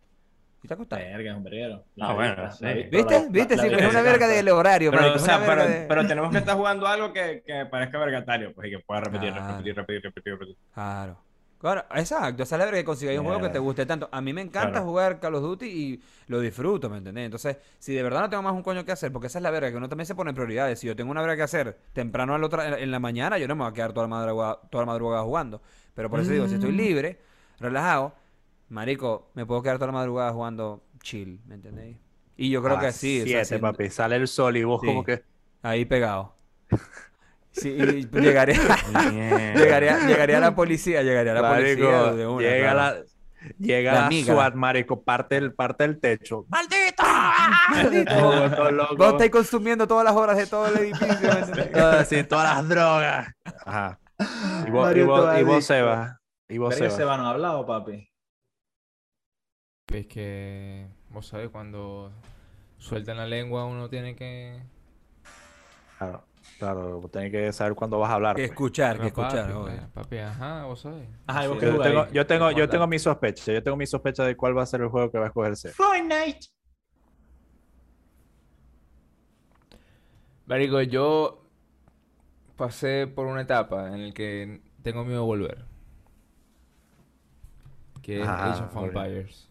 ¿Y 0.62 0.68
te 0.68 0.74
acostás? 0.74 0.98
Verga, 0.98 1.30
es 1.30 1.36
un 1.36 1.42
verguero. 1.44 1.84
Ah, 2.00 2.12
bueno, 2.12 2.50
sí. 2.52 2.64
¿Viste? 2.90 3.02
la- 3.20 3.28
¿Viste? 3.30 3.56
la- 3.56 3.62
Sí, 3.62 3.68
la- 3.70 3.76
pero 3.78 3.88
es 3.88 3.94
una 3.94 4.02
verga 4.02 4.28
del 4.28 4.48
horario, 4.50 4.90
Pero, 4.90 5.14
o 5.14 5.18
sea, 5.18 5.38
pero, 5.38 5.48
verga 5.56 5.66
de- 5.66 5.86
pero 5.86 6.06
tenemos 6.06 6.30
que 6.30 6.38
estar 6.38 6.56
jugando 6.56 6.86
algo 6.86 7.12
que, 7.12 7.42
que 7.46 7.64
parezca 7.66 7.98
vergatario, 7.98 8.52
pues, 8.54 8.68
y 8.68 8.70
que 8.72 8.78
pueda 8.80 9.00
repetir, 9.00 9.32
Claro. 9.32 9.48
repetir, 9.56 9.74
repetir, 9.76 10.02
repetir, 10.02 10.32
repetir. 10.34 10.56
Claro. 10.74 11.16
Claro, 11.58 11.84
exacto. 11.94 12.42
Esa 12.42 12.54
es 12.54 12.58
la 12.58 12.64
verga 12.64 12.78
que 12.80 12.84
consigáis 12.86 13.18
un 13.18 13.26
juego 13.26 13.40
que 13.42 13.50
te 13.50 13.58
guste 13.58 13.84
tanto. 13.84 14.08
A 14.12 14.22
mí 14.22 14.32
me 14.32 14.40
encanta 14.40 14.70
Claro. 14.70 14.86
jugar 14.86 15.20
Call 15.20 15.34
of 15.34 15.42
Duty 15.42 15.66
y 15.66 16.02
lo 16.26 16.40
disfruto, 16.40 16.88
¿me 16.88 16.96
entendés? 16.98 17.26
Entonces, 17.26 17.58
si 17.78 17.92
de 17.94 18.02
verdad 18.02 18.20
no 18.20 18.30
tengo 18.30 18.42
más 18.42 18.54
un 18.54 18.62
coño 18.62 18.82
que 18.86 18.92
hacer, 18.92 19.12
porque 19.12 19.26
esa 19.26 19.38
es 19.40 19.42
la 19.42 19.50
verga, 19.50 19.70
que 19.70 19.76
uno 19.76 19.86
también 19.88 20.06
se 20.06 20.14
pone 20.14 20.30
en 20.30 20.36
prioridades. 20.36 20.78
Si 20.78 20.86
yo 20.86 20.96
tengo 20.96 21.10
una 21.10 21.20
verga 21.20 21.36
que 21.36 21.42
hacer 21.42 21.78
temprano 21.92 22.34
al 22.34 22.42
otra, 22.44 22.78
en 22.80 22.90
la 22.90 22.98
mañana, 22.98 23.36
yo 23.36 23.46
no 23.46 23.56
me 23.56 23.64
voy 23.64 23.70
a 23.70 23.74
quedar 23.74 23.92
toda 23.92 24.04
la 24.06 24.08
madrugada, 24.08 24.58
toda 24.70 24.82
la 24.84 24.86
madrugada 24.92 25.22
jugando. 25.22 25.60
Pero 25.94 26.08
por 26.08 26.20
eso 26.20 26.30
digo, 26.30 26.46
si 26.46 26.52
Mm. 26.54 26.56
estoy 26.56 26.72
libre, 26.72 27.20
relajado, 27.58 28.14
marico, 28.70 29.30
me 29.34 29.44
puedo 29.46 29.62
quedar 29.62 29.76
toda 29.76 29.88
la 29.88 29.92
madrugada 29.92 30.32
jugando 30.32 30.82
chill, 31.02 31.40
¿me 31.46 31.56
entendéis? 31.56 31.98
Y 32.36 32.48
yo 32.50 32.62
creo 32.62 32.76
A 32.78 32.80
que 32.80 32.86
así, 32.86 33.20
o 33.20 33.26
sea, 33.26 33.44
siete, 33.44 33.56
si- 33.56 33.60
papi, 33.60 33.90
sale 33.90 34.16
el 34.16 34.26
sol 34.26 34.56
y 34.56 34.64
vos 34.64 34.80
Sí. 34.80 34.86
como 34.86 35.04
que... 35.04 35.22
ahí 35.62 35.84
pegado. 35.84 36.34
Sí, 37.52 37.68
y 37.70 38.08
llegaría, 38.12 38.54
llegaría, 39.56 40.06
llegaría 40.06 40.38
la 40.38 40.54
policía, 40.54 41.02
llegaría 41.02 41.34
la 41.34 41.42
Marico, 41.42 41.82
policía 41.82 42.12
de 42.12 42.26
una. 42.28 42.42
llega 42.48 42.70
claro. 42.72 42.98
la, 42.98 43.04
llega 43.58 43.92
La. 43.92 44.10
SWAT, 44.24 44.54
marico, 44.54 45.02
parte 45.02 45.36
el, 45.36 45.52
parte 45.52 45.82
el 45.84 45.98
techo. 45.98 46.46
¡Maldito! 46.48 47.02
Maldito. 47.70 48.14
Todo, 48.16 48.50
todo 48.54 48.70
loco. 48.70 48.96
Vos 48.96 49.12
estáis 49.14 49.30
consumiendo 49.32 49.88
todas 49.88 50.04
las 50.04 50.14
horas 50.14 50.36
de 50.36 50.46
todo 50.46 50.68
el 50.68 50.76
edificio. 50.78 51.66
Todas, 51.72 52.08
sí, 52.08 52.22
todas 52.22 52.54
las 52.56 52.68
drogas. 52.68 53.34
Ajá. 53.66 53.98
Y 54.66 54.70
vos, 54.70 54.96
y 54.96 55.02
vos, 55.02 55.38
y 55.40 55.42
vos 55.42 55.64
Seba. 55.64 56.20
Y 56.48 56.58
vos 56.58 56.76
Seba. 56.76 56.90
Seba 56.90 57.16
no 57.16 57.26
ha 57.26 57.30
hablado, 57.30 57.66
papi. 57.66 58.09
Es 59.92 60.06
que, 60.06 60.86
vos 61.10 61.26
sabés, 61.26 61.48
cuando 61.50 62.12
sueltan 62.78 63.16
la 63.16 63.26
lengua 63.26 63.64
uno 63.64 63.88
tiene 63.88 64.14
que... 64.14 64.62
Claro, 65.98 66.24
claro, 66.58 67.00
vos 67.00 67.10
tenés 67.10 67.30
que 67.32 67.52
saber 67.52 67.74
cuándo 67.74 67.98
vas 67.98 68.10
a 68.10 68.14
hablar. 68.14 68.36
Que 68.36 68.42
pues. 68.42 68.50
escuchar, 68.52 68.98
que 69.00 69.10
Papi, 69.10 69.36
escuchar. 69.36 69.52
pues. 69.52 69.80
Papi, 69.92 70.18
ajá, 70.18 70.64
vos 70.64 70.80
sabés. 70.80 71.08
Ajá, 71.26 71.44
¿y 71.44 71.48
vos 71.48 71.58
Sí. 71.60 71.66
Yo 71.66 71.78
tengo, 71.82 72.06
yo 72.12 72.26
tengo, 72.26 72.50
yo 72.52 72.56
Manda. 72.58 72.70
tengo 72.70 72.86
mi 72.86 72.98
sospecha. 72.98 73.52
Yo 73.52 73.62
tengo 73.62 73.76
mi 73.76 73.86
sospecha 73.86 74.24
de 74.24 74.36
cuál 74.36 74.56
va 74.56 74.62
a 74.62 74.66
ser 74.66 74.80
el 74.80 74.88
juego 74.88 75.10
que 75.10 75.18
va 75.18 75.24
a 75.24 75.28
escoger 75.28 75.56
Seba. 75.56 75.74
Fortnite. 75.74 76.46
Marico, 80.46 80.80
yo 80.82 81.44
pasé 82.56 83.06
por 83.06 83.26
una 83.26 83.42
etapa 83.42 83.88
en 83.94 84.08
la 84.08 84.12
que 84.14 84.60
tengo 84.82 85.04
miedo 85.04 85.20
de 85.20 85.26
volver. 85.26 85.64
Que 88.02 88.22
es 88.22 88.26
Ah, 88.28 88.52
Age 88.52 88.62
of. 88.64 88.84
Empires. 88.84 89.49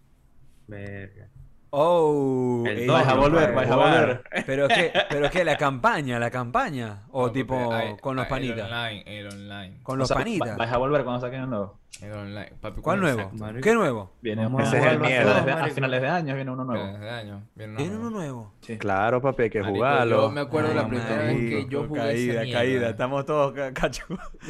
Verga. 0.70 1.28
Oh, 1.72 2.64
El 2.66 2.88
Vais 2.88 3.08
a 3.08 3.14
volver, 3.14 3.54
vais 3.54 3.70
a 3.70 3.76
volver. 3.76 4.24
Pero 4.48 4.68
qué, 4.68 4.92
pero 5.08 5.30
qué, 5.30 5.44
la 5.46 5.56
campaña, 5.56 6.18
la 6.18 6.32
campaña. 6.32 7.04
O 7.12 7.28
No, 7.28 7.32
tipo 7.32 7.72
hay- 7.72 7.96
con 7.98 8.16
los 8.16 8.26
panitas. 8.26 8.58
El 8.58 8.64
online, 8.74 9.04
el 9.06 9.28
online. 9.28 9.80
Con 9.84 9.94
O 9.94 9.98
los 10.00 10.08
sea, 10.08 10.18
panitas. 10.18 10.50
va- 10.52 10.56
Vais 10.58 10.72
a 10.72 10.78
volver 10.78 11.04
cuando 11.04 11.22
saquen 11.22 11.42
el 11.42 11.50
nuevo. 11.50 11.80
En 12.02 12.13
online. 12.13 12.54
Papi, 12.62 12.82
¿Cuál 12.82 13.02
nuevo? 13.02 13.19
exacto. 13.19 13.43
Marico. 13.43 13.62
¿Qué 13.62 13.73
nuevo? 13.73 14.12
Viene 14.21 14.43
Vamos 14.43 14.62
a 14.62 14.63
a 14.63 14.67
jugarlo 14.69 15.06
jugarlo 15.06 15.32
a 15.32 15.34
finales 15.36 15.73
de- 15.73 15.82
marico. 15.82 15.99
de 16.02 16.08
año, 16.08 16.36
viene 16.36 16.52
uno 16.52 16.63
nuevo. 16.63 16.86
Desde 16.93 17.10
años. 17.10 17.43
Viene 17.56 17.71
uno 17.73 17.78
¿Tiene 17.78 17.93
nuevo. 17.95 18.08
uno 18.08 18.17
nuevo? 18.17 18.54
Claro, 18.80 19.21
papi, 19.21 19.43
hay 19.43 19.49
que 19.49 19.60
Marico, 19.60 19.75
jugarlo. 19.80 20.21
Yo 20.21 20.32
me 20.32 20.41
acuerdo 20.41 20.73
la 20.73 20.82
Ay, 20.82 20.88
primera 20.88 21.10
vez 21.17 21.36
que 21.36 21.41
marico, 21.56 21.69
yo 21.69 21.88
jugué 21.88 21.99
caída, 21.99 22.34
esa 22.34 22.43
mierda. 22.43 22.60
caída. 22.60 22.89
Estamos 22.91 23.25
todos 23.25 23.54
ca- 23.54 23.73
cacho. 23.73 24.06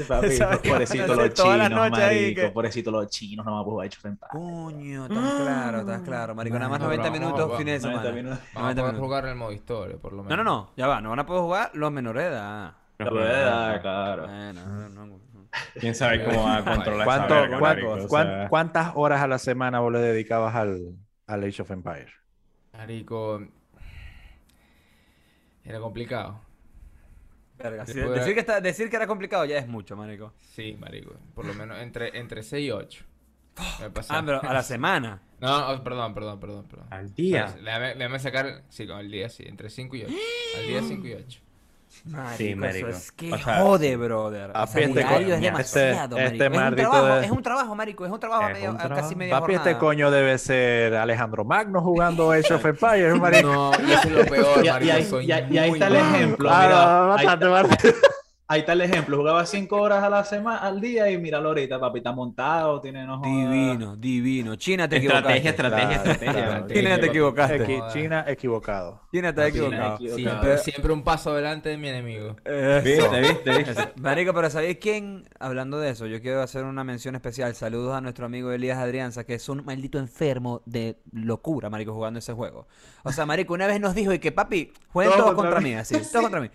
Papi, 0.08 0.32
¿Sabes 0.32 0.38
qué 0.38 0.43
van 0.43 0.54
a 0.54 0.58
pobrecito 0.62 1.04
hacer 1.06 1.15
los 1.17 1.34
chinos, 1.34 1.69
marico. 1.91 2.41
que- 2.41 2.49
Pobrecito 2.54 2.91
los 2.91 3.08
chinos, 3.10 3.45
no 3.45 3.58
me 3.58 3.63
puedo 3.63 3.84
hecho 3.84 3.97
enfrentar. 3.97 4.30
Coño, 4.30 5.06
estás 5.08 5.34
claro, 5.41 5.80
estás 5.80 6.02
claro. 6.02 6.36
Marico, 6.36 6.60
nada 6.60 6.69
más 6.69 6.80
No, 6.80 6.86
90 6.86 7.04
pero 7.04 7.13
vamos, 7.13 7.19
minutos, 7.28 7.45
vamos, 7.47 7.58
fines 7.58 7.82
de 7.82 7.88
90 7.88 8.04
semana. 8.10 8.21
minutos. 8.23 8.39
Vamos 8.54 8.58
a 8.58 8.62
90 8.75 8.82
poder 8.84 8.99
jugar 9.02 9.23
en 9.23 9.30
el 9.32 9.36
modo 9.38 9.52
historia, 9.54 9.97
por 9.97 10.13
lo 10.13 10.23
menos. 10.23 10.38
No, 10.38 10.43
no, 10.43 10.52
no, 10.52 10.69
ya 10.78 10.88
va, 10.88 11.02
no 11.02 11.10
van 11.10 11.19
a 11.19 11.25
poder 11.25 11.41
jugar 11.41 11.71
los 11.73 11.91
menores 11.91 12.23
de 12.23 12.30
edad. 12.30 12.73
La 12.99 13.10
verdad, 13.12 13.82
claro. 13.82 14.23
Bueno, 14.28 14.62
no, 14.67 14.89
no, 14.89 15.06
no. 15.08 15.19
¿Quién 15.80 15.96
sabe 15.96 16.24
cómo 16.24 16.44
va 16.44 16.58
a 16.58 16.64
controlar 16.76 17.08
esa 17.08 17.18
¿Cuánto, 17.18 17.34
verga, 17.36 17.60
cuán- 17.60 17.76
marico? 17.76 17.94
O 17.94 18.08
cuán- 18.08 18.28
sea, 18.28 18.50
¿Cuántas 18.50 18.92
horas 18.96 19.22
a 19.22 19.28
la 19.28 19.40
semana 19.40 19.80
vos 19.80 19.92
le 19.92 20.00
dedicabas 20.00 20.56
al, 20.56 20.96
al 21.28 21.44
Age 21.44 21.62
of 21.62 21.72
Empires? 21.72 22.12
Marico. 22.74 23.42
Era 25.64 25.80
complicado. 25.80 26.42
Verga, 27.58 27.86
sí, 27.86 27.94
decir, 28.00 28.34
que 28.34 28.40
está, 28.40 28.62
decir 28.62 28.90
que 28.90 28.96
era 28.96 29.06
complicado 29.06 29.44
ya 29.44 29.58
es 29.58 29.68
mucho, 29.68 29.96
marico. 29.98 30.34
Sí, 30.40 30.78
marico. 30.80 31.14
Por 31.36 31.46
lo 31.46 31.54
menos 31.54 31.78
entre, 31.80 32.18
entre 32.18 32.42
6 32.42 32.66
y 32.68 32.72
8. 32.72 33.04
Me 33.82 33.90
pasó. 33.90 34.14
Ah, 34.14 34.24
pero 34.26 34.42
a 34.42 34.54
la 34.54 34.64
semana. 34.64 35.22
No, 35.42 35.70
oh, 35.72 35.84
perdón, 35.84 36.14
perdón, 36.14 36.40
perdón, 36.40 36.66
perdón. 36.70 36.88
Al 36.90 37.14
día. 37.14 37.54
Déjame, 37.62 37.96
déjame 37.96 38.20
sacar. 38.20 38.64
Sí, 38.70 38.88
con 38.88 39.00
el 39.00 39.12
día, 39.12 39.28
sí. 39.28 39.44
Entre 39.46 39.70
5 39.70 39.96
y 39.98 40.04
8. 40.06 40.14
Al 40.58 40.68
día 40.68 40.82
5 40.82 41.08
y 41.08 41.14
8. 41.14 41.42
Marico, 42.06 42.60
marico. 42.60 42.88
Eso 42.88 42.97
es 42.97 43.12
que 43.12 43.34
O 43.34 43.38
sea, 43.38 43.58
jode, 43.60 43.97
brother. 43.97 44.52
O 44.56 44.67
sea, 44.67 44.88
diario 44.88 45.08
con- 45.08 45.32
es 45.34 45.41
demasiado, 45.41 46.17
este- 46.17 46.34
este 46.34 46.49
marico. 46.49 46.82
es, 46.82 46.86
un 46.86 46.91
trabajo, 46.91 47.15
de- 47.19 47.25
es 47.25 47.32
un 47.32 47.43
trabajo, 47.43 47.75
marico. 47.75 48.06
Es 48.06 48.12
un 48.12 48.19
trabajo 48.19 48.43
a 48.43 48.47
Es 48.52 48.54
medio- 48.54 48.69
un 48.71 48.75
a 48.82 48.89
casi 48.95 49.15
media 49.15 49.39
Papi, 49.39 49.54
este 49.54 49.63
jornada. 49.73 49.80
coño 49.80 50.12
debe 50.12 50.38
ser 50.38 50.95
Alejandro 50.95 51.43
Magno 51.43 51.82
jugando 51.82 52.32
Age 52.32 52.54
of 52.54 52.65
Empires, 52.65 53.19
marico. 53.19 53.47
No, 53.52 53.73
eso 53.73 54.02
es 54.04 54.12
lo 54.12 54.25
peor, 54.25 54.58
Y, 54.63 54.67
y 54.67 54.71
marico. 54.71 54.93
ahí, 54.93 55.04
soy 55.06 55.25
y 55.25 55.32
ahí- 55.32 55.47
y 55.52 55.58
ahí 55.58 55.71
está 55.71 55.88
el 55.88 55.95
ejemplo. 55.97 56.49
Ah, 56.52 56.62
mira, 56.63 56.75
no, 56.80 57.13
ahí, 57.13 57.25
bastante, 57.25 57.45
bastante. 57.47 57.93
Ahí 58.50 58.60
está 58.62 58.74
el 58.74 58.82
ejemplo. 58.82 59.16
Jugaba 59.16 59.46
5 59.46 59.78
horas 59.80 60.04
a 60.04 60.10
la 60.10 60.24
semana, 60.26 60.58
al 60.58 60.82
día 60.82 61.10
y 61.10 61.18
míralo 61.18 61.50
ahorita, 61.50 61.80
papi. 61.80 62.00
Está 62.00 62.12
montado, 62.12 62.82
tiene 62.82 63.06
no 63.06 63.20
jodas. 63.20 63.32
Divino, 63.32 63.96
divino. 63.96 64.56
China 64.56 64.90
te 64.90 64.98
Estrategia, 64.98 65.38
equivocaste. 65.38 65.50
estrategia, 65.50 65.88
Claro, 65.88 66.12
estrategia. 66.12 66.46
claro. 66.48 66.68
China 66.74 67.00
te 67.00 67.06
equivocaste. 67.06 67.66
Equi- 67.66 67.94
China 67.94 68.26
equivocado. 68.28 69.02
China 69.14 69.34
te 69.34 69.42
ha 69.44 69.52
China 69.52 69.66
equivocado. 69.68 69.96
equivocado. 69.96 70.18
Siempre, 70.18 70.58
siempre 70.58 70.94
un 70.94 71.04
paso 71.04 71.32
adelante 71.32 71.70
de 71.70 71.78
mi 71.78 71.88
enemigo. 71.90 72.36
Eso. 72.44 72.84
¿Viste, 72.84 73.20
viste, 73.22 73.58
viste? 73.58 73.92
Marico, 74.02 74.34
pero 74.34 74.50
¿sabéis 74.50 74.78
quién? 74.82 75.30
Hablando 75.40 75.80
de 75.80 75.92
eso, 75.92 76.08
yo 76.08 76.20
quiero 76.22 76.42
hacer 76.42 76.64
una 76.64 76.84
mención 76.84 77.16
especial. 77.16 77.54
Saludos 77.56 77.96
a 77.96 78.02
nuestro 78.02 78.26
amigo 78.26 78.52
Elías 78.52 78.80
Adrianza, 78.80 79.24
que 79.26 79.36
es 79.36 79.48
un 79.48 79.64
maldito 79.64 80.00
enfermo 80.00 80.62
de 80.66 80.98
locura, 81.12 81.70
marico, 81.70 81.94
jugando 81.94 82.18
ese 82.20 82.34
juego. 82.34 82.68
O 83.04 83.12
sea, 83.12 83.26
marico, 83.28 83.54
una 83.54 83.68
vez 83.68 83.80
nos 83.80 83.94
dijo 83.94 84.12
y 84.12 84.20
que, 84.20 84.32
papi, 84.32 84.74
jueguen 84.92 85.12
Todos 85.14 85.26
todos 85.26 85.36
contra 85.36 85.52
contra 85.56 85.62
mí. 85.62 85.70
mí, 85.70 85.76
así, 85.76 85.94
todos 86.12 86.24
contra 86.24 86.42
mí. 86.42 86.50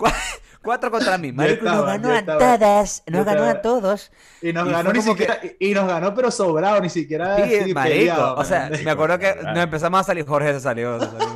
Cua- 0.00 0.14
Cuatro 0.62 0.90
contra 0.90 1.16
mí. 1.16 1.32
Marico, 1.32 1.64
estaba, 1.66 1.76
nos 1.76 1.86
ganó 1.86 2.10
a 2.10 2.18
estaba. 2.18 2.38
todas, 2.58 3.02
Yo 3.06 3.12
nos 3.16 3.24
ganó 3.24 3.44
a 3.44 3.62
todos. 3.62 4.12
Y 4.42 4.52
nos 4.52 4.68
Y 4.68 4.72
ganó 4.72 4.92
ni 4.92 5.00
siquiera, 5.00 5.40
y, 5.58 5.70
y 5.70 5.74
nos 5.74 5.86
ganó, 5.88 6.14
pero 6.14 6.30
sobrado, 6.30 6.80
ni 6.82 6.90
siquiera. 6.90 7.36
Sí, 7.36 7.56
así 7.56 7.72
marico. 7.74 7.96
peleado, 7.98 8.34
O 8.36 8.44
sea, 8.44 8.68
¿me 8.70 8.76
me 8.82 8.90
acuerdo 8.90 9.18
que 9.18 9.36
nos 9.42 9.56
empezamos 9.56 10.00
a 10.00 10.04
salir, 10.04 10.26
Jorge 10.26 10.52
se 10.52 10.60
salió. 10.60 11.00
se 11.00 11.06
salió. 11.06 11.30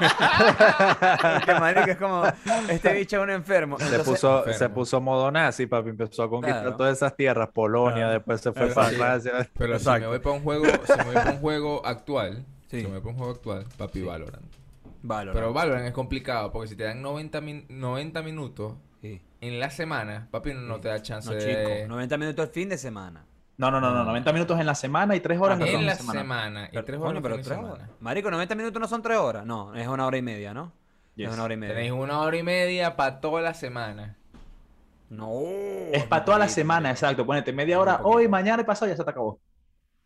que 1.46 1.54
marico, 1.54 1.90
es 1.90 1.96
como, 1.96 2.22
este 2.68 2.92
bicho 2.92 3.16
es 3.16 3.22
un 3.22 3.30
enfermo. 3.30 3.78
Se 3.78 3.98
puso, 4.00 4.38
enfermo. 4.40 4.58
se 4.58 4.68
puso 4.68 5.00
modo 5.00 5.30
nazi, 5.30 5.66
papi. 5.66 5.88
Empezó 5.90 6.24
a 6.24 6.28
conquistar 6.30 6.60
Claro. 6.62 6.76
todas 6.76 6.96
esas 6.96 7.16
tierras. 7.16 7.48
Polonia, 7.54 7.94
Claro. 7.96 8.12
después 8.12 8.40
se 8.42 8.52
fue 8.52 8.62
Pero 8.62 8.74
para 8.74 8.90
sí. 8.90 8.96
Francia. 8.96 9.32
Pero 9.56 9.78
si 9.78 9.88
me 9.88 10.06
voy 10.06 10.18
para 10.18 10.36
un 10.36 10.42
juego, 10.42 10.64
si 10.66 10.92
me 10.98 11.04
voy 11.04 11.14
para 11.14 11.30
un 11.30 11.38
juego 11.38 11.86
actual, 11.86 12.44
Sí. 12.70 12.80
si 12.82 12.86
me 12.86 12.90
voy 12.92 13.00
para 13.00 13.10
un 13.12 13.16
juego 13.16 13.32
actual, 13.32 13.64
papi 13.78 14.02
Valorant. 14.02 14.59
Valorant. 15.02 15.34
Pero 15.38 15.52
Valorant 15.52 15.86
es 15.86 15.92
complicado 15.92 16.52
porque 16.52 16.68
si 16.68 16.76
te 16.76 16.84
dan 16.84 17.00
90, 17.02 17.40
min- 17.40 17.66
90 17.68 18.22
minutos 18.22 18.74
Sí. 19.00 19.20
en 19.40 19.58
la 19.60 19.70
semana, 19.70 20.28
papi 20.30 20.52
no 20.54 20.78
te 20.80 20.88
da 20.88 21.00
chance 21.00 21.28
No, 21.30 21.34
de... 21.36 21.40
chico, 21.40 21.88
90 21.88 22.18
minutos 22.18 22.46
el 22.46 22.52
fin 22.52 22.68
de 22.68 22.76
semana. 22.78 23.24
No, 23.56 23.70
no, 23.70 23.80
no, 23.80 23.92
no, 23.92 24.04
90 24.04 24.32
minutos 24.32 24.58
en 24.58 24.66
la 24.66 24.74
semana 24.74 25.14
y 25.16 25.20
3 25.20 25.38
horas 25.38 25.60
en 25.60 25.66
fines 25.66 25.84
la 25.86 25.94
semana. 25.94 26.20
semana. 26.20 26.64
y 26.66 26.70
Pero, 26.72 26.84
3 26.84 26.98
coño, 26.98 27.10
horas 27.10 27.22
pero 27.22 27.34
fin 27.34 27.42
de 27.42 27.48
tres 27.48 27.56
semana. 27.58 27.74
horas. 27.74 27.88
Marico, 28.00 28.30
90 28.30 28.54
minutos 28.54 28.80
no 28.80 28.88
son 28.88 29.02
3 29.02 29.18
horas. 29.18 29.44
No, 29.46 29.74
es 29.74 29.86
una 29.86 30.06
hora 30.06 30.16
y 30.16 30.22
media, 30.22 30.54
¿no? 30.54 30.72
Yes. 31.16 31.28
Es 31.28 31.34
una 31.34 31.44
hora 31.44 31.54
y 31.54 31.56
media. 31.58 31.74
Tenéis 31.74 31.92
una 31.92 32.20
hora 32.20 32.36
y 32.38 32.42
media 32.42 32.96
para 32.96 33.20
toda 33.20 33.42
la 33.42 33.52
semana. 33.54 34.16
No. 35.10 35.30
Es 35.92 36.04
para 36.04 36.24
toda 36.24 36.38
la 36.38 36.48
semana, 36.48 36.90
exacto. 36.90 37.26
Ponete 37.26 37.52
media 37.52 37.80
hora 37.80 38.00
hoy, 38.04 38.28
mañana 38.28 38.62
y 38.62 38.64
pasado 38.64 38.90
ya 38.90 38.96
se 38.96 39.04
te 39.04 39.10
acabó. 39.10 39.38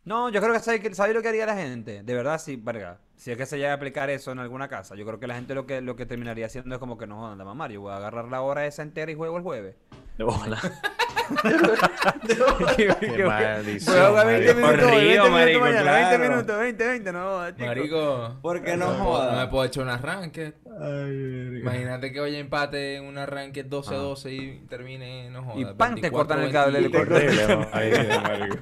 No, 0.05 0.29
yo 0.29 0.39
creo 0.39 0.53
que 0.53 0.79
que 0.79 0.93
sabe 0.93 1.15
lo 1.15 1.21
que 1.23 1.29
haría 1.29 1.47
la 1.47 1.55
gente. 1.55 2.03
De 2.03 2.13
verdad, 2.13 2.39
sí, 2.39 2.57
verga. 2.57 2.99
Si 3.15 3.31
es 3.31 3.37
que 3.37 3.47
se 3.47 3.57
llega 3.57 3.71
a 3.71 3.75
aplicar 3.75 4.11
eso 4.11 4.31
en 4.31 4.37
alguna 4.37 4.67
casa, 4.67 4.93
yo 4.95 5.03
creo 5.03 5.19
que 5.19 5.25
la 5.25 5.33
gente 5.33 5.55
lo 5.55 5.65
que, 5.65 5.81
lo 5.81 5.95
que 5.95 6.05
terminaría 6.05 6.45
haciendo 6.45 6.75
es 6.75 6.79
como 6.79 6.95
que 6.97 7.07
no 7.07 7.17
jodan, 7.17 7.39
la 7.39 7.43
mamá. 7.43 7.67
Yo 7.69 7.81
voy 7.81 7.91
a 7.91 7.97
agarrar 7.97 8.25
la 8.25 8.41
hora 8.41 8.67
esa 8.67 8.83
entera 8.83 9.11
y 9.11 9.15
juego 9.15 9.37
el 9.37 9.43
jueves. 9.43 9.75
De 10.17 10.23
bola. 10.23 10.59
Qué 12.77 13.23
maldición. 13.25 13.95
Juego 13.95 14.17
a 14.17 14.23
20 14.25 14.53
marico. 14.53 14.67
minutos, 14.67 14.91
hoy, 14.91 14.95
20 14.95 14.95
Corrido, 14.95 15.23
minutos 15.23 15.31
marico, 15.31 15.59
mañana, 15.59 15.91
20 15.93 16.15
claro. 16.15 16.33
minutos, 16.35 16.59
20, 16.59 16.87
20, 16.87 17.11
no, 17.11 17.51
chico. 17.51 17.65
Marico. 17.65 18.37
¿Por 18.41 18.63
qué 18.63 18.77
no 18.77 18.87
me 18.87 18.93
puedo- 18.93 19.03
joda? 19.05 19.31
No 19.31 19.37
me 19.41 19.47
puedo 19.47 19.63
echar 19.65 19.83
un 19.83 19.89
arranque. 19.89 20.53
Imagínate 21.61 22.11
que 22.11 22.19
vaya 22.19 22.37
empate 22.39 22.95
en 22.97 23.05
un 23.05 23.17
arranque 23.17 23.67
12-12 23.67 24.31
y 24.31 24.59
termine, 24.67 25.29
no 25.31 25.43
joda. 25.43 25.59
Y 25.59 25.65
pan, 25.73 25.95
te 25.99 26.11
cortan 26.11 26.39
el 26.43 26.51
24-20. 26.51 26.53
cable 26.53 26.81
del 26.81 26.95
Horrible, 26.95 27.67
marico. 28.21 28.57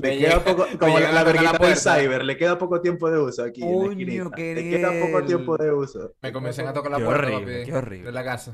Le 0.00 0.08
Me 0.10 0.18
queda 0.18 0.40
poco, 0.44 0.66
como 0.78 0.98
la 0.98 0.98
a 0.98 1.00
tocar 1.00 1.14
la 1.14 1.24
verguita 1.24 1.58
del 1.58 1.76
cyber, 1.76 2.24
le 2.24 2.36
queda 2.36 2.58
poco 2.58 2.80
tiempo 2.80 3.10
de 3.10 3.18
uso 3.18 3.44
aquí. 3.44 3.60
Coño, 3.60 4.30
qué 4.32 4.54
Le 4.54 4.70
queda 4.70 4.90
poco 5.00 5.22
tiempo 5.24 5.56
de 5.56 5.72
uso. 5.72 6.12
Me 6.22 6.32
comienzan 6.32 6.66
a 6.66 6.72
tocar 6.72 6.90
la 6.90 6.98
puerta, 6.98 7.30
qué 7.64 7.72
horrible. 7.72 8.06
de 8.06 8.12
la 8.12 8.24
casa. 8.24 8.52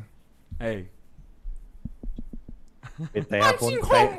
Ey. 0.58 0.90
Estáis 3.14 3.44
a 3.44 3.52
punto, 3.56 3.86
estáis- 3.86 4.10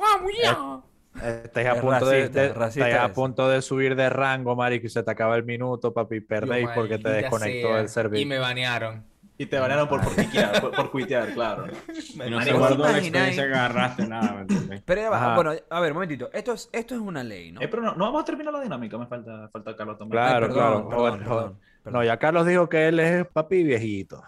estáis 1.43 1.67
a 1.67 1.81
punto 1.81 2.05
de, 2.07 2.23
estáis 2.23 2.95
a 2.95 3.13
punto 3.13 3.49
de 3.49 3.61
subir 3.61 3.95
de 3.95 4.09
rango, 4.09 4.55
marico, 4.55 4.87
y 4.87 4.89
se 4.89 5.03
te 5.03 5.11
acaba 5.11 5.35
el 5.35 5.43
minuto, 5.43 5.93
papi, 5.93 6.21
perdéis 6.21 6.67
Yo, 6.67 6.73
porque 6.73 6.97
te 6.97 7.09
desconectó 7.09 7.67
sea, 7.69 7.79
el 7.81 7.89
servicio. 7.89 8.21
Y 8.21 8.25
me 8.25 8.37
banearon. 8.39 9.03
Y 9.37 9.47
te 9.47 9.57
banearon 9.59 9.87
por, 9.89 10.01
por, 10.01 10.13
por, 10.61 10.71
por 10.71 10.91
cuitear, 10.91 11.33
claro. 11.33 11.65
Y 12.13 12.29
no 12.29 12.41
se 12.41 12.53
guardó 12.53 12.83
la 12.83 12.97
experiencia 12.99 13.47
que 13.47 13.53
agarraste, 13.53 14.07
nada, 14.07 14.33
¿me 14.33 14.41
entiendes? 14.41 14.83
Pero 14.85 15.01
ya 15.01 15.09
va, 15.09 15.35
bueno, 15.35 15.51
a 15.69 15.79
ver, 15.79 15.91
un 15.91 15.95
momentito. 15.95 16.29
Esto 16.31 16.53
es, 16.53 16.69
esto 16.71 16.93
es 16.95 17.01
una 17.01 17.23
ley, 17.23 17.51
¿no? 17.51 17.59
Eh, 17.61 17.67
pero 17.67 17.81
no, 17.81 17.95
no 17.95 18.05
vamos 18.05 18.21
a 18.21 18.25
terminar 18.25 18.53
la 18.53 18.61
dinámica, 18.61 18.97
me 18.99 19.07
falta, 19.07 19.49
falta 19.51 19.75
Carlos 19.75 19.97
también. 19.97 20.21
Claro, 20.23 20.45
Ay, 20.45 20.53
claro. 20.53 20.73
perdón, 20.73 20.89
perdón, 20.89 20.99
Joder, 20.99 21.11
joder. 21.13 21.43
perdón, 21.45 21.59
perdón. 21.83 21.99
No, 21.99 22.03
ya 22.05 22.17
Carlos 22.17 22.45
dijo 22.45 22.69
que 22.69 22.87
él 22.87 22.99
es 22.99 23.25
papi 23.27 23.63
viejito. 23.63 24.21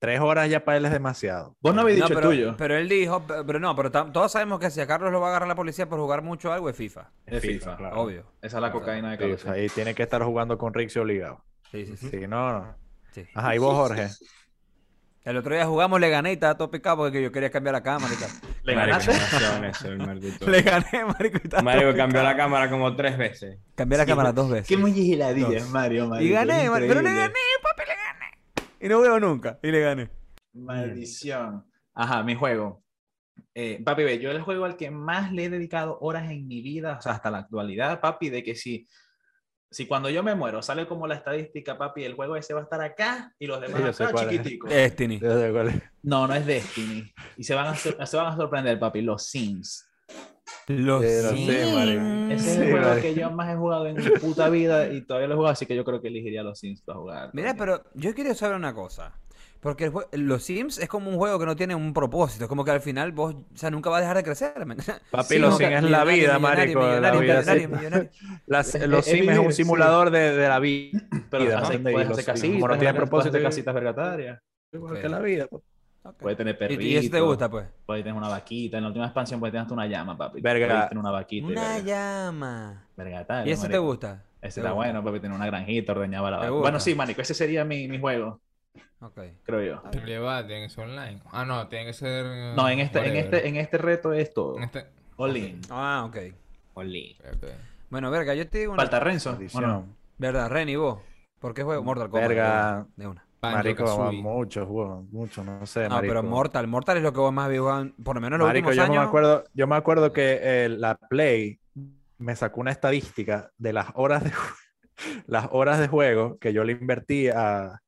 Tres 0.00 0.20
horas 0.20 0.48
ya 0.48 0.64
para 0.64 0.78
él 0.78 0.84
es 0.84 0.92
demasiado. 0.92 1.56
Vos 1.60 1.74
no 1.74 1.80
habéis 1.80 1.98
No, 1.98 2.04
dicho 2.06 2.14
pero, 2.14 2.30
el 2.30 2.36
tuyo. 2.38 2.54
pero 2.56 2.76
él 2.76 2.88
dijo, 2.88 3.26
pe- 3.26 3.42
pero 3.44 3.58
no, 3.58 3.74
pero 3.74 3.90
todos 3.90 4.30
sabemos 4.30 4.60
que 4.60 4.70
si 4.70 4.80
a 4.80 4.86
Carlos 4.86 5.10
lo 5.10 5.20
va 5.20 5.26
a 5.26 5.30
agarrar 5.30 5.48
la 5.48 5.56
policía 5.56 5.88
por 5.88 5.98
jugar 5.98 6.22
mucho 6.22 6.52
algo 6.52 6.70
es 6.70 6.76
FIFA, 6.76 7.10
Es 7.26 7.40
FIFA, 7.42 7.76
claro. 7.76 8.00
obvio. 8.00 8.24
Esa 8.40 8.58
es 8.58 8.62
la 8.62 8.70
cocaína 8.70 9.10
de 9.10 9.16
Sí, 9.16 9.20
Carlos. 9.22 9.46
ahí 9.46 9.68
tiene 9.68 9.94
que 9.96 10.04
estar 10.04 10.22
jugando 10.22 10.56
con 10.56 10.72
Rixi 10.72 11.00
obligado. 11.00 11.42
Sí, 11.72 11.84
sí, 11.86 11.96
sí. 11.96 12.10
Si 12.10 12.26
no, 12.28 12.52
no. 12.60 12.76
sí. 13.10 13.26
Ajá, 13.34 13.54
y 13.56 13.58
vos, 13.58 13.74
Jorge. 13.74 14.08
El 15.24 15.36
otro 15.36 15.52
día 15.54 15.66
jugamos, 15.66 16.00
le 16.00 16.08
gané 16.08 16.30
y 16.30 16.34
estaba 16.34 16.56
todo 16.56 16.70
picado 16.70 16.96
porque 16.98 17.20
yo 17.20 17.30
quería 17.32 17.50
cambiar 17.50 17.74
la 17.74 17.82
cámara 17.82 18.14
y 18.14 18.16
tal. 18.16 18.30
¿Le 18.62 18.74
ganaste? 18.74 19.12
Le 20.46 20.62
gané, 20.62 21.04
marico, 21.04 21.38
y 21.44 21.48
todo 21.48 21.96
cambió 21.96 22.22
la 22.22 22.36
cámara 22.36 22.70
como 22.70 22.94
tres 22.96 23.18
veces. 23.18 23.58
Cambié 23.74 23.98
la 23.98 24.04
Sí, 24.04 24.10
cámara 24.10 24.32
dos 24.32 24.48
veces. 24.48 24.68
Qué 24.68 24.76
muy 24.78 24.92
giladillas, 24.92 25.68
Mario, 25.68 26.04
Y 26.04 26.08
marico, 26.08 26.34
gané, 26.34 26.64
es 26.64 26.70
mar- 26.70 26.80
pero 26.86 27.02
le 27.02 27.10
gané, 27.14 27.34
papi, 27.62 27.82
le 27.88 27.94
gané. 27.96 28.27
Y 28.80 28.88
no 28.88 29.00
veo 29.00 29.18
nunca, 29.20 29.58
y 29.62 29.70
le 29.70 29.80
gané. 29.80 30.10
Maldición. 30.52 31.64
Ajá, 31.94 32.22
mi 32.22 32.34
juego. 32.34 32.84
Eh, 33.54 33.80
papi, 33.84 34.04
ve, 34.04 34.18
yo 34.18 34.30
el 34.30 34.42
juego 34.42 34.64
al 34.64 34.76
que 34.76 34.90
más 34.90 35.32
le 35.32 35.44
he 35.44 35.50
dedicado 35.50 35.98
horas 36.00 36.30
en 36.30 36.46
mi 36.46 36.60
vida, 36.60 36.96
o 36.98 37.02
sea, 37.02 37.12
hasta 37.12 37.30
la 37.30 37.38
actualidad, 37.38 38.00
papi, 38.00 38.30
de 38.30 38.42
que 38.42 38.54
si, 38.54 38.86
si 39.70 39.86
cuando 39.86 40.10
yo 40.10 40.22
me 40.22 40.34
muero 40.34 40.62
sale 40.62 40.86
como 40.86 41.06
la 41.06 41.14
estadística, 41.16 41.76
papi, 41.76 42.04
el 42.04 42.14
juego 42.14 42.36
ese 42.36 42.54
va 42.54 42.60
a 42.60 42.64
estar 42.64 42.80
acá 42.80 43.34
y 43.38 43.46
los 43.46 43.60
demás 43.60 43.78
Sí, 43.80 43.86
yo 43.86 43.92
sé 43.92 44.04
acá 44.04 44.12
cuál 44.12 44.24
es. 44.26 44.30
chiquiticos. 44.32 44.70
Destiny. 44.70 45.18
Yo 45.18 45.40
sé 45.40 45.52
cuál 45.52 45.68
es. 45.68 45.82
No, 46.02 46.26
no 46.26 46.34
es 46.34 46.46
Destiny. 46.46 47.12
Y 47.36 47.44
se 47.44 47.54
van 47.54 47.66
a, 47.68 47.74
se 47.74 48.16
van 48.16 48.26
a 48.26 48.36
sorprender, 48.36 48.78
papi, 48.78 49.02
los 49.02 49.24
Sims. 49.26 49.87
Los 50.68 51.02
marico. 51.02 52.04
Ese 52.30 52.34
es 52.34 52.42
Sí, 52.42 52.60
el 52.62 52.70
juego 52.70 53.00
que 53.00 53.14
yo 53.14 53.30
más 53.30 53.50
he 53.52 53.56
jugado 53.56 53.86
en 53.86 53.96
mi 53.96 54.10
puta 54.20 54.48
vida 54.48 54.88
y 54.92 55.00
todavía 55.02 55.28
lo 55.28 55.34
he 55.34 55.36
jugado, 55.36 55.52
así 55.52 55.66
que 55.66 55.74
yo 55.74 55.84
creo 55.84 56.00
que 56.00 56.08
elegiría 56.08 56.42
los 56.42 56.58
Sims 56.58 56.82
para 56.82 56.98
jugar. 56.98 57.30
Mira, 57.32 57.54
pero 57.54 57.82
yo 57.94 58.14
quiero 58.14 58.34
saber 58.34 58.56
una 58.56 58.74
cosa. 58.74 59.12
Porque 59.60 59.90
el 60.12 60.20
los 60.26 60.44
Sims 60.44 60.78
es 60.78 60.88
como 60.88 61.10
un 61.10 61.16
juego 61.16 61.36
que 61.38 61.44
no 61.46 61.56
tiene 61.56 61.74
un 61.74 61.92
propósito. 61.92 62.44
Es 62.44 62.48
como 62.48 62.64
que 62.64 62.70
al 62.70 62.80
final 62.80 63.10
vos, 63.10 63.34
o 63.34 63.56
sea, 63.56 63.70
nunca 63.70 63.90
vas 63.90 63.98
a 63.98 64.00
dejar 64.02 64.16
de 64.18 64.22
crecer. 64.22 64.52
Papi, 65.10 65.24
Sí, 65.34 65.38
los 65.40 65.50
no, 65.50 65.56
Sims 65.58 65.72
es 65.72 65.82
la 65.90 66.04
vida, 66.04 66.38
marico. 66.38 66.80
Los 68.46 68.66
Sims 69.04 69.28
es 69.28 69.38
un 69.38 69.52
sí. 69.52 69.64
simulador 69.64 70.10
de, 70.10 70.32
de 70.36 70.48
la 70.48 70.58
vida. 70.60 71.00
Pero 71.30 71.44
Sims, 71.66 72.24
casitas, 72.24 72.40
como 72.52 72.68
no 72.68 72.78
tiene 72.78 72.94
propósito, 72.94 73.36
que- 73.38 73.42
casitas 73.42 73.74
vergatarias. 73.74 74.40
Igual 74.72 75.00
que 75.00 75.08
la 75.08 75.18
vida. 75.20 75.46
pues. 75.48 75.62
Ok. 76.08 76.16
Puede 76.22 76.36
tener 76.36 76.54
¿Y, 76.54 76.58
perrito. 76.58 76.82
y 76.82 76.96
eso 76.96 77.10
te 77.10 77.20
gusta, 77.20 77.50
pues? 77.50 77.66
Puede 77.86 78.02
tener 78.02 78.16
una 78.16 78.28
vaquita. 78.28 78.76
En 78.78 78.82
la 78.84 78.88
última 78.88 79.04
expansión 79.06 79.40
puede 79.40 79.50
tener 79.52 79.62
hasta 79.62 79.74
una 79.74 79.86
llama, 79.86 80.16
papi. 80.16 80.40
Verga. 80.40 80.66
Puede 80.66 80.88
tener 80.88 80.98
una 80.98 81.10
vaquita. 81.10 81.46
y 81.48 81.52
Una 81.52 81.68
verga. 81.74 81.80
llama. 81.84 82.86
Verga, 82.96 83.24
tal, 83.26 83.46
¿Y 83.48 83.52
ese 83.52 83.68
te 83.68 83.78
gusta? 83.78 84.24
Ese 84.40 84.40
¿Te 84.40 84.48
está 84.60 84.60
gusta? 84.72 84.72
bueno, 84.74 85.04
papi. 85.04 85.20
Tener 85.20 85.36
una 85.36 85.46
granjita, 85.46 85.92
ordeñaba 85.92 86.30
la 86.30 86.40
¿Te 86.40 86.48
vaca. 86.50 86.60
Bueno, 86.60 86.80
sí, 86.80 86.94
manico. 86.94 87.20
Ese 87.20 87.34
sería 87.34 87.64
mi, 87.64 87.88
mi 87.88 87.98
juego, 88.00 88.40
Ok. 89.00 89.20
creo 89.44 89.62
yo. 89.62 89.82
Pero 89.90 90.46
tiene 90.46 90.62
que 90.66 90.70
ser 90.70 90.84
online. 90.84 91.20
Ah, 91.30 91.44
no, 91.44 91.68
tiene 91.68 91.86
que 91.86 91.92
ser. 91.92 92.54
No, 92.56 92.68
en 92.68 92.80
este, 92.80 93.06
en 93.06 93.16
este, 93.16 93.48
en 93.48 93.56
este 93.56 93.78
reto 93.78 94.12
es 94.12 94.32
todo. 94.32 94.56
En 94.56 94.64
este- 94.64 94.86
All 95.16 95.36
in. 95.36 95.60
Ah, 95.70 96.04
ok. 96.06 96.16
Oli. 96.74 97.16
ok. 97.20 97.46
Bueno, 97.90 98.10
verga, 98.10 98.34
yo 98.34 98.48
te 98.48 98.58
digo 98.58 98.72
una... 98.72 98.82
Falta 98.82 99.00
Renzo. 99.00 99.30
¿o 99.30 99.32
Maldición. 99.32 99.64
no? 99.64 99.86
Verdad, 100.18 100.48
Ren, 100.48 100.68
¿y 100.68 100.76
vos? 100.76 101.00
¿Por 101.40 101.54
qué 101.54 101.62
juego 101.62 101.82
Mortal 101.82 102.08
Kombat? 102.10 102.28
Verga. 102.28 102.86
De 102.96 103.06
una. 103.06 103.24
Marico, 103.40 104.12
muchos 104.12 104.66
juegos, 104.66 105.04
muchos, 105.10 105.44
no 105.46 105.64
sé, 105.66 105.84
No, 105.88 105.96
marico. 105.96 106.10
pero 106.10 106.22
Mortal. 106.24 106.66
Mortal 106.66 106.96
es 106.96 107.02
lo 107.02 107.12
que 107.12 107.20
vos 107.20 107.32
más 107.32 107.48
jugado, 107.48 107.92
por 108.02 108.16
lo 108.16 108.20
menos 108.20 108.36
en 108.36 108.38
los 108.40 108.48
Marico, 108.48 108.68
últimos 108.70 108.76
yo 108.76 108.82
años. 108.92 109.02
me 109.04 109.08
acuerdo, 109.08 109.44
yo 109.54 109.66
me 109.66 109.76
acuerdo 109.76 110.12
que 110.12 110.38
eh, 110.42 110.68
la 110.68 110.96
Play 110.96 111.60
me 112.18 112.34
sacó 112.34 112.60
una 112.60 112.72
estadística 112.72 113.50
de 113.56 113.72
las 113.72 113.86
horas 113.94 114.24
de 114.24 114.32
las 115.26 115.48
horas 115.52 115.78
de 115.78 115.86
juego 115.88 116.38
que 116.38 116.52
yo 116.52 116.64
le 116.64 116.72
invertí 116.72 117.28
a, 117.28 117.80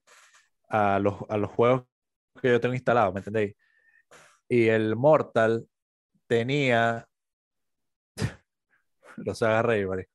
a 0.68 0.98
los, 1.00 1.16
a 1.28 1.36
los 1.36 1.50
juegos 1.50 1.82
que 2.40 2.48
yo 2.48 2.60
tengo 2.60 2.74
instalados, 2.74 3.12
¿me 3.12 3.18
entendéis? 3.20 3.56
Y 4.48 4.68
el 4.68 4.94
Mortal 4.94 5.66
tenía 6.28 7.06
lo 9.16 9.34
se 9.34 9.44
agarré 9.46 9.84
marico. 9.86 10.10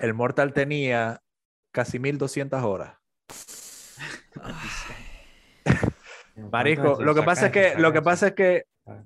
El 0.00 0.14
Mortal 0.14 0.52
tenía 0.52 1.20
casi 1.72 1.98
1200 1.98 2.62
horas. 2.62 2.96
Marico, 6.50 6.98
lo 7.00 7.14
que 7.14 7.22
pasa 7.22 7.46
es 7.46 7.52
que, 7.52 7.74
lo 7.78 7.92
que 7.92 8.02
pasa 8.02 8.28
es 8.28 8.32
que, 8.34 8.64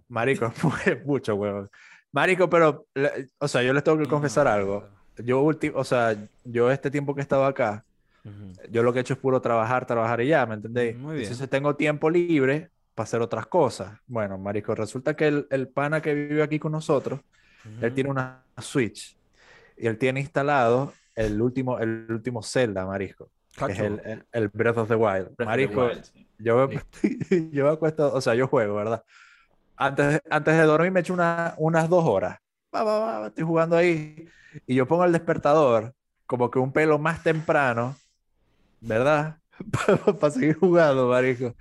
Marico, 0.08 0.52
mucho 1.04 1.34
huevo. 1.34 1.68
Marico, 2.12 2.48
pero, 2.48 2.86
o 3.38 3.48
sea, 3.48 3.62
yo 3.62 3.72
les 3.72 3.84
tengo 3.84 3.98
que 3.98 4.06
confesar 4.06 4.48
algo. 4.48 4.88
Yo, 5.18 5.44
o 5.74 5.84
sea, 5.84 6.16
yo 6.44 6.70
este 6.70 6.90
tiempo 6.90 7.14
que 7.14 7.20
he 7.20 7.22
estado 7.22 7.44
acá, 7.44 7.84
yo 8.70 8.82
lo 8.82 8.92
que 8.92 8.98
he 8.98 9.02
hecho 9.02 9.14
es 9.14 9.20
puro 9.20 9.40
trabajar, 9.40 9.86
trabajar 9.86 10.20
y 10.20 10.28
ya, 10.28 10.44
¿me 10.46 10.54
entendéis? 10.54 10.96
Muy 10.96 11.14
bien. 11.14 11.24
Entonces 11.24 11.48
tengo 11.48 11.76
tiempo 11.76 12.10
libre 12.10 12.70
para 12.94 13.04
hacer 13.04 13.20
otras 13.22 13.46
cosas. 13.46 13.98
Bueno, 14.06 14.38
Marico, 14.38 14.74
resulta 14.74 15.14
que 15.14 15.28
el, 15.28 15.46
el 15.50 15.68
pana 15.68 16.00
que 16.00 16.14
vive 16.14 16.42
aquí 16.42 16.58
con 16.58 16.72
nosotros, 16.72 17.20
él 17.80 17.92
tiene 17.92 18.10
una 18.10 18.42
Switch 18.58 19.16
y 19.76 19.86
él 19.86 19.98
tiene 19.98 20.20
instalado 20.20 20.92
el 21.14 21.40
último, 21.40 21.78
el 21.78 22.06
último 22.10 22.42
Zelda, 22.42 22.86
Marisco, 22.86 23.30
es 23.66 23.78
el, 23.78 24.00
el- 24.04 24.26
el 24.32 24.48
Breath 24.48 24.78
of 24.78 24.88
the 24.88 24.94
Wild. 24.96 25.34
Breath 25.36 25.48
of 25.48 25.56
the 25.56 25.76
Wild, 25.76 26.04
sí. 26.04 26.28
yo 26.38 26.68
me, 26.68 26.80
yo 27.52 27.64
me 27.64 27.70
acuesto, 27.70 28.12
o 28.12 28.20
sea, 28.20 28.34
yo 28.34 28.46
juego, 28.48 28.74
¿verdad? 28.76 29.02
Antes 29.76 30.20
antes 30.30 30.56
de 30.56 30.62
dormir 30.64 30.90
me 30.90 31.00
echo 31.00 31.14
una- 31.14 31.54
unas 31.58 31.88
dos 31.88 32.04
horas. 32.04 32.38
Va, 32.74 32.82
va, 32.82 33.20
va, 33.20 33.26
estoy 33.28 33.44
jugando 33.44 33.76
ahí. 33.76 34.28
Y 34.66 34.74
yo 34.74 34.86
pongo 34.86 35.04
el 35.04 35.12
despertador 35.12 35.94
como 36.26 36.50
que 36.50 36.58
un 36.58 36.72
pelo 36.72 36.98
más 36.98 37.22
temprano, 37.22 37.96
¿verdad? 38.80 39.38
Para 40.20 40.30
seguir 40.32 40.56
jugando, 40.58 41.08
marico. 41.08 41.54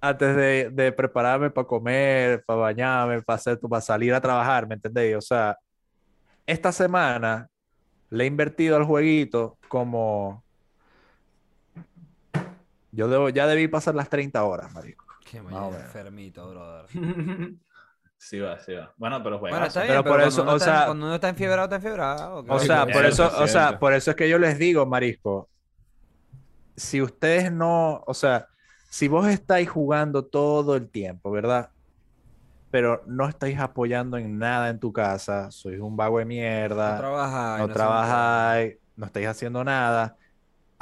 Antes 0.00 0.34
de, 0.36 0.70
de 0.70 0.90
prepararme 0.92 1.50
para 1.50 1.66
comer, 1.66 2.42
para 2.44 2.58
bañarme, 2.60 3.22
para 3.22 3.36
hacer, 3.36 3.60
para 3.60 3.80
salir 3.80 4.12
a 4.12 4.20
trabajar, 4.20 4.66
¿me 4.66 4.74
entendéis? 4.74 5.14
O 5.16 5.20
sea, 5.20 5.56
esta 6.44 6.72
semana 6.72 7.48
le 8.10 8.24
he 8.24 8.26
invertido 8.26 8.76
al 8.76 8.84
jueguito 8.84 9.56
como... 9.68 10.42
Yo 12.92 13.08
debo, 13.08 13.28
ya 13.30 13.46
debí 13.46 13.68
pasar 13.68 13.94
las 13.94 14.08
30 14.08 14.44
horas, 14.44 14.72
marico. 14.72 15.04
Qué 15.28 15.40
o 15.40 15.44
mal 15.44 15.74
enfermito, 15.74 16.48
brother. 16.50 16.86
Sí 18.18 18.38
va, 18.38 18.56
sí 18.60 18.72
va. 18.72 18.94
Bueno, 18.96 19.20
pero 19.20 19.40
juega. 19.40 19.56
Bueno, 19.56 19.66
está 19.66 19.80
bien, 19.82 19.94
Pero 19.94 20.04
pero, 20.04 20.12
por 20.14 20.20
cuando 20.20 20.28
eso, 20.28 20.42
uno 20.42 20.52
o 20.52 20.56
está, 20.56 20.64
sea- 20.76 20.84
cuando 20.86 21.06
uno 21.06 21.14
está 21.16 21.28
enfiebrado, 21.28 21.64
está 21.64 21.76
enfiebrado. 21.76 22.36
O 22.36 22.44
claro. 22.44 22.60
sea, 22.60 22.86
por 22.86 23.04
eso, 23.04 23.26
o 23.36 23.48
sea, 23.48 23.70
100%. 23.72 23.78
por 23.80 23.92
eso 23.94 24.10
es 24.12 24.16
que 24.16 24.28
yo 24.28 24.38
les 24.38 24.58
digo, 24.60 24.86
Marisco, 24.86 25.48
si 26.76 27.02
ustedes 27.02 27.50
no, 27.50 28.04
o 28.06 28.14
sea, 28.14 28.46
si 28.88 29.08
vos 29.08 29.26
estáis 29.26 29.68
jugando 29.68 30.24
todo 30.24 30.76
el 30.76 30.88
tiempo, 30.88 31.32
¿verdad? 31.32 31.70
Pero 32.70 33.02
no 33.06 33.28
estáis 33.28 33.58
apoyando 33.58 34.16
en 34.18 34.38
nada 34.38 34.68
en 34.70 34.78
tu 34.78 34.92
casa, 34.92 35.50
sois 35.50 35.80
un 35.80 35.96
vago 35.96 36.18
de 36.18 36.24
no 36.24 36.28
mierda, 36.28 36.96
trabajáis, 36.98 37.60
no 37.60 37.66
no 37.66 37.74
trabajáis, 37.74 38.76
no 38.94 39.06
estáis 39.06 39.26
haciendo 39.26 39.64
nada, 39.64 40.16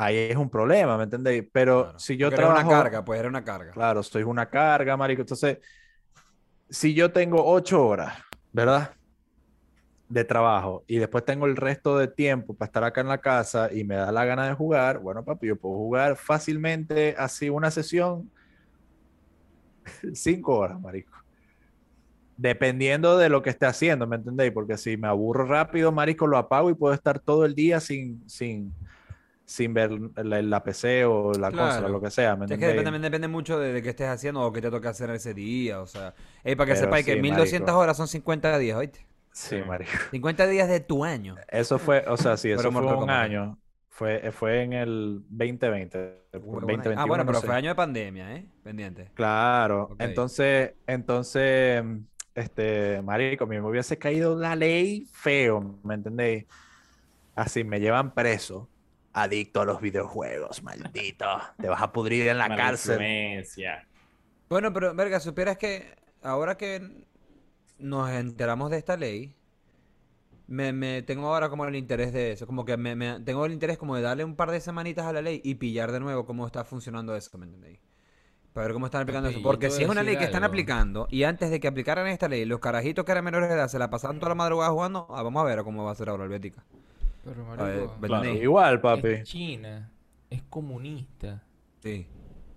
ahí 0.00 0.16
es 0.16 0.36
un 0.36 0.48
problema, 0.50 0.96
¿me 0.96 1.04
entendéis? 1.04 1.44
Pero 1.52 1.82
Claro. 1.84 1.98
si 1.98 2.16
yo 2.16 2.28
Porque 2.28 2.42
era 2.42 2.46
trabajo, 2.46 2.68
una 2.68 2.76
carga, 2.76 3.04
pues 3.04 3.20
era 3.20 3.28
una 3.28 3.44
carga. 3.44 3.70
Claro, 3.72 4.02
soy 4.02 4.22
una 4.22 4.48
carga, 4.48 4.96
marico. 4.96 5.22
Entonces, 5.22 5.58
si 6.68 6.94
yo 6.94 7.12
tengo 7.12 7.44
ocho 7.44 7.86
horas, 7.86 8.14
¿verdad? 8.52 8.94
De 10.08 10.24
trabajo 10.24 10.84
y 10.88 10.96
después 10.98 11.24
tengo 11.24 11.46
el 11.46 11.56
resto 11.56 11.96
de 11.98 12.08
tiempo 12.08 12.54
para 12.54 12.66
estar 12.66 12.84
acá 12.84 13.00
en 13.00 13.08
la 13.08 13.18
casa 13.18 13.72
y 13.72 13.84
me 13.84 13.94
da 13.94 14.10
la 14.10 14.24
gana 14.24 14.46
de 14.48 14.54
jugar, 14.54 14.98
bueno, 14.98 15.24
papi, 15.24 15.46
yo 15.48 15.56
puedo 15.56 15.76
jugar 15.76 16.16
fácilmente 16.16 17.14
así 17.16 17.48
una 17.48 17.70
sesión 17.70 18.30
cinco 20.14 20.56
horas, 20.58 20.80
marico. 20.80 21.12
Dependiendo 22.36 23.18
de 23.18 23.28
lo 23.28 23.42
que 23.42 23.50
esté 23.50 23.66
haciendo, 23.66 24.06
¿me 24.06 24.16
entendéis? 24.16 24.50
Porque 24.52 24.78
si 24.78 24.96
me 24.96 25.08
aburro 25.08 25.44
rápido, 25.44 25.92
marico, 25.92 26.26
lo 26.26 26.38
apago 26.38 26.70
y 26.70 26.74
puedo 26.74 26.94
estar 26.94 27.20
todo 27.20 27.44
el 27.44 27.54
día 27.54 27.80
sin, 27.80 28.26
sin, 28.28 28.72
sin 29.50 29.74
ver 29.74 29.90
la, 30.16 30.42
la 30.42 30.62
PC 30.62 31.04
o 31.04 31.36
la 31.38 31.52
consola, 31.52 31.88
Claro. 31.88 31.88
lo 31.88 32.00
que 32.00 32.10
sea, 32.10 32.36
¿me 32.36 32.46
Es 32.48 32.58
que 32.58 32.66
depende, 32.66 32.98
depende 33.00 33.28
mucho 33.28 33.58
de, 33.58 33.72
de 33.72 33.82
qué 33.82 33.90
estés 33.90 34.08
haciendo 34.08 34.42
o 34.42 34.52
qué 34.52 34.60
te 34.62 34.70
toca 34.70 34.90
hacer 34.90 35.10
ese 35.10 35.34
día. 35.34 35.80
O 35.80 35.86
sea, 35.86 36.14
para 36.56 36.66
que 36.66 36.76
Pero 36.76 36.76
sepáis 36.76 37.04
que 37.06 37.16
sí, 37.16 37.16
1200 37.16 37.74
marico. 37.74 37.76
horas 37.76 37.96
son 37.96 38.08
50 38.08 38.58
días, 38.58 38.76
¿oíste? 38.78 39.06
Sí, 39.32 39.62
marico. 39.64 39.90
50 40.10 40.46
días 40.46 40.68
de 40.68 40.80
tu 40.80 41.04
año. 41.04 41.44
Eso 41.48 41.78
fue, 41.78 42.04
o 42.06 42.16
sea, 42.16 42.36
sí, 42.36 42.48
Pero 42.54 42.70
eso 42.70 42.72
fue 42.72 42.94
un 42.94 43.10
año. 43.10 43.58
Fue, 43.88 44.30
fue 44.32 44.62
en 44.62 44.72
el 44.72 45.24
2020. 45.28 46.26
Huevona. 46.32 46.84
2021, 46.84 47.00
ah, 47.00 47.04
bueno, 47.06 47.24
no 47.24 47.26
pero 47.26 47.40
sé. 47.40 47.46
fue 47.46 47.54
año 47.56 47.70
de 47.70 47.74
pandemia, 47.74 48.36
¿eh? 48.36 48.48
Pendiente. 48.62 49.12
Claro. 49.14 49.96
Entonces, 49.98 50.74
entonces, 50.86 51.82
este, 52.34 53.02
marico, 53.02 53.46
me 53.46 53.60
hubiese 53.60 53.98
caído 53.98 54.38
la 54.38 54.56
ley 54.56 55.06
feo, 55.12 55.78
¿me 55.82 55.94
entendéis? 55.94 56.46
Así, 57.34 57.64
me 57.64 57.80
llevan 57.80 58.14
preso. 58.14 58.70
Adicto 59.12 59.60
a 59.60 59.64
los 59.64 59.80
videojuegos, 59.80 60.62
maldito. 60.62 61.26
Te 61.60 61.68
vas 61.68 61.82
a 61.82 61.92
pudrir 61.92 62.28
en 62.28 62.38
la 62.38 62.48
Mala 62.48 62.62
cárcel. 62.64 62.92
influencia. 62.94 63.86
Bueno, 64.48 64.72
pero, 64.72 64.94
verga, 64.94 65.20
supieras 65.20 65.58
que 65.58 65.94
ahora 66.22 66.56
que 66.56 67.06
nos 67.78 68.10
enteramos 68.10 68.70
de 68.70 68.78
esta 68.78 68.96
ley, 68.96 69.34
me, 70.46 70.72
me 70.72 71.02
tengo 71.02 71.28
ahora 71.28 71.48
como 71.48 71.64
el 71.64 71.76
interés 71.76 72.12
de 72.12 72.32
eso, 72.32 72.46
como 72.46 72.64
que 72.64 72.76
me, 72.76 72.94
me- 72.96 73.20
tengo 73.20 73.44
el 73.46 73.52
interés 73.52 73.78
como 73.78 73.96
de 73.96 74.02
darle 74.02 74.24
un 74.24 74.36
par 74.36 74.50
de 74.50 74.60
semanitas 74.60 75.06
a 75.06 75.12
la 75.12 75.22
ley 75.22 75.40
y 75.44 75.54
pillar 75.56 75.92
de 75.92 76.00
nuevo 76.00 76.26
cómo 76.26 76.46
está 76.46 76.64
funcionando 76.64 77.14
eso, 77.16 77.36
¿me 77.38 77.46
entendéis? 77.46 77.78
Para 78.52 78.66
ver 78.66 78.74
cómo 78.74 78.86
están 78.86 79.02
aplicando 79.02 79.28
eso. 79.28 79.42
Porque 79.42 79.70
si 79.70 79.84
es 79.84 79.88
una 79.88 80.02
ley 80.02 80.16
que 80.16 80.24
están 80.24 80.42
aplicando 80.44 81.06
y 81.10 81.22
antes 81.22 81.50
de 81.50 81.60
que 81.60 81.68
aplicaran 81.68 82.06
esta 82.08 82.28
ley, 82.28 82.44
los 82.44 82.58
carajitos 82.60 83.04
que 83.04 83.12
eran 83.12 83.24
menores 83.24 83.48
de 83.48 83.54
edad 83.54 83.68
se 83.68 83.78
la 83.78 83.90
pasaban 83.90 84.18
toda 84.18 84.30
la 84.30 84.34
madrugada 84.34 84.70
jugando, 84.72 85.06
ah, 85.10 85.22
vamos 85.22 85.40
a 85.42 85.44
ver 85.46 85.62
cómo 85.62 85.84
va 85.84 85.92
a 85.92 85.94
ser 85.94 86.08
ahora 86.08 86.24
el 86.24 86.30
Bética. 86.30 86.64
Pero, 87.34 87.96
ver, 88.00 88.10
marico. 88.10 88.42
Igual, 88.42 88.80
papi. 88.80 89.08
es 89.08 89.22
China 89.24 89.90
es 90.30 90.42
comunista. 90.44 91.42
Sí, 91.82 92.06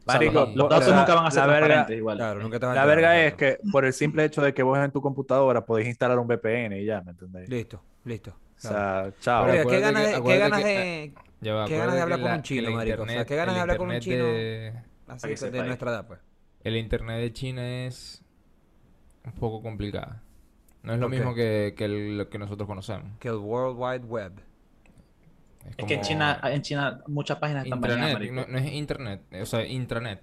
O 0.06 0.12
sea, 0.12 0.20
Marico, 0.20 0.52
los, 0.54 0.70
datos 0.70 0.94
nunca 0.96 1.16
van 1.16 1.26
a 1.26 1.32
ser 1.32 1.48
la 1.48 1.60
verga- 1.60 1.94
igual. 1.96 2.18
claro, 2.18 2.42
nunca 2.42 2.60
te 2.60 2.66
vas 2.66 2.78
a 2.78 2.80
La 2.80 2.86
verga 2.86 3.26
es 3.26 3.34
que 3.36 3.58
por 3.72 3.86
el 3.86 3.94
simple 3.94 4.26
hecho 4.26 4.42
de 4.42 4.54
que 4.54 4.62
vos 4.64 4.78
en 4.78 4.92
tu 4.92 5.02
computadora 5.02 5.66
podéis 5.66 5.88
instalar 5.88 6.20
un 6.20 6.28
VPN 6.28 6.78
y 6.80 6.86
ya, 6.86 7.02
¿me 7.02 7.12
entendéis? 7.12 7.50
Listo, 7.50 7.82
listo. 8.06 8.32
O 8.32 8.60
sea, 8.60 9.12
chao. 9.22 9.46
Pero 9.48 9.68
¿qué 9.68 9.80
ganas 9.80 10.04
que- 10.06 10.16
de, 10.16 10.24
qué 10.24 10.38
ganas 10.38 10.62
que- 10.62 10.68
de, 10.68 11.14
Ya 11.42 11.54
va, 11.56 11.66
Qué 11.66 11.78
ganas 11.78 11.96
de 11.96 12.02
acuérdate 12.02 12.02
hablar 12.02 12.22
con 12.22 12.32
un 12.32 12.42
chino, 12.44 12.72
marico, 12.72 13.04
o 13.04 13.08
sea, 13.08 13.26
qué 13.26 13.36
ganas 13.36 13.56
de 13.56 13.62
hablar 13.62 13.78
con 13.78 13.90
un 13.90 14.00
chino. 14.00 14.26
de- 14.26 14.74
así 15.08 15.22
que 15.24 15.30
de 15.32 15.38
sepáis. 15.38 15.66
nuestra 15.66 15.92
edad, 15.92 16.08
pues? 16.08 16.20
el 16.64 16.78
internet 16.78 17.20
de 17.20 17.34
China 17.34 17.86
es 17.86 18.24
un 19.26 19.32
poco 19.34 19.62
complicado. 19.62 20.16
No 20.84 20.94
es 20.94 21.00
lo 21.00 21.10
mismo 21.10 21.34
que, 21.34 21.74
que 21.78 21.86
el- 21.86 22.18
lo 22.18 22.30
que 22.30 22.38
nosotros 22.38 22.68
conocemos. 22.68 23.18
Que 23.20 23.30
el 23.30 23.36
World 23.38 23.78
Wide 23.80 24.06
Web. 24.06 24.34
Es 25.78 25.86
que 25.86 25.94
en 25.96 26.02
China, 26.02 26.40
en 26.44 26.62
China 26.62 27.02
muchas 27.08 27.38
páginas 27.40 27.64
están 27.66 27.82
bañadas, 27.82 28.14
marico. 28.14 28.34
no, 28.34 28.46
no 28.48 28.58
es 28.58 28.72
internet, 28.74 29.22
o 29.42 29.46
sea, 29.46 29.66
intranet. 29.66 30.22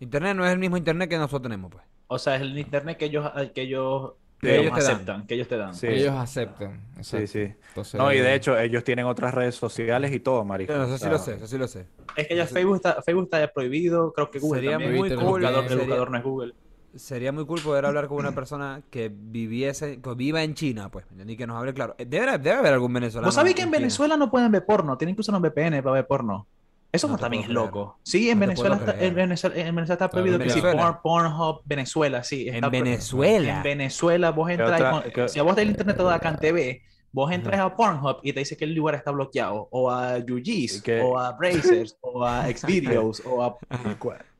Internet 0.00 0.36
no 0.36 0.46
es 0.46 0.52
el 0.52 0.58
mismo 0.58 0.76
internet 0.76 1.08
que 1.10 1.16
nosotros 1.18 1.42
tenemos, 1.42 1.70
pues. 1.72 1.84
O 2.06 2.18
sea, 2.18 2.36
es 2.36 2.42
el 2.42 2.56
internet 2.56 2.96
que 2.96 3.06
ellos, 3.06 3.30
que 3.54 3.62
ellos, 3.62 4.12
Que 4.40 4.46
que 4.48 4.54
ellos 4.60 4.66
ellos 4.66 4.78
te 4.78 4.84
dan. 4.84 4.92
aceptan, 4.94 5.26
que 5.26 5.34
ellos 5.34 5.48
te 5.48 5.56
dan. 5.56 5.74
Sí. 5.74 5.86
Ellos 5.88 6.14
aceptan. 6.14 6.80
Sí, 7.00 7.16
exacto. 7.16 7.26
sí. 7.26 7.54
Entonces, 7.68 7.94
No, 7.98 8.12
y 8.12 8.18
de 8.18 8.34
hecho, 8.34 8.56
ellos 8.58 8.84
tienen 8.84 9.04
otras 9.06 9.34
redes 9.34 9.56
sociales 9.56 10.12
y 10.12 10.20
todo, 10.20 10.44
marico. 10.44 10.72
Eso 10.72 10.82
O 10.82 10.86
sí 10.86 10.98
sea, 10.98 11.10
lo 11.10 11.18
sé, 11.18 11.34
eso 11.34 11.46
sí 11.46 11.58
lo 11.58 11.66
sé. 11.68 11.86
Es 12.16 12.28
que 12.28 12.36
ya 12.36 12.46
Facebook 12.46 12.76
está, 12.76 13.02
Facebook 13.02 13.24
está 13.24 13.40
ya 13.40 13.48
prohibido, 13.52 14.12
creo 14.12 14.30
que 14.30 14.38
Google 14.38 14.60
Sería 14.60 14.70
también. 14.78 14.94
muy 14.96 15.08
el 15.10 15.16
cool, 15.16 15.24
buscador, 15.40 15.62
el 15.64 15.68
sería- 15.68 15.84
buscador 15.84 16.10
no 16.12 16.18
es 16.18 16.24
Google. 16.24 16.54
Sería 16.96 17.32
muy 17.32 17.44
cool 17.46 17.60
poder 17.60 17.84
hablar 17.86 18.08
con 18.08 18.18
una 18.18 18.32
persona 18.32 18.82
que 18.90 19.10
viviese, 19.14 20.00
que 20.00 20.14
viva 20.14 20.42
en 20.42 20.54
China, 20.54 20.88
pues, 20.90 21.04
¿me 21.06 21.12
entendí? 21.12 21.36
Que 21.36 21.46
nos 21.46 21.56
hable 21.58 21.74
claro. 21.74 21.94
Eh, 21.98 22.06
Debe, 22.06 22.38
debe 22.38 22.56
haber 22.56 22.72
algún 22.72 22.92
venezolano. 22.92 23.26
¿Vos 23.28 23.34
sabés 23.34 23.54
que 23.54 23.62
en 23.62 23.68
China. 23.68 23.78
Venezuela 23.78 24.16
no 24.16 24.30
pueden 24.30 24.50
ver 24.50 24.64
porno? 24.64 24.96
Tienen 24.96 25.14
que 25.14 25.20
usar 25.20 25.34
un 25.34 25.42
VPN 25.42 25.82
para 25.82 25.92
ver 25.94 26.06
porno. 26.06 26.46
Eso 26.90 27.06
No 27.06 27.18
también 27.18 27.42
es 27.42 27.50
loco. 27.50 27.98
Sí, 28.02 28.30
en 28.30 28.38
No 28.38 28.46
Venezuela, 28.46 28.76
está, 28.76 28.92
en. 28.98 29.14
Venezuela, 29.14 29.56
en 29.56 29.74
Venezuela 29.74 29.92
está 29.94 30.10
prohibido 30.10 30.36
en 30.36 30.42
que 30.42 30.50
si. 30.50 30.60
Porn- 30.62 31.00
Pornhub 31.02 31.60
Venezuela, 31.66 32.24
sí. 32.24 32.48
En 32.48 32.54
está 32.56 32.68
Venezuela. 32.70 33.56
En 33.58 33.62
Venezuela 33.62 34.30
vos 34.30 34.50
entras, 34.50 34.72
otra- 34.80 34.90
con- 34.90 35.02
qué- 35.12 35.28
si 35.28 35.38
a 35.38 35.42
vos 35.42 35.54
del 35.54 35.68
internet 35.68 35.96
te 35.98 36.02
da 36.02 36.18
CanTV, 36.18 36.80
vos 37.12 37.30
entras 37.30 37.60
a 37.60 37.76
Pornhub 37.76 38.16
y 38.22 38.32
te 38.32 38.40
dice 38.40 38.56
que 38.56 38.64
el 38.64 38.74
lugar 38.74 38.94
está 38.94 39.10
bloqueado, 39.10 39.68
o 39.70 39.90
a 39.90 40.16
UG's, 40.16 40.78
¿Y 40.78 40.80
qué? 40.82 41.02
o 41.02 41.18
a 41.18 41.32
Brazers, 41.32 41.98
o 42.00 42.24
a 42.24 42.46
Xvideos, 42.50 43.22
o 43.26 43.42
a... 43.44 43.58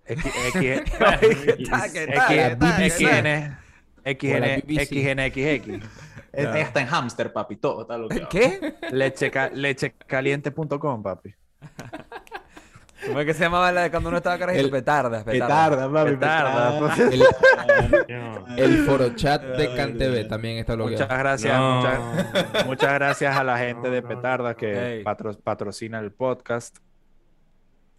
¿Qué? 0.08 0.16
¿Qué? 0.52 0.84
¿Qué? 1.92 3.36
¿Qué 4.04 4.84
XNXX. 4.86 5.86
Ahí 6.34 6.60
está 6.60 6.80
en 6.80 6.86
Hamster, 6.86 7.32
papi, 7.32 7.56
todo 7.56 7.82
está 7.82 7.96
bloqueado. 7.96 8.28
¿Qué? 8.28 8.74
Leche, 8.90 9.30
ca- 9.30 9.50
lechecaliente.com, 9.52 11.02
papi. 11.02 11.34
¿Cómo 13.06 13.20
es 13.20 13.26
que 13.26 13.34
se 13.34 13.44
llamaba 13.44 13.70
la 13.72 13.82
de 13.82 13.90
cuando 13.90 14.08
uno 14.08 14.18
estaba 14.18 14.38
carajito? 14.38 14.64
El- 14.64 14.70
Petardas, 14.70 15.24
Petarda, 15.24 15.90
papi, 15.90 16.10
Petarda, 16.12 16.78
petarda. 16.80 17.04
El, 18.58 18.58
el 18.58 18.84
foro 18.84 19.14
chat 19.14 19.42
de 19.42 19.74
CanTV 19.74 20.28
también 20.28 20.58
está 20.58 20.74
bloqueado. 20.74 21.04
Muchas 21.04 21.18
gracias, 21.18 21.56
No. 21.58 21.76
muchas, 21.76 22.66
muchas 22.66 22.92
gracias 22.94 23.36
a 23.36 23.44
la 23.44 23.56
gente 23.58 23.88
de 23.88 24.02
no, 24.02 24.08
Petarda 24.08 24.54
que 24.54 25.02
patro- 25.04 25.38
patrocina 25.42 26.00
el 26.00 26.12
podcast. 26.12 26.76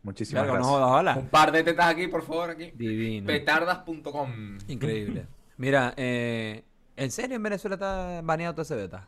Muchísimas 0.04 0.46
gracias. 0.48 1.18
Un 1.18 1.28
par 1.30 1.52
de 1.52 1.64
tetas 1.64 1.88
aquí, 1.88 2.08
por 2.08 2.24
favor, 2.24 2.50
aquí. 2.52 2.72
Divino. 2.76 3.28
Petardas.com. 3.28 4.58
Increíble. 4.68 5.26
Mira, 5.58 5.94
eh, 5.98 6.64
¿en 6.96 7.12
serio 7.12 7.36
en 7.36 7.44
Venezuela 7.44 7.76
está 7.76 8.22
baneado 8.24 8.54
todo 8.54 8.62
ese 8.62 8.76
beta? 8.76 9.08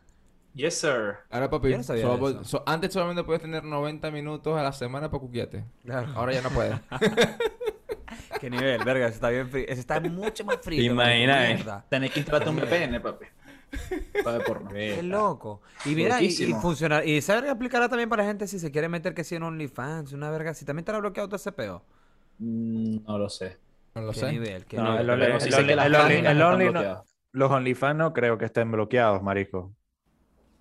Yes, 0.54 0.80
sir. 0.82 1.16
Ahora, 1.30 1.50
papi, 1.50 1.70
Yo 1.72 1.78
no 1.78 1.84
sabía 1.84 2.02
solo 2.04 2.14
de 2.16 2.20
po- 2.20 2.30
eso. 2.42 2.44
so- 2.44 2.64
antes 2.66 2.92
solamente 2.92 3.24
podías 3.24 3.42
tener 3.42 3.64
90 3.64 4.12
minutos 4.12 4.58
a 4.60 4.62
la 4.64 4.74
semana 4.74 5.10
para 5.10 5.22
cuquiate. 5.22 5.64
Claro. 5.86 6.10
Ahora 6.14 6.34
ya 6.34 6.42
no 6.42 6.50
puedes. 6.50 6.76
¿Qué 8.42 8.50
nivel? 8.50 8.84
Verga, 8.84 9.06
ese 9.06 9.16
está 9.16 9.30
bien 9.30 9.50
frío. 9.50 9.66
Ese 9.68 9.80
está 9.80 10.00
mucho 10.02 10.44
más 10.44 10.58
frío. 10.62 10.80
¿Te 10.80 10.86
imaginas, 10.88 11.50
eh? 11.62 11.66
Tenés 11.90 12.12
que 12.12 12.20
instalarte 12.20 12.50
un 12.50 12.58
VPN, 12.58 13.00
papi. 13.02 13.26
Porno. 14.46 14.70
Qué 14.70 15.02
loco. 15.04 15.62
Y 15.86 15.96
mira, 15.96 16.22
y, 16.22 16.26
y 16.28 16.54
funcionar. 16.54 17.06
Y 17.08 17.18
esa 17.18 17.36
verga 17.36 17.52
aplicará 17.52 17.88
también 17.90 18.10
para 18.10 18.24
gente 18.26 18.48
si 18.48 18.60
se 18.60 18.72
quiere 18.72 18.90
meter 18.90 19.14
que 19.14 19.24
si 19.24 19.36
en 19.36 19.44
OnlyFans, 19.44 20.14
una 20.14 20.30
verga. 20.30 20.54
Si 20.54 20.66
también 20.66 20.82
estará 20.84 21.00
bloqueado 21.00 21.28
todo 21.30 21.38
ese 21.38 21.52
peo. 21.52 21.84
Mm, 22.40 23.06
No 23.06 23.18
lo 23.18 23.30
sé. 23.30 23.58
No 23.96 24.02
lo 24.02 24.12
¿Qué 24.14 24.20
sé. 24.20 24.32
nivel? 24.32 24.66
¿Qué 24.66 24.78
No, 24.78 24.84
nivel? 24.92 25.02
el 25.02 25.10
Only- 25.10 25.26
Pero 25.26 25.40
sí 25.40 25.48
el 25.48 25.54
sé 25.54 25.62
Only- 25.62 25.68
que 25.68 25.76
las 25.76 25.86
el 25.86 25.94
Only- 25.96 26.02
páginas 26.02 26.32
el 26.32 26.38
están 26.38 26.54
Only 26.54 26.66
no- 26.66 26.72
bloqueadas. 26.72 27.16
Los 27.34 27.52
OnlyFans 27.52 27.98
no 27.98 28.14
creo 28.14 28.38
que 28.38 28.46
estén 28.46 28.72
bloqueados, 28.72 29.24
marico. 29.24 29.74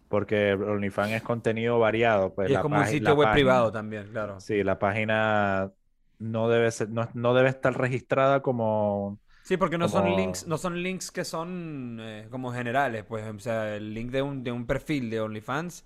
Porque 0.08 0.52
OnlyFans 0.54 1.12
es 1.12 1.22
contenido 1.22 1.78
variado. 1.78 2.34
Pues 2.34 2.48
Y 2.48 2.52
es 2.52 2.56
la 2.56 2.62
como 2.62 2.78
un 2.78 2.86
sitio 2.86 3.08
la 3.10 3.14
web 3.14 3.24
página- 3.26 3.32
privado 3.34 3.72
también, 3.72 4.08
claro. 4.10 4.40
Sí, 4.40 4.62
la 4.64 4.78
página 4.78 5.70
no 6.18 6.48
debe 6.48 6.70
ser, 6.70 6.90
no, 6.90 7.08
no 7.14 7.34
debe 7.34 7.48
estar 7.48 7.76
registrada 7.78 8.40
como 8.42 9.18
Sí, 9.42 9.56
porque 9.56 9.78
no 9.78 9.88
son 9.88 10.04
links, 10.16 10.46
no 10.46 10.58
son 10.58 10.82
links 10.82 11.10
que 11.10 11.24
son 11.24 11.98
eh, 12.00 12.28
como 12.30 12.52
generales, 12.52 13.04
pues, 13.08 13.24
o 13.26 13.38
sea, 13.40 13.74
el 13.76 13.92
link 13.94 14.10
de 14.10 14.22
un, 14.22 14.44
de 14.44 14.52
un 14.52 14.66
perfil 14.66 15.10
de 15.10 15.20
OnlyFans 15.20 15.84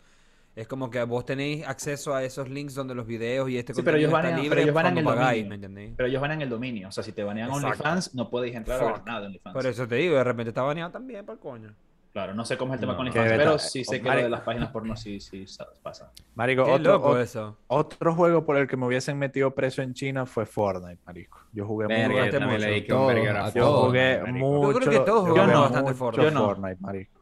es 0.56 0.68
como 0.68 0.88
que 0.90 1.02
vos 1.02 1.24
tenéis 1.24 1.66
acceso 1.66 2.14
a 2.14 2.22
esos 2.22 2.48
links 2.48 2.74
donde 2.74 2.94
los 2.94 3.06
videos 3.06 3.48
y 3.50 3.58
este 3.58 3.72
Sí, 3.74 3.82
pero 3.82 3.96
ellos 3.96 4.10
contenido 4.10 4.18
está 4.32 4.36
banean- 4.36 4.42
libre 4.42 4.50
pero 4.56 4.62
ellos 4.62 4.74
banean 4.74 4.94
cuando 4.94 5.10
el 5.12 5.16
pagáis, 5.16 5.36
dominio. 5.38 5.48
¿me 5.48 5.54
entendéis? 5.54 5.92
Pero 5.96 6.08
ellos 6.08 6.20
van 6.22 6.32
en 6.32 6.42
el 6.42 6.48
dominio. 6.48 6.88
O 6.88 6.92
sea, 6.92 7.02
si 7.02 7.12
te 7.12 7.24
banean 7.24 7.48
Exacto. 7.48 7.66
OnlyFans, 7.68 8.14
no 8.14 8.30
puedes 8.30 8.54
entrar 8.54 8.80
a 8.80 8.84
ver 8.84 8.94
Fuck. 8.96 9.06
nada 9.06 9.20
de 9.22 9.26
OnlyFans. 9.26 9.52
Por 9.54 9.66
eso 9.66 9.88
te 9.88 9.94
digo, 9.96 10.14
de 10.16 10.24
repente 10.24 10.50
está 10.50 10.62
baneado 10.62 10.92
también, 10.92 11.24
para 11.24 11.34
el 11.34 11.40
coño. 11.40 11.74
Claro, 12.14 12.32
no 12.32 12.44
sé 12.44 12.56
cómo 12.56 12.72
es 12.72 12.76
el 12.76 12.80
tema 12.80 12.92
No. 12.92 12.96
con 12.98 13.06
OnlyFans, 13.08 13.28
pero 13.28 13.42
estar- 13.56 13.58
sí 13.58 13.84
sé 13.84 14.00
que 14.00 14.08
lo 14.08 14.14
de 14.16 14.28
las 14.28 14.42
páginas 14.42 14.70
porno 14.70 14.94
sí, 14.94 15.18
sí 15.18 15.48
sa- 15.48 15.66
pasa. 15.82 16.12
Marico, 16.36 16.64
Qué 16.64 16.70
otro, 16.70 16.92
loco 16.92 17.18
eso. 17.18 17.56
otro 17.66 18.14
juego 18.14 18.46
por 18.46 18.56
el 18.56 18.68
que 18.68 18.76
me 18.76 18.86
hubiesen 18.86 19.18
metido 19.18 19.52
preso 19.52 19.82
en 19.82 19.94
China 19.94 20.24
fue 20.24 20.46
Fortnite, 20.46 21.02
marico. 21.04 21.40
Yo 21.52 21.66
jugué 21.66 21.88
Verga, 21.88 22.06
mucho. 22.06 22.38
yo 22.38 22.58
le 22.58 22.82
Todo, 22.82 23.10
a 23.10 23.50
todo, 23.52 23.86
jugué 23.86 24.20
marico. 24.22 24.46
mucho. 24.46 24.72
Yo 24.72 24.78
creo 24.78 24.90
que 24.92 25.00
todos 25.04 25.28
jugamos 25.28 25.44
jugué 25.46 25.60
bastante 25.60 25.82
mucho 25.90 25.94
Fortnite. 25.98 26.24
Yo 26.24 26.30
no. 26.38 26.44
Fortnite, 26.46 26.76
marico. 26.80 27.20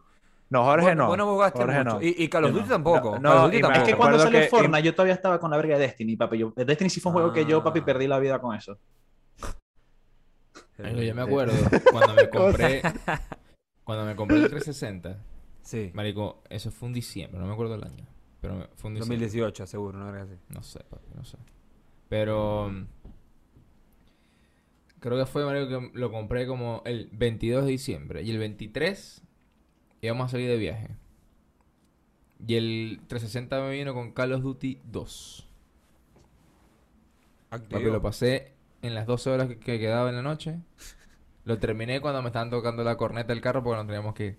No, 0.50 0.64
Jorge 0.64 0.82
Bueno, 0.84 1.02
no. 1.04 1.08
bueno, 1.08 1.26
jugaste 1.32 1.58
Jorge 1.58 1.78
mucho. 1.78 1.90
no. 1.94 2.02
Y, 2.02 2.14
y 2.18 2.28
Call 2.28 2.44
of 2.44 2.50
Duty 2.52 2.62
no. 2.64 2.68
tampoco. 2.68 2.98
No, 2.98 3.12
Call 3.12 3.16
of 3.16 3.22
no, 3.22 3.42
Duty 3.46 3.46
y 3.46 3.50
me- 3.50 3.56
Es 3.56 3.62
tampoco. 3.72 3.86
que 3.86 3.96
cuando 3.96 4.18
salió 4.18 4.40
que- 4.40 4.46
Fortnite, 4.48 4.82
yo 4.82 4.92
todavía 4.94 5.14
estaba 5.14 5.40
con 5.40 5.50
la 5.50 5.56
verga 5.56 5.74
de 5.78 5.80
Destiny, 5.80 6.16
papi. 6.16 6.36
Yo, 6.36 6.52
Destiny 6.54 6.90
sí 6.90 7.00
fue 7.00 7.08
un 7.08 7.14
juego 7.14 7.32
que 7.32 7.46
yo, 7.46 7.64
papi, 7.64 7.78
Ah. 7.80 7.84
perdí 7.86 8.06
la 8.06 8.18
vida 8.18 8.38
con 8.42 8.54
eso. 8.54 8.76
Yo 10.76 11.14
me 11.14 11.22
acuerdo 11.22 11.54
cuando 11.90 12.12
me 12.14 12.28
compré 12.30 12.82
cuando 13.84 14.04
me 14.04 14.16
compré 14.16 14.38
el 14.38 14.48
360. 14.48 15.18
Sí. 15.62 15.90
Marico, 15.94 16.42
eso 16.50 16.70
fue 16.70 16.88
un 16.88 16.94
diciembre, 16.94 17.40
no 17.40 17.46
me 17.46 17.52
acuerdo 17.52 17.74
el 17.74 17.84
año. 17.84 18.06
Pero 18.40 18.68
fue 18.74 18.88
un 18.88 18.94
diciembre. 18.94 19.18
2018, 19.18 19.66
seguro, 19.66 19.98
no 19.98 20.08
era 20.08 20.22
así. 20.22 20.34
No 20.48 20.62
sé, 20.62 20.80
papi, 20.80 21.08
no 21.14 21.24
sé. 21.24 21.38
Pero 22.08 22.70
mm, 22.70 22.86
creo 24.98 25.18
que 25.18 25.26
fue, 25.26 25.44
marico, 25.44 25.68
que 25.68 25.98
lo 25.98 26.10
compré 26.10 26.46
como 26.46 26.82
el 26.84 27.08
22 27.12 27.64
de 27.64 27.70
diciembre. 27.70 28.22
Y 28.22 28.30
el 28.30 28.38
23 28.38 29.22
íbamos 30.00 30.26
a 30.26 30.28
salir 30.30 30.48
de 30.48 30.56
viaje. 30.56 30.96
Y 32.46 32.56
el 32.56 33.00
360 33.06 33.60
me 33.60 33.70
vino 33.70 33.94
con 33.94 34.12
Call 34.12 34.32
of 34.32 34.42
Duty 34.42 34.80
2. 34.90 35.48
Papi, 37.50 37.84
lo 37.84 38.02
pasé 38.02 38.52
en 38.80 38.94
las 38.94 39.06
12 39.06 39.30
horas 39.30 39.48
que, 39.48 39.58
que 39.58 39.78
quedaba 39.78 40.08
en 40.08 40.16
la 40.16 40.22
noche. 40.22 40.58
Lo 41.44 41.58
terminé 41.58 42.00
cuando 42.00 42.22
me 42.22 42.28
estaban 42.28 42.50
tocando 42.50 42.84
la 42.84 42.96
corneta 42.96 43.28
del 43.32 43.40
carro 43.40 43.62
porque 43.62 43.76
nos 43.78 43.86
teníamos 43.86 44.14
que 44.14 44.24
ir. 44.26 44.38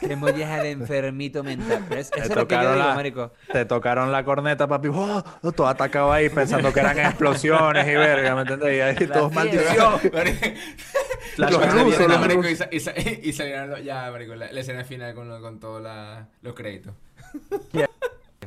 Que 0.00 0.16
molleja 0.16 0.62
de 0.62 0.70
enfermito 0.70 1.44
mental. 1.44 1.84
Es- 1.90 2.10
Te 2.10 2.20
Eso 2.20 2.30
es 2.32 2.36
lo 2.36 2.48
que 2.48 2.54
yo 2.54 2.60
tocaron 2.60 2.72
digo, 2.74 2.88
la- 2.88 2.94
marico. 2.94 3.32
Te 3.52 3.64
tocaron 3.66 4.10
la 4.12 4.24
corneta, 4.24 4.66
papi. 4.66 4.88
¡Oh! 4.90 5.22
Todo 5.54 5.68
atacado 5.68 6.10
ahí 6.10 6.30
pensando 6.30 6.72
que 6.72 6.80
eran 6.80 6.98
explosiones 6.98 7.86
y 7.86 7.90
verga, 7.94 8.34
¿me 8.34 8.40
entendés? 8.42 8.76
Y 8.78 8.80
ahí 8.80 9.06
todos 9.06 9.32
maldición. 9.32 9.94
Los 11.36 11.72
rusos, 11.72 12.08
los 12.08 12.20
marico, 12.20 12.48
y, 12.48 12.56
sa- 12.56 12.68
y 12.70 12.80
sa- 12.80 12.94
y 12.98 13.32
salieron 13.32 13.70
los- 13.70 13.84
ya, 13.84 14.10
marico, 14.10 14.34
la, 14.34 14.50
la 14.52 14.60
escena 14.60 14.84
final 14.84 15.14
con, 15.14 15.28
lo- 15.28 15.40
con 15.40 15.60
todos 15.60 15.82
los 16.42 16.54
créditos. 16.54 16.94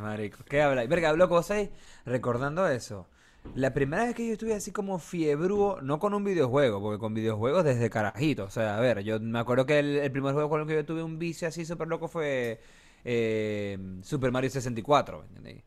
Marico, 0.02 0.40
¿qué 0.48 0.62
habla? 0.62 0.86
Verga, 0.86 1.14
loco, 1.14 1.36
¿vos 1.36 1.48
sabés? 1.48 1.70
Recordando 2.06 2.68
eso, 2.68 3.08
la 3.56 3.74
primera 3.74 4.06
vez 4.06 4.16
que 4.16 4.28
yo 4.28 4.34
estuve 4.34 4.54
así 4.54 4.72
como 4.72 5.00
fiebrúo, 5.00 5.82
no 5.82 6.00
con 6.00 6.14
un 6.14 6.24
videojuego, 6.24 6.82
porque 6.82 7.00
con 7.00 7.14
videojuegos 7.14 7.64
desde 7.64 7.90
carajito. 7.90 8.46
O 8.46 8.50
sea, 8.50 8.78
a 8.78 8.80
ver, 8.80 9.02
yo 9.04 9.20
me 9.20 9.40
acuerdo 9.40 9.66
que 9.66 9.80
el, 9.80 10.12
primer 10.12 10.34
juego 10.34 10.50
con 10.50 10.62
el 10.62 10.68
que 10.68 10.76
yo 10.76 10.86
tuve 10.86 11.04
un 11.04 11.20
vicio 11.20 11.48
así 11.48 11.66
súper 11.66 11.88
loco 11.88 12.08
fue 12.08 12.62
eh, 13.06 13.78
Super 14.04 14.32
Mario 14.32 14.50
64, 14.50 15.20
¿me 15.22 15.28
entendéis? 15.28 15.64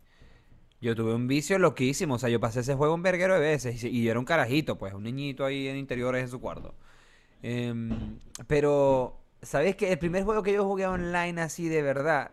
Yo 0.80 0.96
tuve 0.96 1.14
un 1.14 1.26
vicio 1.28 1.58
loquísimo, 1.58 2.14
o 2.14 2.18
sea, 2.18 2.30
yo 2.30 2.40
pasé 2.40 2.60
ese 2.60 2.74
juego 2.74 2.94
un 2.94 3.02
verguero 3.02 3.34
de 3.34 3.40
veces 3.40 3.82
y, 3.84 3.88
y 3.88 4.04
yo 4.04 4.12
era 4.12 4.20
un 4.20 4.24
carajito, 4.26 4.78
pues, 4.78 4.94
un 4.94 5.02
niñito 5.02 5.44
ahí 5.44 5.68
en 5.68 5.76
interiores 5.76 6.22
en 6.22 6.28
su 6.28 6.40
cuarto. 6.40 6.74
Em, 7.42 8.18
pero, 8.46 9.20
¿sabes 9.42 9.76
qué? 9.76 9.92
El 9.92 9.98
primer 9.98 10.24
juego 10.24 10.42
que 10.42 10.52
yo 10.52 10.64
jugué 10.64 10.86
online 10.86 11.40
así 11.40 11.68
de 11.68 11.82
verdad 11.82 12.30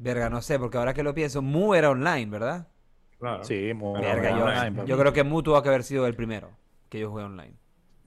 Verga, 0.00 0.30
no 0.30 0.40
sé, 0.40 0.58
porque 0.58 0.78
ahora 0.78 0.94
que 0.94 1.02
lo 1.02 1.14
pienso, 1.14 1.42
Mu 1.42 1.74
era 1.74 1.90
online, 1.90 2.26
¿verdad? 2.30 2.68
Claro. 3.20 3.44
Sí, 3.44 3.72
muy 3.74 4.00
Verga, 4.00 4.30
yo, 4.30 4.44
online, 4.46 4.72
papi. 4.72 4.88
yo 4.88 4.98
creo 4.98 5.12
que 5.12 5.24
Mu 5.24 5.42
tuvo 5.42 5.62
que 5.62 5.68
haber 5.68 5.84
sido 5.84 6.06
el 6.06 6.14
primero 6.14 6.50
que 6.88 6.98
yo 6.98 7.10
jugué 7.10 7.24
online. 7.24 7.54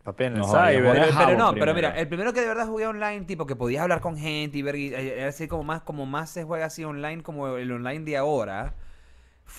Papi, 0.03 0.23
en 0.25 0.33
el 0.33 0.39
No, 0.39 0.47
cyber. 0.47 0.83
Pero, 0.83 1.17
pero 1.17 1.37
no, 1.37 1.53
pero 1.53 1.73
mira, 1.73 1.89
el 1.97 2.07
primero 2.09 2.33
que 2.33 2.41
de 2.41 2.47
verdad 2.47 2.67
jugué 2.67 2.87
online, 2.87 3.21
tipo 3.25 3.45
que 3.45 3.55
podías 3.55 3.83
hablar 3.83 4.01
con 4.01 4.17
gente 4.17 4.57
y 4.57 4.61
ver, 4.61 4.75
y- 4.75 4.93
eh, 4.93 5.19
era 5.19 5.27
así 5.29 5.47
como 5.47 5.63
más, 5.63 5.81
como 5.83 6.05
más 6.05 6.29
se 6.31 6.43
juega 6.43 6.65
así 6.65 6.83
online, 6.83 7.23
como 7.23 7.55
el 7.55 7.71
online 7.71 8.03
de 8.03 8.17
ahora, 8.17 8.73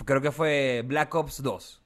creo 0.04 0.20
que 0.20 0.32
fue 0.32 0.82
Black 0.86 1.14
Ops 1.14 1.42
2. 1.42 1.80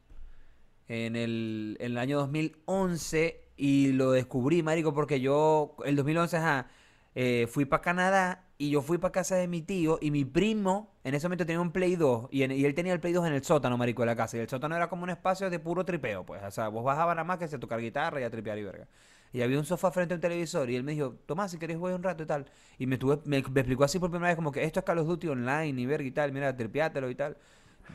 En 0.89 1.17
el, 1.17 1.77
en 1.81 1.93
el 1.93 1.99
año 1.99 2.19
2011 2.19 3.43
y 3.57 3.93
lo 3.93 4.13
descubrí, 4.13 4.63
marico, 4.63 4.95
porque 4.95 5.21
yo, 5.21 5.77
el 5.85 5.97
2011, 5.97 6.39
ajá, 6.39 6.69
eh, 7.15 7.47
fui 7.51 7.67
para 7.67 7.83
Canadá 7.83 8.45
y 8.57 8.71
yo 8.71 8.81
fui 8.81 8.97
para 8.99 9.13
casa 9.13 9.37
de 9.37 9.49
mi 9.49 9.61
tío 9.61 9.99
y 10.01 10.11
mi 10.11 10.25
primo 10.25 10.95
en 11.09 11.15
ese 11.15 11.27
momento 11.27 11.47
tenía 11.47 11.61
un 11.61 11.73
Play 11.73 11.97
2 11.97 12.29
y, 12.31 12.43
él 12.43 12.75
tenía 12.75 12.93
el 12.93 13.01
Play 13.01 13.13
2 13.13 13.27
en 13.27 13.33
el 13.33 13.43
sótano, 13.45 13.77
marico, 13.77 14.03
de 14.03 14.07
la 14.07 14.17
casa. 14.17 14.37
Y 14.37 14.41
el 14.41 14.49
sótano 14.49 14.77
era 14.77 14.89
como 14.89 15.05
un 15.05 15.11
espacio 15.11 15.51
de 15.51 15.59
puro 15.59 15.85
tripeo, 15.85 16.25
pues. 16.25 16.43
O 16.45 16.51
sea, 16.51 16.69
vos 16.69 16.85
bajabas 16.85 17.17
nada 17.17 17.25
más 17.25 17.39
que 17.39 17.49
se 17.49 17.59
tocar 17.59 17.81
guitarra 17.81 18.21
y 18.21 18.25
a 18.25 18.31
tripear 18.31 18.59
y 18.59 18.65
verga. 18.65 18.89
Y 19.33 19.43
había 19.43 19.59
un 19.59 19.65
sofá 19.65 19.91
frente 19.91 20.15
a 20.15 20.17
un 20.17 20.21
televisor 20.21 20.71
y 20.71 20.77
él 20.77 20.85
me 20.85 20.93
dijo, 20.93 21.15
Tomás, 21.27 21.51
si 21.51 21.59
querés 21.59 21.77
jugar 21.77 21.95
un 21.95 22.03
rato 22.03 22.23
y 22.23 22.27
tal. 22.27 22.47
Y 22.79 22.87
me, 22.87 22.99
tuve, 22.99 23.17
me, 23.25 23.43
me 23.43 23.61
explicó 23.61 23.85
así 23.85 23.99
por 23.99 24.11
primera 24.11 24.29
vez 24.29 24.37
como 24.37 24.53
que 24.53 24.65
esto 24.65 24.81
es 24.81 24.87
Call 24.87 24.99
of 24.99 25.07
Duty 25.07 25.29
online 25.29 25.81
y 25.81 25.87
verga 25.87 26.07
y 26.07 26.13
tal, 26.13 26.33
mira, 26.33 26.57
tripeátelo 26.57 27.11
y 27.11 27.15
tal. 27.15 27.37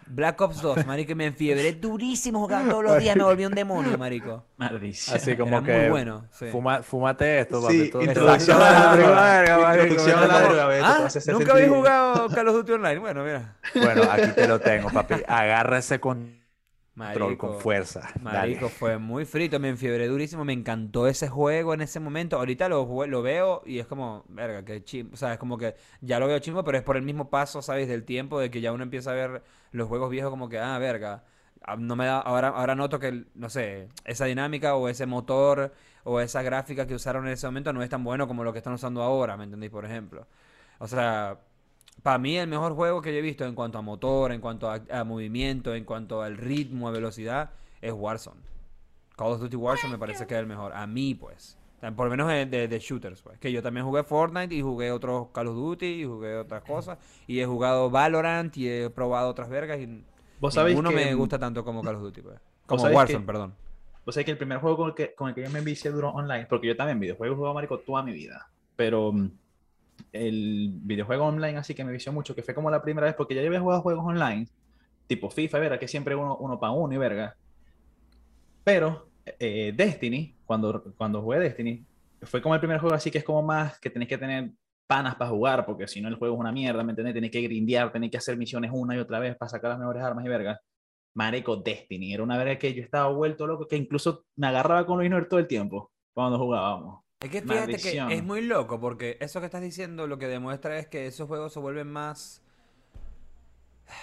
Black 0.07 0.39
Ops 0.41 0.61
2, 0.61 0.85
marico, 0.85 1.11
y 1.13 1.15
me 1.15 1.25
enfiebré 1.27 1.73
durísimo, 1.73 2.39
jugaba 2.39 2.69
todos 2.69 2.83
los 2.83 2.99
días, 2.99 3.15
me 3.15 3.23
volví 3.23 3.45
un 3.45 3.53
demonio, 3.53 3.97
marico. 3.97 4.43
Maldición. 4.57 5.17
Así 5.17 5.35
como 5.35 5.57
Era 5.57 5.65
que. 5.65 5.79
muy 5.81 5.89
bueno, 5.89 6.25
sí. 6.31 6.45
fuma- 6.51 6.83
fúmate 6.83 7.39
esto, 7.39 7.61
papi. 7.61 7.73
Sí, 7.85 7.89
todo- 7.89 8.03
introducción 8.03 8.61
a 8.61 8.69
la 8.71 8.95
droga. 8.95 9.57
Marico, 9.59 9.83
Introducción 9.87 10.19
a 10.19 10.27
la 10.27 10.33
¿me 10.39 10.43
droga, 10.45 10.67
ve, 10.67 10.77
te 10.79 10.83
Ah, 10.85 10.93
puede 10.95 11.05
hacer 11.07 11.33
¿Nunca 11.33 11.51
habéis 11.53 11.69
jugado 11.69 12.29
Call 12.29 12.47
of 12.49 12.55
Duty 12.55 12.71
online? 12.73 12.99
Bueno, 12.99 13.23
mira. 13.23 13.55
Bueno, 13.75 14.01
aquí 14.11 14.27
te 14.35 14.47
lo 14.47 14.59
tengo, 14.59 14.89
papi. 14.89 15.15
Agárrese 15.27 15.99
con 15.99 16.42
Troll 17.11 17.37
con 17.37 17.53
fuerza. 17.53 18.09
Marico, 18.19 18.67
Dale. 18.67 18.69
fue 18.69 18.97
muy 18.97 19.25
frito, 19.25 19.59
me 19.59 19.69
enfiebré 19.69 20.07
durísimo, 20.07 20.45
me 20.45 20.53
encantó 20.53 21.07
ese 21.07 21.27
juego 21.29 21.73
en 21.73 21.81
ese 21.81 21.99
momento. 21.99 22.37
Ahorita 22.37 22.69
lo, 22.69 22.87
veo 23.21 23.61
y 23.65 23.79
es 23.79 23.87
como, 23.87 24.23
verga, 24.29 24.63
que 24.65 24.83
chimbo. 24.83 25.13
O 25.13 25.17
sea, 25.17 25.33
es 25.33 25.39
como 25.39 25.57
que 25.57 25.75
ya 26.01 26.19
lo 26.19 26.27
veo 26.27 26.39
chimbo, 26.39 26.63
pero 26.63 26.77
es 26.77 26.83
por 26.83 26.97
el 26.97 27.03
mismo 27.03 27.29
paso, 27.29 27.61
¿sabes? 27.61 27.87
Del 27.87 28.03
tiempo, 28.05 28.39
de 28.39 28.49
que 28.51 28.61
ya 28.61 28.71
uno 28.73 28.83
empieza 28.83 29.11
a 29.11 29.13
ver 29.15 29.43
los 29.71 29.87
juegos 29.87 30.09
viejos 30.09 30.29
como 30.31 30.49
que, 30.49 30.59
ah, 30.59 30.77
verga. 30.79 31.23
ah, 31.63 31.75
No 31.77 31.95
me 31.95 32.05
da, 32.05 32.19
ahora, 32.19 32.49
ahora 32.49 32.75
noto 32.75 32.99
que, 32.99 33.25
no 33.35 33.49
sé, 33.49 33.89
esa 34.05 34.25
dinámica 34.25 34.75
o 34.75 34.87
ese 34.89 35.05
motor 35.05 35.73
o 36.03 36.19
esa 36.19 36.41
gráfica 36.41 36.87
que 36.87 36.95
usaron 36.95 37.25
en 37.27 37.33
ese 37.33 37.47
momento 37.47 37.73
no 37.73 37.83
es 37.83 37.89
tan 37.89 38.03
bueno 38.03 38.27
como 38.27 38.43
lo 38.43 38.51
que 38.53 38.59
están 38.59 38.73
usando 38.73 39.01
ahora, 39.01 39.37
¿me 39.37 39.45
entendéis? 39.45 39.71
Por 39.71 39.85
ejemplo. 39.85 40.27
O 40.79 40.87
sea, 40.87 41.39
para 42.03 42.17
mí 42.17 42.37
el 42.37 42.47
mejor 42.47 42.73
juego 42.75 43.01
que 43.01 43.11
yo 43.13 43.19
he 43.19 43.21
visto 43.21 43.45
en 43.45 43.55
cuanto 43.55 43.77
a 43.77 43.81
motor, 43.81 44.31
en 44.31 44.41
cuanto 44.41 44.69
a, 44.69 44.81
a 44.91 45.03
movimiento, 45.03 45.73
en 45.73 45.85
cuanto 45.85 46.21
al 46.21 46.37
ritmo, 46.37 46.87
a 46.87 46.91
velocidad, 46.91 47.51
es 47.81 47.93
Warzone. 47.93 48.41
Call 49.15 49.31
of 49.33 49.41
Duty 49.41 49.55
Warzone 49.55 49.93
me 49.93 49.99
parece 49.99 50.27
que 50.27 50.33
es 50.33 50.39
el 50.39 50.47
mejor. 50.47 50.73
A 50.73 50.85
mí, 50.85 51.15
pues. 51.15 51.57
Por 51.95 52.05
lo 52.05 52.11
menos 52.11 52.27
de, 52.29 52.45
de- 52.45 52.67
de 52.67 52.79
shooters, 52.79 53.21
pues. 53.21 53.37
Que 53.39 53.51
yo 53.51 53.61
también 53.61 53.85
jugué 53.85 54.03
Fortnite 54.03 54.55
y 54.55 54.61
jugué 54.61 54.91
otros 54.91 55.27
Call 55.33 55.47
of 55.47 55.55
Duty 55.55 55.85
y 55.85 56.05
jugué 56.05 56.37
otras 56.37 56.63
cosas. 56.63 56.97
Y 57.27 57.39
he 57.39 57.45
jugado 57.45 57.89
Valorant 57.89 58.55
y 58.57 58.69
he 58.69 58.89
probado 58.89 59.29
otras 59.29 59.49
vergas 59.49 59.79
y 59.79 60.03
Vos 60.39 60.53
sabéis 60.53 60.75
ninguno 60.75 60.89
que, 60.89 61.05
me 61.05 61.13
gusta 61.13 61.37
tanto 61.39 61.63
como 61.65 61.81
Call 61.83 61.95
of 61.95 62.01
Duty, 62.03 62.21
pues. 62.21 62.39
Como 62.65 62.83
Warzone, 62.83 63.19
que- 63.19 63.25
perdón. 63.25 63.53
Vos 64.05 64.15
sabés 64.15 64.25
que 64.25 64.31
el 64.31 64.37
primer 64.37 64.57
juego 64.59 64.75
con 64.77 64.87
el 64.89 64.95
que, 64.95 65.13
con 65.13 65.29
el 65.29 65.35
que 65.35 65.43
yo 65.43 65.49
me 65.49 65.59
envicié 65.59 65.89
duró 65.91 66.09
online, 66.09 66.45
porque 66.49 66.67
yo 66.67 66.75
también 66.75 66.99
videojuegos 66.99 67.35
he 67.35 67.37
jugado, 67.37 67.53
marico, 67.53 67.79
toda 67.79 68.03
mi 68.03 68.11
vida. 68.11 68.49
Pero 68.75 69.11
mm, 69.13 69.29
el 70.11 70.71
videojuego 70.73 71.25
online 71.25 71.57
así 71.57 71.73
que 71.73 71.83
me 71.83 71.91
vició 71.91 72.11
mucho, 72.11 72.35
que 72.35 72.43
fue 72.43 72.53
como 72.53 72.69
la 72.69 72.81
primera 72.81 73.07
vez, 73.07 73.15
porque 73.15 73.35
ya 73.35 73.41
yo 73.41 73.47
había 73.47 73.59
jugado 73.61 73.81
juegos 73.81 74.05
online, 74.05 74.47
tipo 75.07 75.29
FIFA, 75.29 75.59
verga, 75.59 75.79
que 75.79 75.87
siempre 75.87 76.15
uno, 76.15 76.37
uno 76.37 76.59
para 76.59 76.73
uno 76.73 76.93
y 76.93 76.97
verga. 76.97 77.35
Pero 78.63 79.09
eh, 79.25 79.73
Destiny, 79.75 80.35
cuando, 80.45 80.83
cuando 80.97 81.21
jugué 81.21 81.39
Destiny, 81.39 81.85
fue 82.21 82.41
como 82.41 82.55
el 82.55 82.61
primer 82.61 82.79
juego 82.79 82.95
así 82.95 83.11
que 83.11 83.17
es 83.17 83.23
como 83.23 83.41
más 83.41 83.79
que 83.79 83.89
tenés 83.89 84.07
que 84.07 84.17
tener 84.17 84.51
panas 84.87 85.15
para 85.15 85.29
jugar, 85.29 85.65
porque 85.65 85.87
si 85.87 86.01
no 86.01 86.07
el 86.07 86.15
juego 86.15 86.35
es 86.35 86.39
una 86.39 86.51
mierda, 86.51 86.83
¿me 86.83 86.91
entendés? 86.91 87.13
Tenés 87.13 87.31
que 87.31 87.41
grindear, 87.41 87.91
tenés 87.91 88.11
que 88.11 88.17
hacer 88.17 88.37
misiones 88.37 88.71
una 88.73 88.95
y 88.95 88.99
otra 88.99 89.19
vez 89.19 89.35
para 89.35 89.49
sacar 89.49 89.71
las 89.71 89.79
mejores 89.79 90.03
armas 90.03 90.25
y 90.25 90.29
verga. 90.29 90.59
Marico, 91.15 91.57
Destiny, 91.57 92.13
era 92.13 92.23
una 92.23 92.37
verga 92.37 92.57
que 92.57 92.73
yo 92.73 92.81
estaba 92.83 93.09
vuelto 93.09 93.45
loco, 93.47 93.67
que 93.67 93.75
incluso 93.77 94.25
me 94.35 94.47
agarraba 94.47 94.85
con 94.85 94.97
los 94.97 95.27
todo 95.29 95.39
el 95.39 95.47
tiempo 95.47 95.91
cuando 96.13 96.37
jugábamos. 96.37 97.02
Es 97.23 97.29
que 97.31 97.41
fíjate 97.41 97.59
Maldición. 97.59 98.09
que 98.09 98.15
es 98.15 98.23
muy 98.23 98.41
loco 98.41 98.79
porque 98.79 99.17
eso 99.21 99.39
que 99.39 99.45
estás 99.45 99.61
diciendo 99.61 100.07
lo 100.07 100.17
que 100.19 100.27
demuestra 100.27 100.77
es 100.77 100.87
que 100.87 101.07
esos 101.07 101.27
juegos 101.27 101.53
se 101.53 101.59
vuelven 101.59 101.87
más... 101.91 102.41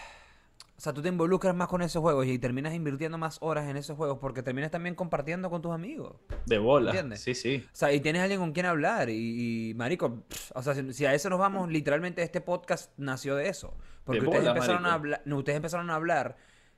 O 0.77 0.83
sea, 0.83 0.95
tú 0.95 1.03
te 1.03 1.11
involucras 1.11 1.55
más 1.55 1.69
con 1.69 1.83
esos 1.83 2.01
juegos 2.01 2.27
y 2.27 2.39
terminas 2.39 2.73
invirtiendo 2.73 3.19
más 3.19 3.37
horas 3.43 3.69
en 3.69 3.77
esos 3.77 3.99
juegos 3.99 4.17
porque 4.19 4.43
terminas 4.43 4.71
también 4.71 4.95
compartiendo 4.95 5.51
con 5.51 5.61
tus 5.61 5.73
amigos. 5.73 6.17
De 6.47 6.57
bola. 6.57 6.93
¿Entiendes? 6.93 7.21
Sí, 7.21 7.35
sí. 7.35 7.63
O 7.67 7.77
sea, 7.77 7.93
y 7.93 8.01
tienes 8.01 8.23
alguien 8.23 8.41
con 8.41 8.53
quien 8.53 8.65
hablar 8.65 9.11
y, 9.11 9.69
y, 9.71 9.75
marico, 9.75 10.23
pff, 10.23 10.53
o 10.55 10.63
sea, 10.63 10.73
si, 10.75 10.91
si 10.95 11.05
a 11.05 11.13
eso 11.13 11.29
nos 11.29 11.39
vamos, 11.39 11.69
literalmente 11.71 12.23
este 12.23 12.41
podcast 12.41 12.93
nació 12.97 13.37
de 13.37 13.51
eso. 13.51 13.77
Porque 14.05 14.23
De 14.23 14.27
ustedes, 14.27 14.45
bola, 14.45 14.55
empezaron 14.57 14.79
a 14.87 14.89
marico. 14.89 14.95
hablar, 14.95 15.23
no, 15.27 15.37
ustedes 15.37 15.57
empezaron 15.57 15.91
a 15.91 15.95
hablar 15.97 16.37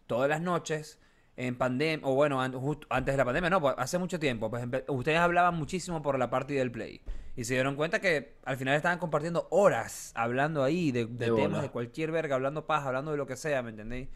todas 0.08 0.28
las 0.28 0.40
noches 0.40 0.98
en 1.36 1.56
pandemia, 1.56 2.06
o 2.06 2.14
bueno, 2.14 2.40
an- 2.42 2.52
justo 2.52 2.86
antes 2.90 3.14
de 3.14 3.16
la 3.18 3.24
pandemia, 3.24 3.50
no, 3.50 3.60
pues 3.60 3.74
hace 3.78 3.98
mucho 3.98 4.18
tiempo, 4.18 4.50
pues 4.50 4.64
ustedes 4.88 5.18
hablaban 5.18 5.54
muchísimo 5.56 6.02
por 6.02 6.18
la 6.18 6.28
parte 6.30 6.54
del 6.54 6.70
play. 6.70 7.00
Y 7.36 7.44
se 7.44 7.54
dieron 7.54 7.76
cuenta 7.76 8.00
que 8.00 8.34
al 8.44 8.58
final 8.58 8.74
estaban 8.76 8.98
compartiendo 8.98 9.48
horas 9.50 10.12
hablando 10.14 10.62
ahí 10.62 10.92
de, 10.92 11.06
de 11.06 11.12
De 11.30 11.32
temas, 11.32 11.50
bola. 11.50 11.62
de 11.62 11.70
cualquier 11.70 12.10
verga, 12.12 12.34
hablando 12.34 12.66
paz, 12.66 12.84
hablando 12.84 13.10
de 13.12 13.16
lo 13.16 13.26
que 13.26 13.36
sea, 13.36 13.62
¿me 13.62 13.70
entendéis? 13.70 14.08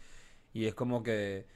Y 0.53 0.65
es 0.67 0.75
como 0.75 1.01
que 1.01 1.47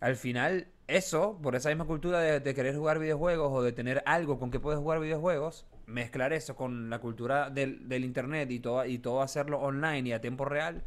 al 0.00 0.14
final 0.16 0.68
eso, 0.86 1.38
por 1.42 1.56
esa 1.56 1.68
misma 1.70 1.86
cultura 1.86 2.20
de, 2.20 2.38
de 2.40 2.54
querer 2.54 2.76
jugar 2.76 2.98
videojuegos 3.00 3.50
o 3.52 3.62
de 3.62 3.72
tener 3.72 4.02
algo 4.06 4.38
con 4.38 4.50
que 4.52 4.60
puedes 4.60 4.78
jugar 4.80 5.00
videojuegos, 5.00 5.66
mezclar 5.86 6.32
eso 6.32 6.54
con 6.54 6.88
la 6.90 7.00
cultura 7.00 7.50
del, 7.50 7.88
del 7.88 8.04
internet 8.04 8.50
y 8.52 8.60
todo, 8.60 8.84
y 8.84 8.98
todo 8.98 9.22
hacerlo 9.22 9.58
online 9.60 10.08
y 10.08 10.12
a 10.12 10.20
tiempo 10.20 10.44
real, 10.44 10.82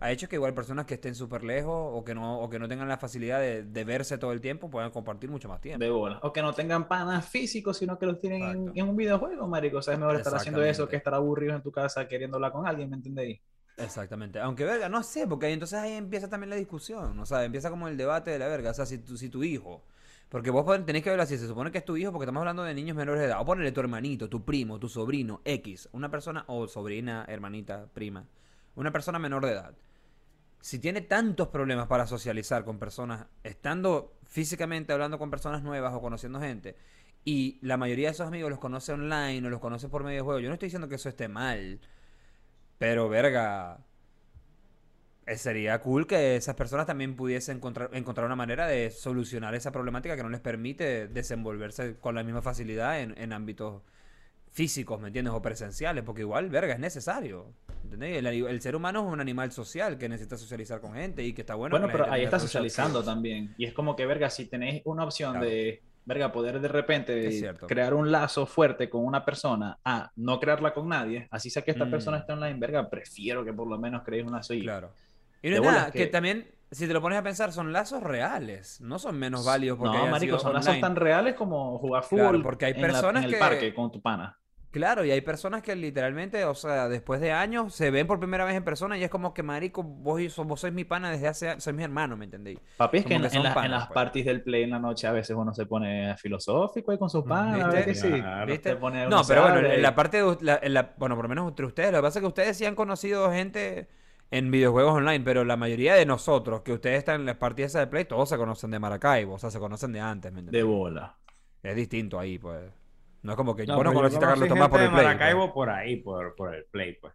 ha 0.00 0.10
hecho 0.10 0.28
que 0.28 0.36
igual 0.36 0.54
personas 0.54 0.86
que 0.86 0.94
estén 0.94 1.14
súper 1.14 1.44
lejos 1.44 1.74
o 1.76 2.02
que 2.04 2.14
no 2.14 2.40
o 2.40 2.48
que 2.48 2.58
no 2.58 2.66
tengan 2.66 2.88
la 2.88 2.96
facilidad 2.96 3.38
de, 3.38 3.62
de 3.62 3.84
verse 3.84 4.16
todo 4.16 4.32
el 4.32 4.40
tiempo 4.40 4.70
puedan 4.70 4.90
compartir 4.90 5.30
mucho 5.30 5.48
más 5.48 5.60
tiempo. 5.60 5.84
De 5.84 5.90
bola. 5.90 6.18
O 6.22 6.32
que 6.32 6.40
no 6.40 6.54
tengan 6.54 6.88
panas 6.88 7.28
físicos, 7.28 7.76
sino 7.76 7.98
que 7.98 8.06
los 8.06 8.18
tienen 8.18 8.72
en, 8.74 8.88
un 8.88 8.96
videojuego, 8.96 9.46
marico. 9.46 9.78
O 9.78 9.82
sea, 9.82 9.94
es 9.94 10.00
mejor 10.00 10.16
estar 10.16 10.34
haciendo 10.34 10.62
eso 10.64 10.88
que 10.88 10.96
estar 10.96 11.14
aburrido 11.14 11.54
en 11.54 11.62
tu 11.62 11.70
casa 11.70 12.08
queriendo 12.08 12.38
hablar 12.38 12.52
con 12.52 12.66
alguien, 12.66 12.88
¿me 12.88 12.96
entendéis? 12.96 13.40
Exactamente. 13.76 14.40
Aunque 14.40 14.64
verga, 14.64 14.88
no 14.88 15.02
sé, 15.02 15.26
porque 15.26 15.46
ahí 15.46 15.52
entonces 15.52 15.78
ahí 15.78 15.92
empieza 15.92 16.28
también 16.28 16.50
la 16.50 16.56
discusión, 16.56 17.18
o 17.18 17.26
sea, 17.26 17.44
empieza 17.44 17.70
como 17.70 17.88
el 17.88 17.96
debate 17.96 18.30
de 18.30 18.38
la 18.38 18.46
verga, 18.46 18.70
o 18.70 18.74
sea, 18.74 18.86
si 18.86 18.98
tu, 18.98 19.16
si 19.16 19.28
tu 19.28 19.42
hijo, 19.42 19.84
porque 20.28 20.50
vos 20.50 20.66
tenés 20.84 21.02
que 21.02 21.10
verlo 21.10 21.22
así, 21.22 21.38
se 21.38 21.46
supone 21.46 21.70
que 21.70 21.78
es 21.78 21.84
tu 21.84 21.96
hijo 21.96 22.12
porque 22.12 22.24
estamos 22.24 22.40
hablando 22.40 22.62
de 22.62 22.74
niños 22.74 22.96
menores 22.96 23.20
de 23.20 23.28
edad, 23.28 23.40
o 23.40 23.44
ponerle 23.44 23.72
tu 23.72 23.80
hermanito, 23.80 24.28
tu 24.28 24.44
primo, 24.44 24.78
tu 24.78 24.88
sobrino, 24.88 25.40
X, 25.44 25.88
una 25.92 26.10
persona, 26.10 26.44
o 26.46 26.68
sobrina, 26.68 27.24
hermanita, 27.26 27.86
prima, 27.92 28.26
una 28.74 28.92
persona 28.92 29.18
menor 29.18 29.46
de 29.46 29.52
edad. 29.52 29.74
Si 30.60 30.78
tiene 30.78 31.00
tantos 31.00 31.48
problemas 31.48 31.86
para 31.86 32.06
socializar 32.06 32.64
con 32.64 32.78
personas, 32.78 33.26
estando 33.42 34.18
físicamente 34.24 34.92
hablando 34.92 35.18
con 35.18 35.30
personas 35.30 35.62
nuevas 35.62 35.94
o 35.94 36.00
conociendo 36.00 36.40
gente, 36.40 36.76
y 37.24 37.58
la 37.62 37.76
mayoría 37.76 38.08
de 38.08 38.12
esos 38.12 38.26
amigos 38.26 38.50
los 38.50 38.58
conoce 38.58 38.92
online 38.92 39.46
o 39.46 39.50
los 39.50 39.60
conoce 39.60 39.88
por 39.88 40.04
medio 40.04 40.18
de 40.18 40.22
juego, 40.22 40.40
yo 40.40 40.48
no 40.48 40.54
estoy 40.54 40.66
diciendo 40.66 40.88
que 40.88 40.94
eso 40.96 41.08
esté 41.08 41.28
mal, 41.28 41.80
pero 42.78 43.08
verga, 43.08 43.80
eh, 45.26 45.36
sería 45.36 45.80
cool 45.80 46.06
que 46.06 46.36
esas 46.36 46.56
personas 46.56 46.86
también 46.86 47.16
pudiesen 47.16 47.58
encontrar, 47.58 47.90
encontrar 47.92 48.26
una 48.26 48.36
manera 48.36 48.66
de 48.66 48.90
solucionar 48.90 49.54
esa 49.54 49.70
problemática 49.70 50.16
que 50.16 50.22
no 50.22 50.30
les 50.30 50.40
permite 50.40 51.08
desenvolverse 51.08 51.96
con 51.98 52.14
la 52.14 52.22
misma 52.22 52.42
facilidad 52.42 53.00
en, 53.00 53.16
en 53.18 53.32
ámbitos 53.32 53.82
físicos, 54.50 55.00
¿me 55.00 55.08
entiendes? 55.08 55.32
O 55.34 55.40
presenciales, 55.42 56.04
porque 56.04 56.22
igual, 56.22 56.48
verga, 56.48 56.74
es 56.74 56.80
necesario. 56.80 57.52
¿Entendés? 57.84 58.24
El, 58.24 58.60
ser 58.60 58.76
humano 58.76 59.06
es 59.06 59.12
un 59.12 59.20
animal 59.20 59.52
social 59.52 59.96
que 59.98 60.08
necesita 60.08 60.36
socializar 60.36 60.80
con 60.80 60.92
gente 60.94 61.22
y 61.24 61.32
que 61.32 61.40
está 61.42 61.54
bueno. 61.54 61.72
Bueno, 61.78 61.88
pero 61.90 62.10
ahí 62.10 62.22
está 62.24 62.38
social 62.38 62.48
socializando 62.68 63.02
también. 63.02 63.54
Y 63.58 63.64
es 63.64 63.72
como 63.72 63.96
que, 63.96 64.06
verga, 64.06 64.28
si 64.30 64.46
tenéis 64.46 64.82
una 64.84 65.04
opción 65.04 65.32
Claro. 65.32 65.46
de, 65.46 65.82
verga, 66.04 66.30
poder 66.32 66.60
de 66.60 66.68
repente 66.68 67.52
crear 67.66 67.94
un 67.94 68.10
lazo 68.12 68.46
fuerte 68.46 68.88
con 68.90 69.04
una 69.04 69.24
persona, 69.24 69.78
a 69.84 70.10
no 70.16 70.38
crearla 70.40 70.72
con 70.74 70.88
nadie, 70.88 71.26
así 71.30 71.48
sea 71.50 71.62
que 71.62 71.70
esta 71.70 71.84
Mm. 71.86 71.90
persona 71.90 72.18
esté 72.18 72.32
online, 72.32 72.58
verga, 72.58 72.88
prefiero 72.88 73.44
que 73.44 73.52
por 73.52 73.66
lo 73.68 73.78
menos 73.78 74.02
creéis 74.04 74.26
un 74.26 74.32
lazo 74.32 74.54
y 74.54 74.60
Claro. 74.62 74.92
Y 75.42 75.48
no 75.50 75.56
es 75.56 75.62
nada, 75.62 75.90
que... 75.90 75.98
que- 76.00 76.06
también, 76.08 76.50
si 76.70 76.86
te 76.86 76.92
lo 76.92 77.00
pones 77.02 77.18
a 77.18 77.22
pensar, 77.22 77.52
son 77.52 77.72
lazos 77.72 78.02
reales, 78.02 78.80
no 78.80 78.98
son 78.98 79.18
menos 79.18 79.44
válidos 79.44 79.78
porque 79.78 79.96
No, 79.96 80.06
marico, 80.06 80.38
son 80.38 80.54
lazos 80.54 80.80
tan 80.80 80.94
reales 80.96 81.34
como 81.34 81.78
jugar 81.78 82.04
Claro, 82.08 82.28
fútbol 82.28 82.42
porque 82.42 82.66
hay 82.66 82.72
en, 82.72 82.82
la- 82.82 82.88
personas 82.88 83.22
en 83.22 83.28
el 83.28 83.34
que- 83.34 83.40
parque 83.40 83.74
con 83.74 83.90
tu 83.90 84.00
pana. 84.00 84.36
Claro, 84.72 85.04
y 85.04 85.10
hay 85.10 85.20
personas 85.20 85.62
que 85.62 85.74
literalmente, 85.74 86.44
o 86.44 86.54
sea, 86.54 86.88
después 86.88 87.20
de 87.20 87.32
años 87.32 87.74
se 87.74 87.90
ven 87.90 88.06
por 88.06 88.20
primera 88.20 88.44
vez 88.44 88.54
en 88.54 88.62
persona 88.62 88.96
y 88.96 89.02
es 89.02 89.10
como 89.10 89.34
que, 89.34 89.42
marico, 89.42 89.82
vos, 89.82 90.20
y- 90.20 90.28
vos 90.44 90.60
sois 90.60 90.72
mi 90.72 90.84
pana 90.84 91.10
desde 91.10 91.26
hace 91.26 91.48
años, 91.50 91.64
sois 91.64 91.74
mi 91.74 91.82
hermano, 91.82 92.16
¿me 92.16 92.26
entendéis? 92.26 92.60
Papi, 92.76 92.98
es 92.98 93.04
que 93.04 93.14
en, 93.14 93.22
que 93.28 93.36
en 93.36 93.42
las 93.42 93.86
pues. 93.88 93.94
parties 93.94 94.26
del 94.26 94.42
play 94.44 94.62
en 94.62 94.70
la 94.70 94.78
noche 94.78 95.08
a 95.08 95.12
veces 95.12 95.34
uno 95.36 95.52
se 95.52 95.66
pone 95.66 96.16
filosófico 96.18 96.92
ahí 96.92 96.98
con 96.98 97.10
sus 97.10 97.24
panas, 97.24 97.66
¿verdad 97.66 97.84
¿Viste? 97.84 97.84
que 97.84 97.94
sí? 97.96 99.08
No, 99.08 99.22
pero 99.26 99.42
bueno, 99.42 99.58
en 99.58 99.82
la 99.82 99.94
parte 99.96 100.22
de, 100.22 100.36
la- 100.40 100.60
en 100.62 100.74
la- 100.74 100.94
bueno, 100.96 101.16
por 101.16 101.24
lo 101.24 101.28
menos 101.28 101.48
entre 101.48 101.66
ustedes, 101.66 101.90
lo 101.90 101.98
que 101.98 102.02
pasa 102.02 102.18
es 102.20 102.22
que 102.22 102.28
ustedes 102.28 102.56
sí 102.56 102.64
han 102.64 102.76
conocido 102.76 103.28
gente 103.32 103.88
en 104.30 104.50
videojuegos 104.50 104.94
online, 104.94 105.24
pero 105.24 105.44
la 105.44 105.56
mayoría 105.56 105.94
de 105.94 106.06
nosotros, 106.06 106.62
que 106.62 106.72
ustedes 106.72 106.98
están 106.98 107.20
en 107.20 107.26
las 107.26 107.36
partidas 107.36 107.72
de 107.72 107.86
Play, 107.86 108.04
todos 108.04 108.28
se 108.28 108.36
conocen 108.36 108.70
de 108.70 108.78
Maracaibo, 108.78 109.34
o 109.34 109.38
sea, 109.38 109.50
se 109.50 109.58
conocen 109.58 109.92
de 109.92 110.00
antes, 110.00 110.32
¿me 110.32 110.42
de 110.42 110.62
bola. 110.62 111.16
Es 111.62 111.74
distinto 111.76 112.18
ahí, 112.18 112.38
pues. 112.38 112.70
No 113.22 113.32
es 113.32 113.36
como 113.36 113.54
que 113.54 113.66
No, 113.66 113.74
vos 113.76 113.84
no 113.84 113.90
pero 113.90 113.92
yo 113.92 113.98
conociste 113.98 114.24
a 114.24 114.28
Carlos 114.28 114.48
Tomás 114.48 114.68
por 114.68 114.80
el 114.80 114.86
de 114.86 114.92
Play. 114.92 115.04
Maracaibo 115.06 115.40
pues. 115.42 115.52
por 115.52 115.70
ahí, 115.70 115.96
por, 115.96 116.34
por 116.36 116.54
el 116.54 116.64
Play, 116.66 116.96
pues. 117.00 117.12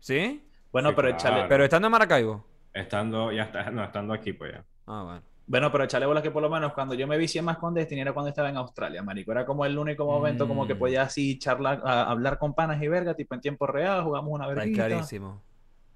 ¿Sí? 0.00 0.42
Bueno, 0.72 0.88
Sí, 0.88 0.94
pero 0.96 1.08
claro. 1.10 1.18
échale, 1.36 1.48
Pero 1.48 1.64
estando 1.64 1.86
en 1.86 1.92
Maracaibo. 1.92 2.44
Estando, 2.72 3.30
ya 3.30 3.42
está, 3.44 3.70
no, 3.70 3.84
estando 3.84 4.12
aquí, 4.14 4.32
pues 4.32 4.52
ya. 4.54 4.64
Ah, 4.86 5.02
bueno. 5.04 5.22
Bueno, 5.46 5.70
pero 5.70 5.84
echarle 5.84 6.06
bola 6.06 6.22
que 6.22 6.30
por 6.30 6.42
lo 6.42 6.48
menos 6.48 6.72
cuando 6.72 6.94
yo 6.94 7.06
me 7.06 7.18
vicié 7.18 7.42
más 7.42 7.58
con 7.58 7.74
Destiny 7.74 8.00
era 8.00 8.12
cuando 8.14 8.30
estaba 8.30 8.48
en 8.48 8.56
Australia, 8.56 9.02
marico. 9.02 9.30
Era 9.30 9.44
como 9.44 9.64
el 9.66 9.76
único 9.78 10.06
momento 10.06 10.48
como 10.48 10.66
que 10.66 10.74
Mm. 10.74 10.78
podía 10.78 11.02
así 11.02 11.38
charlar, 11.38 11.82
a- 11.84 12.04
hablar 12.10 12.38
con 12.38 12.54
panas 12.54 12.82
y 12.82 12.88
verga, 12.88 13.14
tipo 13.14 13.34
en 13.34 13.42
tiempo 13.42 13.66
real, 13.66 14.02
jugamos 14.02 14.32
una 14.32 14.46
verguita. 14.48 14.86
clarísimo. 14.86 15.42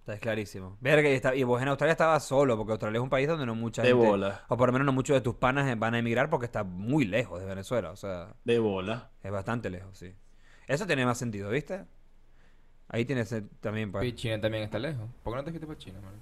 Está 0.09 0.21
clarísimo. 0.21 0.79
Verga, 0.81 1.09
y, 1.11 1.13
está- 1.13 1.35
y 1.35 1.43
vos 1.43 1.61
en 1.61 1.69
Australia 1.69 1.93
estabas 1.93 2.25
solo, 2.25 2.57
porque 2.57 2.73
Australia 2.73 2.97
es 2.99 3.03
un 3.03 3.11
país 3.11 3.29
donde 3.29 3.45
no 3.45 3.55
mucha 3.55 3.83
De 3.83 3.89
gente, 3.89 4.07
bola, 4.07 4.45
o 4.49 4.57
por 4.57 4.69
lo 4.69 4.73
menos 4.73 4.87
no 4.87 4.93
muchos 4.93 5.15
de 5.15 5.21
tus 5.21 5.35
panas 5.35 5.79
van 5.79 5.95
a 5.95 5.99
emigrar 5.99 6.31
porque 6.31 6.47
está 6.47 6.65
muy 6.65 7.05
lejos 7.05 7.41
de 7.41 7.47
Venezuela. 7.47 7.91
O 7.91 7.97
sea, 7.97 8.35
de 8.45 8.59
bola. 8.59 9.11
es 9.23 9.31
bastante 9.31 9.69
lejos, 9.71 9.99
sí. 9.99 10.15
Eso 10.67 10.87
tiene 10.87 11.05
más 11.05 11.19
sentido, 11.19 11.51
¿viste? 11.51 11.85
Ahí 12.89 13.05
tienes 13.05 13.31
eh, 13.33 13.45
también, 13.61 13.91
Y 13.91 13.93
pues. 13.93 14.15
China 14.15 14.41
también 14.41 14.65
está 14.65 14.79
lejos. 14.79 15.07
¿Por 15.23 15.35
qué 15.35 15.37
no 15.37 15.45
te 15.45 15.51
fuiste 15.51 15.67
para 15.67 15.79
China, 15.79 16.01
mano? 16.01 16.17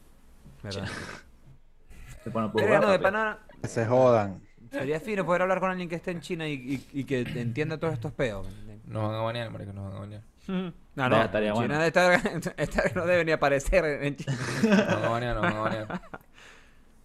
¿verdad? 0.64 0.88
Se 2.24 2.30
pone 2.32 2.48
por 2.48 2.60
Verga, 2.60 2.78
jugar, 2.78 2.86
no, 2.88 2.92
de 2.92 2.98
pana, 2.98 3.38
Que 3.62 3.68
se 3.68 3.86
jodan. 3.86 4.42
sería 4.72 4.98
fino 4.98 5.24
poder 5.24 5.42
hablar 5.42 5.60
con 5.60 5.70
alguien 5.70 5.88
que 5.88 5.94
esté 5.94 6.10
en 6.10 6.20
China 6.20 6.48
y, 6.48 6.54
y- 6.54 7.00
y 7.00 7.04
que 7.04 7.20
entienda 7.20 7.78
todos 7.78 7.94
estos 7.94 8.10
peos. 8.12 8.48
Nos 8.84 9.02
van 9.04 9.14
a 9.14 9.22
banear, 9.22 9.50
marico, 9.50 9.72
nos 9.72 9.84
van 9.84 9.92
a 9.96 10.00
banear. 10.00 10.22
No, 10.46 10.72
no, 11.08 11.22
estaría 11.22 11.52
China 11.52 11.66
bueno. 11.66 11.82
esta, 11.82 12.14
esta 12.56 12.82
no 12.94 13.04
debe 13.06 13.24
ni 13.24 13.32
aparecer 13.32 13.84
en 14.02 14.16
China. 14.16 14.36
Nos 14.62 14.76
van 14.88 15.04
a 15.04 15.08
banear, 15.08 15.34
nos 15.36 15.42
van 15.42 15.56
a 15.56 15.60
banear. 15.60 16.00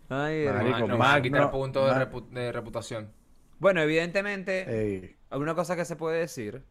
Ay, 0.10 0.46
Marico. 0.46 0.88
Nos 0.88 0.98
van 0.98 1.16
a 1.18 1.22
quitar 1.22 1.52
puntos 1.52 1.94
de, 1.96 2.06
repu- 2.06 2.30
de 2.30 2.52
reputación. 2.52 3.12
Bueno, 3.60 3.82
evidentemente, 3.82 4.66
Ey, 5.04 5.16
alguna 5.30 5.56
cosa 5.56 5.76
que 5.76 5.86
se 5.86 5.96
puede 5.96 6.20
decir, 6.20 6.64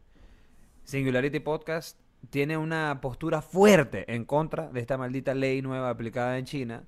Singularity 0.83 1.39
Podcast 1.39 1.97
tiene 2.29 2.57
una 2.57 2.99
postura 3.01 3.41
fuerte 3.41 4.13
en 4.13 4.25
contra 4.25 4.67
de 4.69 4.79
esta 4.79 4.97
maldita 4.97 5.33
ley 5.33 5.61
nueva 5.61 5.89
aplicada 5.89 6.37
en 6.37 6.45
China, 6.45 6.83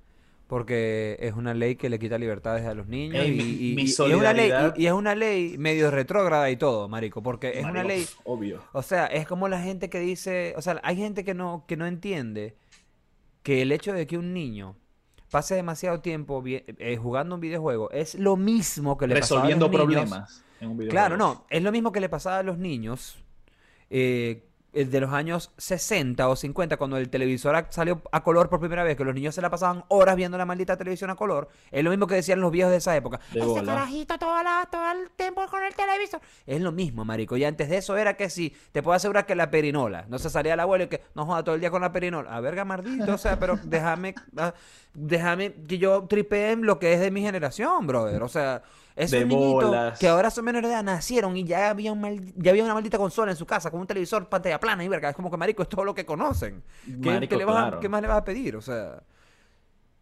porque 0.46 1.16
es 1.20 1.34
una 1.34 1.54
ley 1.54 1.76
que 1.76 1.88
le 1.88 1.98
quita 1.98 2.18
libertades 2.18 2.66
a 2.66 2.74
los 2.74 2.86
niños 2.86 3.24
Ey, 3.24 3.30
y, 3.32 3.34
mi- 3.36 3.42
y- 3.70 3.74
mi 3.74 3.82
y- 3.82 3.86
y 3.86 3.88
es 3.90 3.98
una 4.00 4.32
ley 4.32 4.50
solidaridad- 4.50 4.74
y, 4.76 4.82
y 4.82 4.86
es 4.86 4.92
una 4.92 5.14
ley 5.14 5.58
medio 5.58 5.90
retrógrada 5.90 6.50
y 6.50 6.56
todo, 6.56 6.88
marico, 6.88 7.22
porque 7.22 7.58
es 7.58 7.64
una 7.64 7.82
ley, 7.82 8.06
Obvio. 8.24 8.62
o 8.72 8.82
sea, 8.82 9.06
es 9.06 9.26
como 9.26 9.48
la 9.48 9.60
gente 9.60 9.88
que 9.88 10.00
dice, 10.00 10.54
o 10.56 10.62
sea, 10.62 10.80
hay 10.84 10.96
gente 10.96 11.24
que 11.24 11.34
no 11.34 11.64
que 11.66 11.76
no 11.76 11.86
entiende 11.86 12.56
que 13.42 13.62
el 13.62 13.72
hecho 13.72 13.92
de 13.92 14.06
que 14.06 14.18
un 14.18 14.32
niño 14.34 14.76
pase 15.30 15.54
demasiado 15.54 16.00
tiempo 16.00 16.42
eh, 16.46 16.96
jugando 16.96 17.34
un 17.34 17.40
videojuego 17.40 17.90
es 17.90 18.14
lo 18.14 18.36
mismo 18.36 18.96
que 18.96 19.06
le 19.06 19.18
pasaba 19.18 19.40
a 19.40 19.44
los 19.44 19.48
Resolviendo 19.58 19.68
niños. 19.68 19.84
problemas 19.84 20.44
en 20.60 20.68
un 20.70 20.76
videojuego. 20.76 20.90
Claro, 20.90 21.16
no, 21.16 21.44
es 21.50 21.62
lo 21.62 21.72
mismo 21.72 21.90
que 21.90 22.00
le 22.00 22.08
pasaba 22.08 22.38
a 22.38 22.42
los 22.42 22.56
niños 22.58 23.18
eh, 23.90 24.44
de 24.74 25.00
los 25.00 25.12
años 25.12 25.52
60 25.56 26.28
o 26.28 26.36
50, 26.36 26.76
cuando 26.76 26.96
el 26.96 27.08
televisor 27.08 27.66
salió 27.70 28.02
a 28.10 28.22
color 28.24 28.48
por 28.48 28.60
primera 28.60 28.82
vez, 28.82 28.96
que 28.96 29.04
los 29.04 29.14
niños 29.14 29.34
se 29.34 29.40
la 29.40 29.50
pasaban 29.50 29.84
horas 29.88 30.16
viendo 30.16 30.36
la 30.36 30.44
maldita 30.44 30.76
televisión 30.76 31.10
a 31.10 31.14
color. 31.14 31.48
Es 31.70 31.84
lo 31.84 31.90
mismo 31.90 32.06
que 32.06 32.16
decían 32.16 32.40
los 32.40 32.50
viejos 32.50 32.72
de 32.72 32.78
esa 32.78 32.96
época. 32.96 33.20
De 33.32 33.40
Ese 33.40 33.48
bola. 33.48 33.64
carajito 33.74 34.18
toda 34.18 34.42
la- 34.42 34.68
todo 34.70 34.82
el 34.92 35.10
tiempo 35.12 35.42
con 35.50 35.62
el 35.62 35.74
televisor. 35.74 36.20
Es 36.46 36.60
lo 36.60 36.72
mismo, 36.72 37.04
marico. 37.04 37.36
Y 37.36 37.44
antes 37.44 37.68
de 37.68 37.76
eso 37.76 37.96
era 37.96 38.16
que 38.16 38.28
sí, 38.30 38.54
te 38.72 38.82
puedo 38.82 38.96
asegurar 38.96 39.26
que 39.26 39.34
la 39.34 39.50
perinola. 39.50 40.04
No 40.08 40.18
se 40.18 40.28
salía 40.30 40.54
el 40.54 40.60
abuelo 40.60 40.84
y 40.84 40.88
que 40.88 41.00
no 41.14 41.24
joda 41.26 41.44
todo 41.44 41.54
el 41.54 41.60
día 41.60 41.70
con 41.70 41.80
la 41.82 41.92
perinola. 41.92 42.34
A 42.34 42.40
verga, 42.40 42.64
mardito, 42.64 43.14
o 43.14 43.18
sea, 43.18 43.38
pero 43.38 43.58
déjame, 43.62 44.14
ah, 44.36 44.54
déjame 44.92 45.52
que 45.68 45.78
yo 45.78 46.04
tripee 46.08 46.52
en 46.52 46.66
lo 46.66 46.78
que 46.78 46.92
es 46.94 47.00
de 47.00 47.10
mi 47.10 47.22
generación, 47.22 47.86
brother. 47.86 48.22
O 48.22 48.28
sea, 48.28 48.62
esos 48.96 49.20
De 49.20 49.24
niñitos 49.24 49.70
bolas. 49.70 49.98
que 49.98 50.08
ahora 50.08 50.30
son 50.30 50.44
menores 50.44 50.68
de 50.70 50.74
edad 50.74 50.82
nacieron 50.84 51.36
y 51.36 51.44
ya 51.44 51.70
había, 51.70 51.92
un 51.92 52.00
mal- 52.00 52.32
ya 52.36 52.50
había 52.52 52.64
una 52.64 52.74
maldita 52.74 52.98
consola 52.98 53.32
en 53.32 53.36
su 53.36 53.46
casa 53.46 53.70
con 53.70 53.80
un 53.80 53.86
televisor 53.86 54.28
pantalla 54.28 54.60
plana 54.60 54.84
y 54.84 54.88
verga. 54.88 55.10
Es 55.10 55.16
como 55.16 55.30
que, 55.30 55.36
marico, 55.36 55.62
es 55.62 55.68
todo 55.68 55.84
lo 55.84 55.94
que 55.94 56.06
conocen. 56.06 56.62
¿Qué, 57.02 57.10
Marico, 57.10 57.30
qué 57.30 57.36
le 57.36 57.44
vas 57.44 57.56
claro. 57.56 57.80
qué 57.80 57.88
más 57.88 58.02
le 58.02 58.08
vas 58.08 58.18
a 58.18 58.24
pedir? 58.24 58.56
O 58.56 58.62
sea, 58.62 59.02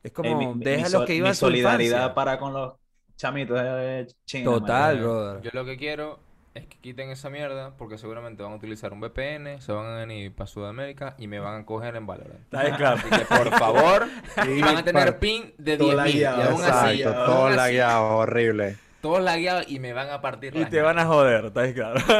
es 0.03 0.13
como, 0.13 0.37
mi- 0.37 0.47
mi- 0.55 0.65
deja 0.65 0.87
mi 0.89 0.93
los 0.93 1.05
que 1.07 1.15
iban 1.15 1.31
a 1.31 1.35
su 1.35 1.41
solidaridad 1.47 1.97
infancia. 1.99 2.15
para 2.15 2.39
con 2.39 2.53
los 2.53 2.75
chamitos 3.17 3.59
de 3.61 4.07
China. 4.27 4.45
Total, 4.45 4.99
brother. 5.01 5.43
Yo 5.43 5.51
lo 5.53 5.65
que 5.65 5.77
quiero 5.77 6.19
es 6.55 6.67
que 6.67 6.79
quiten 6.79 7.11
esa 7.11 7.31
mierda 7.31 7.75
porque 7.79 7.97
seguramente 7.97 8.43
van 8.43 8.53
a 8.53 8.57
utilizar 8.57 8.93
un 8.93 9.01
VPN, 9.01 9.61
se 9.61 9.73
van 9.73 9.87
a 9.87 9.97
venir 9.97 10.35
para 10.35 10.47
Sudamérica 10.47 11.15
y 11.19 11.27
me 11.27 11.39
van 11.39 11.63
a 11.63 11.67
coger 11.67 11.97
en 11.97 12.07
Valorant. 12.07 12.49
Claro. 12.51 12.99
Así 12.99 13.09
que 13.09 13.25
por 13.25 13.51
favor, 13.59 14.07
y 14.49 14.61
van 14.61 14.77
a 14.77 14.85
tener 14.85 15.19
pin 15.19 15.55
de 15.57 15.79
todo 15.79 15.93
10.000 15.93 15.93
y 15.93 15.97
lagueado, 15.97 16.43
aún 16.43 16.63
así, 16.63 17.03
todo 17.03 17.47
así, 17.47 17.57
lagueado, 17.57 18.17
horrible. 18.17 18.77
todos 19.01 19.23
lagueados 19.23 19.65
y 19.69 19.79
me 19.79 19.93
van 19.93 20.11
a 20.11 20.21
partir 20.21 20.55
Y 20.55 20.65
te 20.67 20.83
van 20.83 20.99
a 20.99 21.07
joder, 21.07 21.47
está 21.47 21.73
claro. 21.73 22.01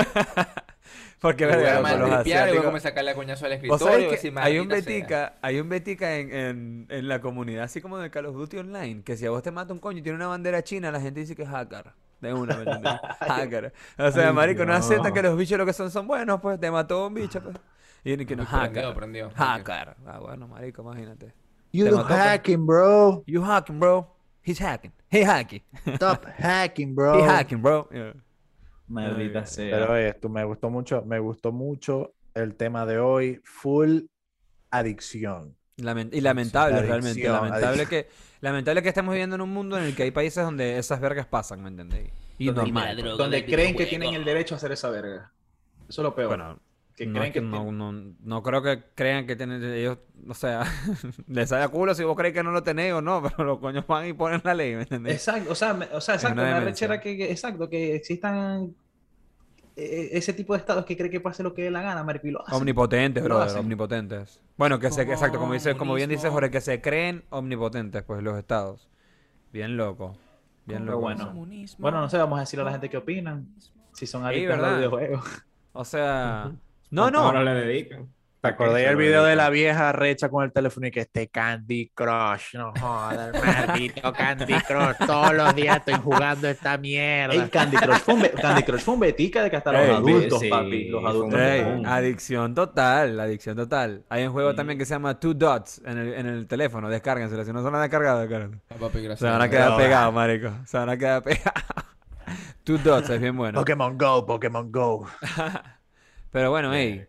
Porque, 1.21 1.47
voy 1.47 1.55
verga, 1.55 1.79
a 1.79 1.83
maltripear 1.83 2.49
y 2.49 2.51
voy 2.51 2.59
a 2.59 2.65
comenzar 2.65 2.89
a 2.89 2.91
sacarle 2.91 3.11
a 3.13 3.15
coñazo 3.15 3.47
al 3.47 3.53
¿Vos 3.53 3.57
escritorio. 3.57 3.87
sabés 3.87 4.01
y 4.01 4.09
que 4.09 4.17
decir, 4.17 4.33
hay 4.37 4.59
un 4.59 4.67
betica, 4.67 5.35
hay 5.41 5.61
un 5.61 5.69
betica 5.69 6.17
en, 6.17 6.35
en, 6.35 6.87
en 6.89 7.07
la 7.07 7.21
comunidad, 7.21 7.63
así 7.63 7.81
como 7.81 7.99
de 7.99 8.11
Call 8.11 8.27
of 8.27 8.35
Duty 8.35 8.57
Online, 8.57 9.05
que 9.05 9.17
si 9.17 9.25
a 9.27 9.31
vos 9.31 9.41
te 9.41 9.53
mata 9.53 9.73
un 9.73 9.79
coño 9.79 9.99
y 9.99 10.03
tiene 10.03 10.17
una 10.17 10.27
bandera 10.27 10.65
china, 10.65 10.91
la 10.91 11.01
gente 11.01 11.21
dice 11.21 11.37
que 11.37 11.43
es 11.45 11.49
hacker. 11.49 11.93
De 12.23 12.33
una, 12.33 12.57
¿me 12.57 12.63
entendés? 12.63 13.01
hacker. 13.21 13.73
O 13.99 14.11
sea, 14.13 14.29
Ay, 14.29 14.35
marico, 14.35 14.65
no 14.65 14.73
Dios. 14.73 14.85
aceptan 14.87 15.13
que 15.13 15.23
los 15.23 15.37
bichos 15.37 15.59
lo 15.59 15.67
que 15.67 15.73
son 15.73 15.91
son 15.91 16.07
buenos, 16.07 16.41
pues 16.41 16.59
te 16.59 16.71
mató 16.71 17.09
un 17.09 17.15
bicho, 17.15 17.43
pues. 17.43 17.57
Y 18.05 18.25
que 18.25 18.37
no, 18.37 18.47
hacker. 18.47 18.95
prendió. 18.95 19.31
Hacker. 19.35 19.97
Ah, 20.07 20.19
bueno, 20.21 20.47
marico, 20.49 20.83
imagínate. 20.83 21.35
You 21.73 21.87
mató, 21.87 22.07
pues. 22.07 22.19
hacking, 22.19 22.65
bro. 22.67 23.25
You 23.27 23.43
hacking, 23.43 23.79
bro. 23.81 24.09
He's 24.45 24.61
hacking. 24.61 24.93
He 25.11 25.25
hacking. 25.25 25.63
Stop 25.95 26.27
hacking, 26.39 26.95
bro. 26.95 27.19
He 27.19 27.23
hacking, 27.23 27.61
bro. 27.61 27.89
Yeah. 27.93 28.15
Maldita 28.87 29.45
sea. 29.45 29.71
Pero 29.77 29.97
esto 29.97 30.29
me 30.29 30.45
gustó 30.45 30.71
mucho, 30.71 31.03
me 31.05 31.19
gustó 31.19 31.51
mucho 31.53 32.15
el 32.35 32.55
tema 32.57 32.87
de 32.87 32.99
hoy, 32.99 33.41
full 33.45 34.03
adicción. 34.71 35.57
Y 35.77 36.21
lamentable, 36.21 36.83
realmente. 36.83 37.23
Lamentable 37.23 37.87
que, 37.87 38.09
lamentable 38.41 38.83
que 38.83 38.89
estemos 38.91 39.13
viviendo 39.13 39.37
en 39.37 39.43
un 39.43 39.51
mundo 39.51 39.79
en 39.79 39.85
el 39.85 39.97
que 39.97 40.03
hay 40.05 40.11
países 40.11 40.45
donde 40.45 40.79
esas 40.79 41.01
vergas 41.01 41.27
pasan, 41.27 41.63
¿me 41.63 41.69
entendéis? 41.69 42.11
Y 42.39 42.47
Donde- 42.47 42.63
normal. 42.63 42.99
pues. 43.01 43.17
donde 43.19 43.45
creen 43.45 43.77
que 43.77 43.87
tienen 43.87 44.15
el 44.15 44.25
derecho 44.25 44.55
a 44.55 44.59
hacer 44.59 44.73
esa 44.73 44.91
verga. 44.91 45.33
Eso 45.89 46.03
es 46.03 46.05
lo 46.05 46.15
peor. 46.15 46.29
Bueno, 46.29 46.59
que 46.97 47.07
no, 47.07 47.19
creen 47.21 47.33
que 47.33 47.41
no, 47.41 47.73
no, 47.73 47.93
no 47.93 48.43
creo 48.43 48.63
que 48.63 48.83
crean 48.95 49.27
que 49.27 49.35
tienen 49.37 49.63
ellos, 49.65 49.99
o 50.29 50.35
sea, 50.35 50.63
les 51.27 51.49
sale 51.49 51.65
a 51.65 51.69
culo 51.69 51.95
si 51.95 52.05
vos 52.05 52.17
creéis 52.17 52.35
que 52.35 52.43
no 52.43 52.51
lo 52.53 52.63
tenéis 52.63 52.93
o 52.93 53.01
no, 53.01 53.23
pero 53.37 53.45
los 53.45 53.59
coños 53.59 53.87
van 53.87 54.07
y 54.09 54.13
ponen 54.13 54.41
la 54.45 54.55
ley, 54.55 54.75
¿me 54.77 54.83
entendés? 54.83 55.15
Exacto, 55.15 55.53
o 55.53 55.55
sea, 55.55 55.73
me- 55.75 55.87
o 55.93 56.01
sea, 56.01 56.17
exacto, 56.17 56.35
una 56.41 56.55
demencia. 56.61 56.87
arrechera 56.87 57.01
que, 57.01 57.17
que- 57.17 57.31
exacto, 57.31 57.69
que 57.69 57.95
existan 57.97 58.75
ese 59.77 60.33
tipo 60.33 60.53
de 60.53 60.59
estados 60.61 60.85
que 60.85 60.97
cree 60.97 61.11
que 61.11 61.21
pase 61.21 61.43
lo 61.43 61.55
que 61.55 61.63
dé 61.63 61.71
la 61.71 61.83
gana, 61.83 62.03
lo 62.05 62.43
hacen. 62.43 62.55
Omnipotentes, 62.55 63.23
brother, 63.25 63.47
hacen. 63.49 63.61
omnipotentes. 63.61 64.41
Bueno, 64.57 64.79
que 64.79 64.91
se, 64.91 65.03
exacto, 65.03 65.39
como 65.39 65.53
dice, 65.55 65.77
como 65.77 65.95
bien 65.95 66.11
dice. 66.11 66.29
Jorge, 66.29 66.51
que 66.51 66.61
se 66.61 66.81
creen 66.81 67.25
omnipotentes, 67.31 68.03
pues, 68.03 68.23
los 68.23 68.39
estados. 68.39 68.89
Bien 69.53 69.77
loco. 69.77 70.17
Bien 70.67 70.87
loco. 70.87 71.01
bueno. 71.01 71.27
Comunismo. 71.27 71.83
Bueno, 71.83 72.01
no 72.01 72.09
sé, 72.09 72.19
vamos 72.19 72.39
a 72.39 72.41
decirle 72.41 72.63
a 72.63 72.67
la 72.67 72.73
gente 72.73 72.89
qué 72.89 72.97
opinan. 72.97 73.49
Si 73.93 74.07
son 74.07 74.23
Sí, 74.23 74.29
adictos 74.29 74.59
los 74.59 74.77
videojuegos. 74.77 75.25
O 75.73 75.85
sea, 75.85 76.53
no, 76.91 77.03
¿Cuántas 77.03 77.23
no. 77.23 77.29
horas 77.29 77.45
le 77.45 77.55
dedican? 77.55 78.09
¿Te 78.43 78.49
¿A 78.49 78.51
qué 78.51 78.55
acordás 78.55 78.75
se 78.81 78.87
del 78.87 78.93
lo 78.95 78.99
video 78.99 79.23
de 79.25 79.37
la 79.37 79.51
vieja 79.51 79.93
recha 79.93 80.29
con 80.29 80.43
el 80.43 80.53
teléfono 80.53 80.89
y 80.89 80.91
que 80.91 80.99
este 80.99 81.29
Candy 81.29 81.93
Crush? 81.95 82.57
No 82.57 82.73
jodas, 82.73 83.31
maldito 83.41 84.13
Candy 84.13 84.55
Crush. 84.55 84.97
Todos 85.07 85.33
los 85.33 85.55
días 85.55 85.77
estoy 85.77 85.95
jugando 85.95 86.49
esta 86.49 86.77
mierda. 86.77 87.35
Ey, 87.35 87.49
Candy 87.49 87.77
Crush 87.77 87.99
fue 88.01 88.15
un, 88.15 88.23
Candy 88.23 88.65
Crush 88.65 88.81
fue 88.81 88.95
un 88.95 89.01
betica 89.01 89.45
de 89.45 89.51
que 89.51 89.57
hasta 89.59 89.71
los 89.71 89.83
Ey, 89.83 89.91
adultos, 89.95 90.41
sí, 90.41 90.49
papi. 90.49 90.89
Los 90.89 91.05
adultos. 91.05 91.41
Ey, 91.41 91.83
adicción 91.87 92.53
total, 92.53 93.21
adicción 93.21 93.57
total. 93.57 94.03
Hay 94.09 94.25
un 94.27 94.33
juego 94.33 94.51
Sí. 94.51 94.57
también 94.57 94.77
que 94.77 94.87
se 94.87 94.95
llama 94.95 95.21
Two 95.21 95.35
Dots 95.35 95.81
en 95.87 95.99
el, 95.99 96.13
en 96.15 96.27
el 96.27 96.49
teléfono, 96.49 96.89
descárguenselo. 96.89 97.45
Si 97.45 97.53
no 97.53 97.63
son 97.63 97.81
descargados, 97.81 98.23
descárguenlo. 98.23 98.61
Ah, 98.71 98.75
papi, 98.81 99.03
gracias. 99.03 99.21
Se 99.21 99.27
van 99.27 99.41
a 99.41 99.49
quedar 99.49 99.71
No, 99.71 99.77
pegados, 99.77 100.13
marico. 100.13 100.51
Se 100.67 100.79
van 100.79 100.89
a 100.89 100.97
quedar 100.97 101.23
pegados. 101.23 101.63
Two 102.65 102.79
Dots 102.79 103.09
es 103.09 103.21
bien 103.21 103.37
bueno. 103.37 103.61
Pokémon 103.61 103.97
Go, 103.97 104.27
Pokémon 104.27 104.73
Go. 104.73 105.07
Pero 106.33 106.51
bueno, 106.51 106.73
hey. 106.75 107.07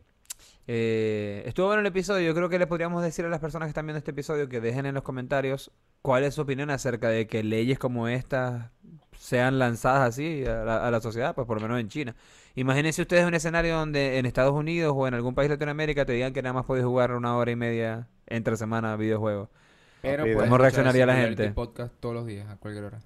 Eh, 0.68 1.44
estuvo 1.46 1.68
bueno 1.68 1.82
el 1.82 1.88
episodio. 1.88 2.26
Yo 2.28 2.34
creo 2.36 2.50
que 2.50 2.60
le 2.60 2.68
podríamos 2.68 3.04
decir 3.04 3.26
a 3.26 3.30
las 3.30 3.40
personas 3.40 3.68
que 3.68 3.70
están 3.72 3.86
viendo 3.86 3.98
este 3.98 4.12
episodio 4.12 4.48
que 4.50 4.62
dejen 4.62 4.86
en 4.86 4.94
los 4.96 5.04
comentarios 5.04 5.72
cuál 6.02 6.24
es 6.24 6.36
su 6.36 6.42
opinión 6.42 6.70
acerca 6.70 7.10
de 7.10 7.28
que 7.28 7.44
leyes 7.44 7.80
como 7.80 8.08
estas 8.08 8.70
sean 9.18 9.60
lanzadas 9.60 10.10
así 10.10 10.46
a 10.46 10.64
la, 10.64 10.88
a 10.88 10.92
la 10.92 11.00
sociedad, 11.00 11.34
pues 11.36 11.48
por 11.48 11.58
lo 11.58 11.62
menos 11.68 11.80
en 11.80 11.88
China. 11.90 12.16
Imagínense 12.56 13.02
ustedes 13.02 13.26
un 13.26 13.34
escenario 13.34 13.76
donde 13.76 14.18
en 14.20 14.26
Estados 14.26 14.54
Unidos 14.54 14.94
o 14.96 15.08
en 15.08 15.14
algún 15.14 15.34
país 15.36 15.50
de 15.50 15.56
Latinoamérica 15.56 16.06
te 16.06 16.14
digan 16.14 16.34
que 16.34 16.42
nada 16.42 16.54
más 16.54 16.66
puedes 16.66 16.84
jugar 16.86 17.14
una 17.14 17.36
hora 17.38 17.52
y 17.52 17.56
media 17.56 18.08
entre 18.28 18.58
semana 18.58 18.96
videojuegos. 18.96 19.50
Pero 20.02 20.24
¿Cómo 20.24 20.34
puedes 20.34 20.44
escuchar 20.46 20.62
reaccionaría 20.62 21.06
la 21.06 21.16
gente? 21.16 21.52
podcast 21.52 21.94
todos 22.00 22.16
los 22.16 22.26
días, 22.26 22.50
a 22.50 22.58
cualquier 22.58 22.86
hora. 22.86 23.00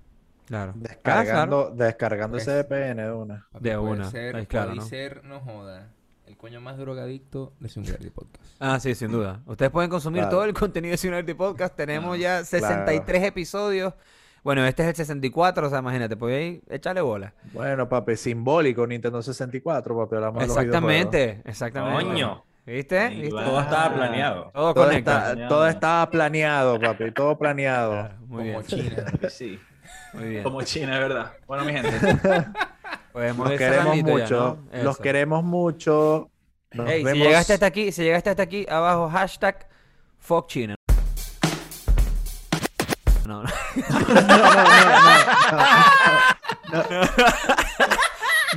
Claro. 0.48 0.74
Descargando, 0.76 1.72
descargando 1.76 2.38
Pues- 2.38 2.48
ese 2.48 2.64
VPN 2.64 3.04
de 3.04 3.12
una. 3.12 3.48
De 3.60 3.78
una, 3.78 4.10
Ser, 4.10 4.36
ahí 4.36 4.46
claro, 4.48 4.70
puede 4.70 4.80
¿no? 4.82 4.86
ser, 4.88 5.24
no 5.24 5.40
joda, 5.42 5.90
el 6.28 6.38
coño 6.38 6.60
más 6.62 6.78
drogadicto 6.78 7.54
de 7.60 7.70
Singularity 7.70 8.10
Podcast. 8.10 8.44
Ah, 8.60 8.80
sí, 8.80 8.94
sin 8.96 9.12
duda. 9.12 9.42
Ustedes 9.46 9.72
pueden 9.72 9.90
consumir 9.90 10.22
Claro. 10.24 10.32
todo 10.38 10.46
el 10.46 10.54
contenido 10.54 10.92
de 10.92 10.98
Singularity 10.98 11.34
Podcast. 11.34 11.76
Tenemos 11.76 12.18
Claro, 12.18 12.40
ya 12.42 12.46
63 12.46 13.24
episodios. 13.24 13.94
Bueno, 14.44 14.66
este 14.66 14.84
es 14.84 14.90
el 14.90 14.96
64, 14.96 15.68
o 15.68 15.70
sea, 15.70 15.80
imagínate, 15.80 16.16
podéis 16.16 16.62
echarle 16.70 17.02
bola. 17.02 17.34
Bueno, 17.54 17.90
papi, 17.90 18.16
simbólico 18.16 18.86
Nintendo 18.88 19.22
64, 19.22 19.98
papi. 19.98 20.16
Hablamos 20.16 20.42
de 20.42 20.48
los 20.48 20.58
Exactamente, 20.58 21.42
exactamente. 21.46 22.04
Coño. 22.06 22.44
¿Viste? 22.66 23.28
Claro. 23.30 23.48
Todo 23.50 23.62
estaba 23.62 23.94
planeado. 23.96 24.52
Todo. 24.54 24.74
Todo, 24.74 24.86
conecta. 24.86 25.32
está- 25.34 25.48
todo 25.48 25.68
estaba 25.68 26.10
planeado, 26.10 26.80
papi. 26.80 27.12
Todo 27.12 27.38
planeado. 27.40 27.94
Ah, 27.94 28.12
Muy 28.28 28.44
bien, 28.44 28.56
Como 28.56 28.68
China. 28.68 29.06
Sí, 29.30 29.60
muy 30.14 30.24
bien. 30.30 30.44
como 30.44 30.62
China, 30.64 30.94
es 30.96 31.00
verdad. 31.00 31.32
Bueno, 31.48 31.64
mi 31.66 31.72
gente. 31.74 31.90
Podemos 33.12 33.50
Los 33.50 33.58
queremos 33.58 33.96
ya, 33.98 34.04
mucho. 34.04 34.58
¿no? 34.72 34.84
Los 34.84 34.98
queremos 34.98 35.44
mucho. 35.44 36.30
Nos 36.72 36.90
Ey, 36.90 37.00
si 37.00 37.04
vemos. 37.06 37.28
llegaste 37.28 37.54
hasta 37.54 37.66
aquí, 37.66 37.92
si 37.92 38.04
llegaste 38.04 38.30
hasta 38.30 38.44
aquí, 38.44 38.66
abajo 38.70 39.10
hashtag 39.10 39.68
fuck 40.20 40.48
China. 40.48 40.76
No, 43.26 43.44
no. 43.44 43.50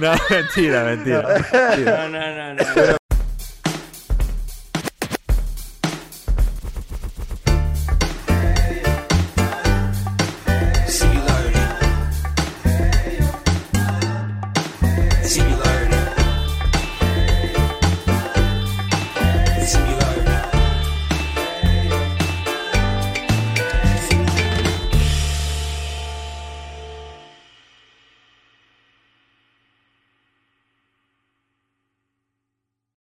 No, 0.01 0.13
mentira, 0.31 0.85
mentira. 0.85 1.23
No, 1.85 2.09
no, 2.09 2.35
no, 2.35 2.55
no. 2.55 2.97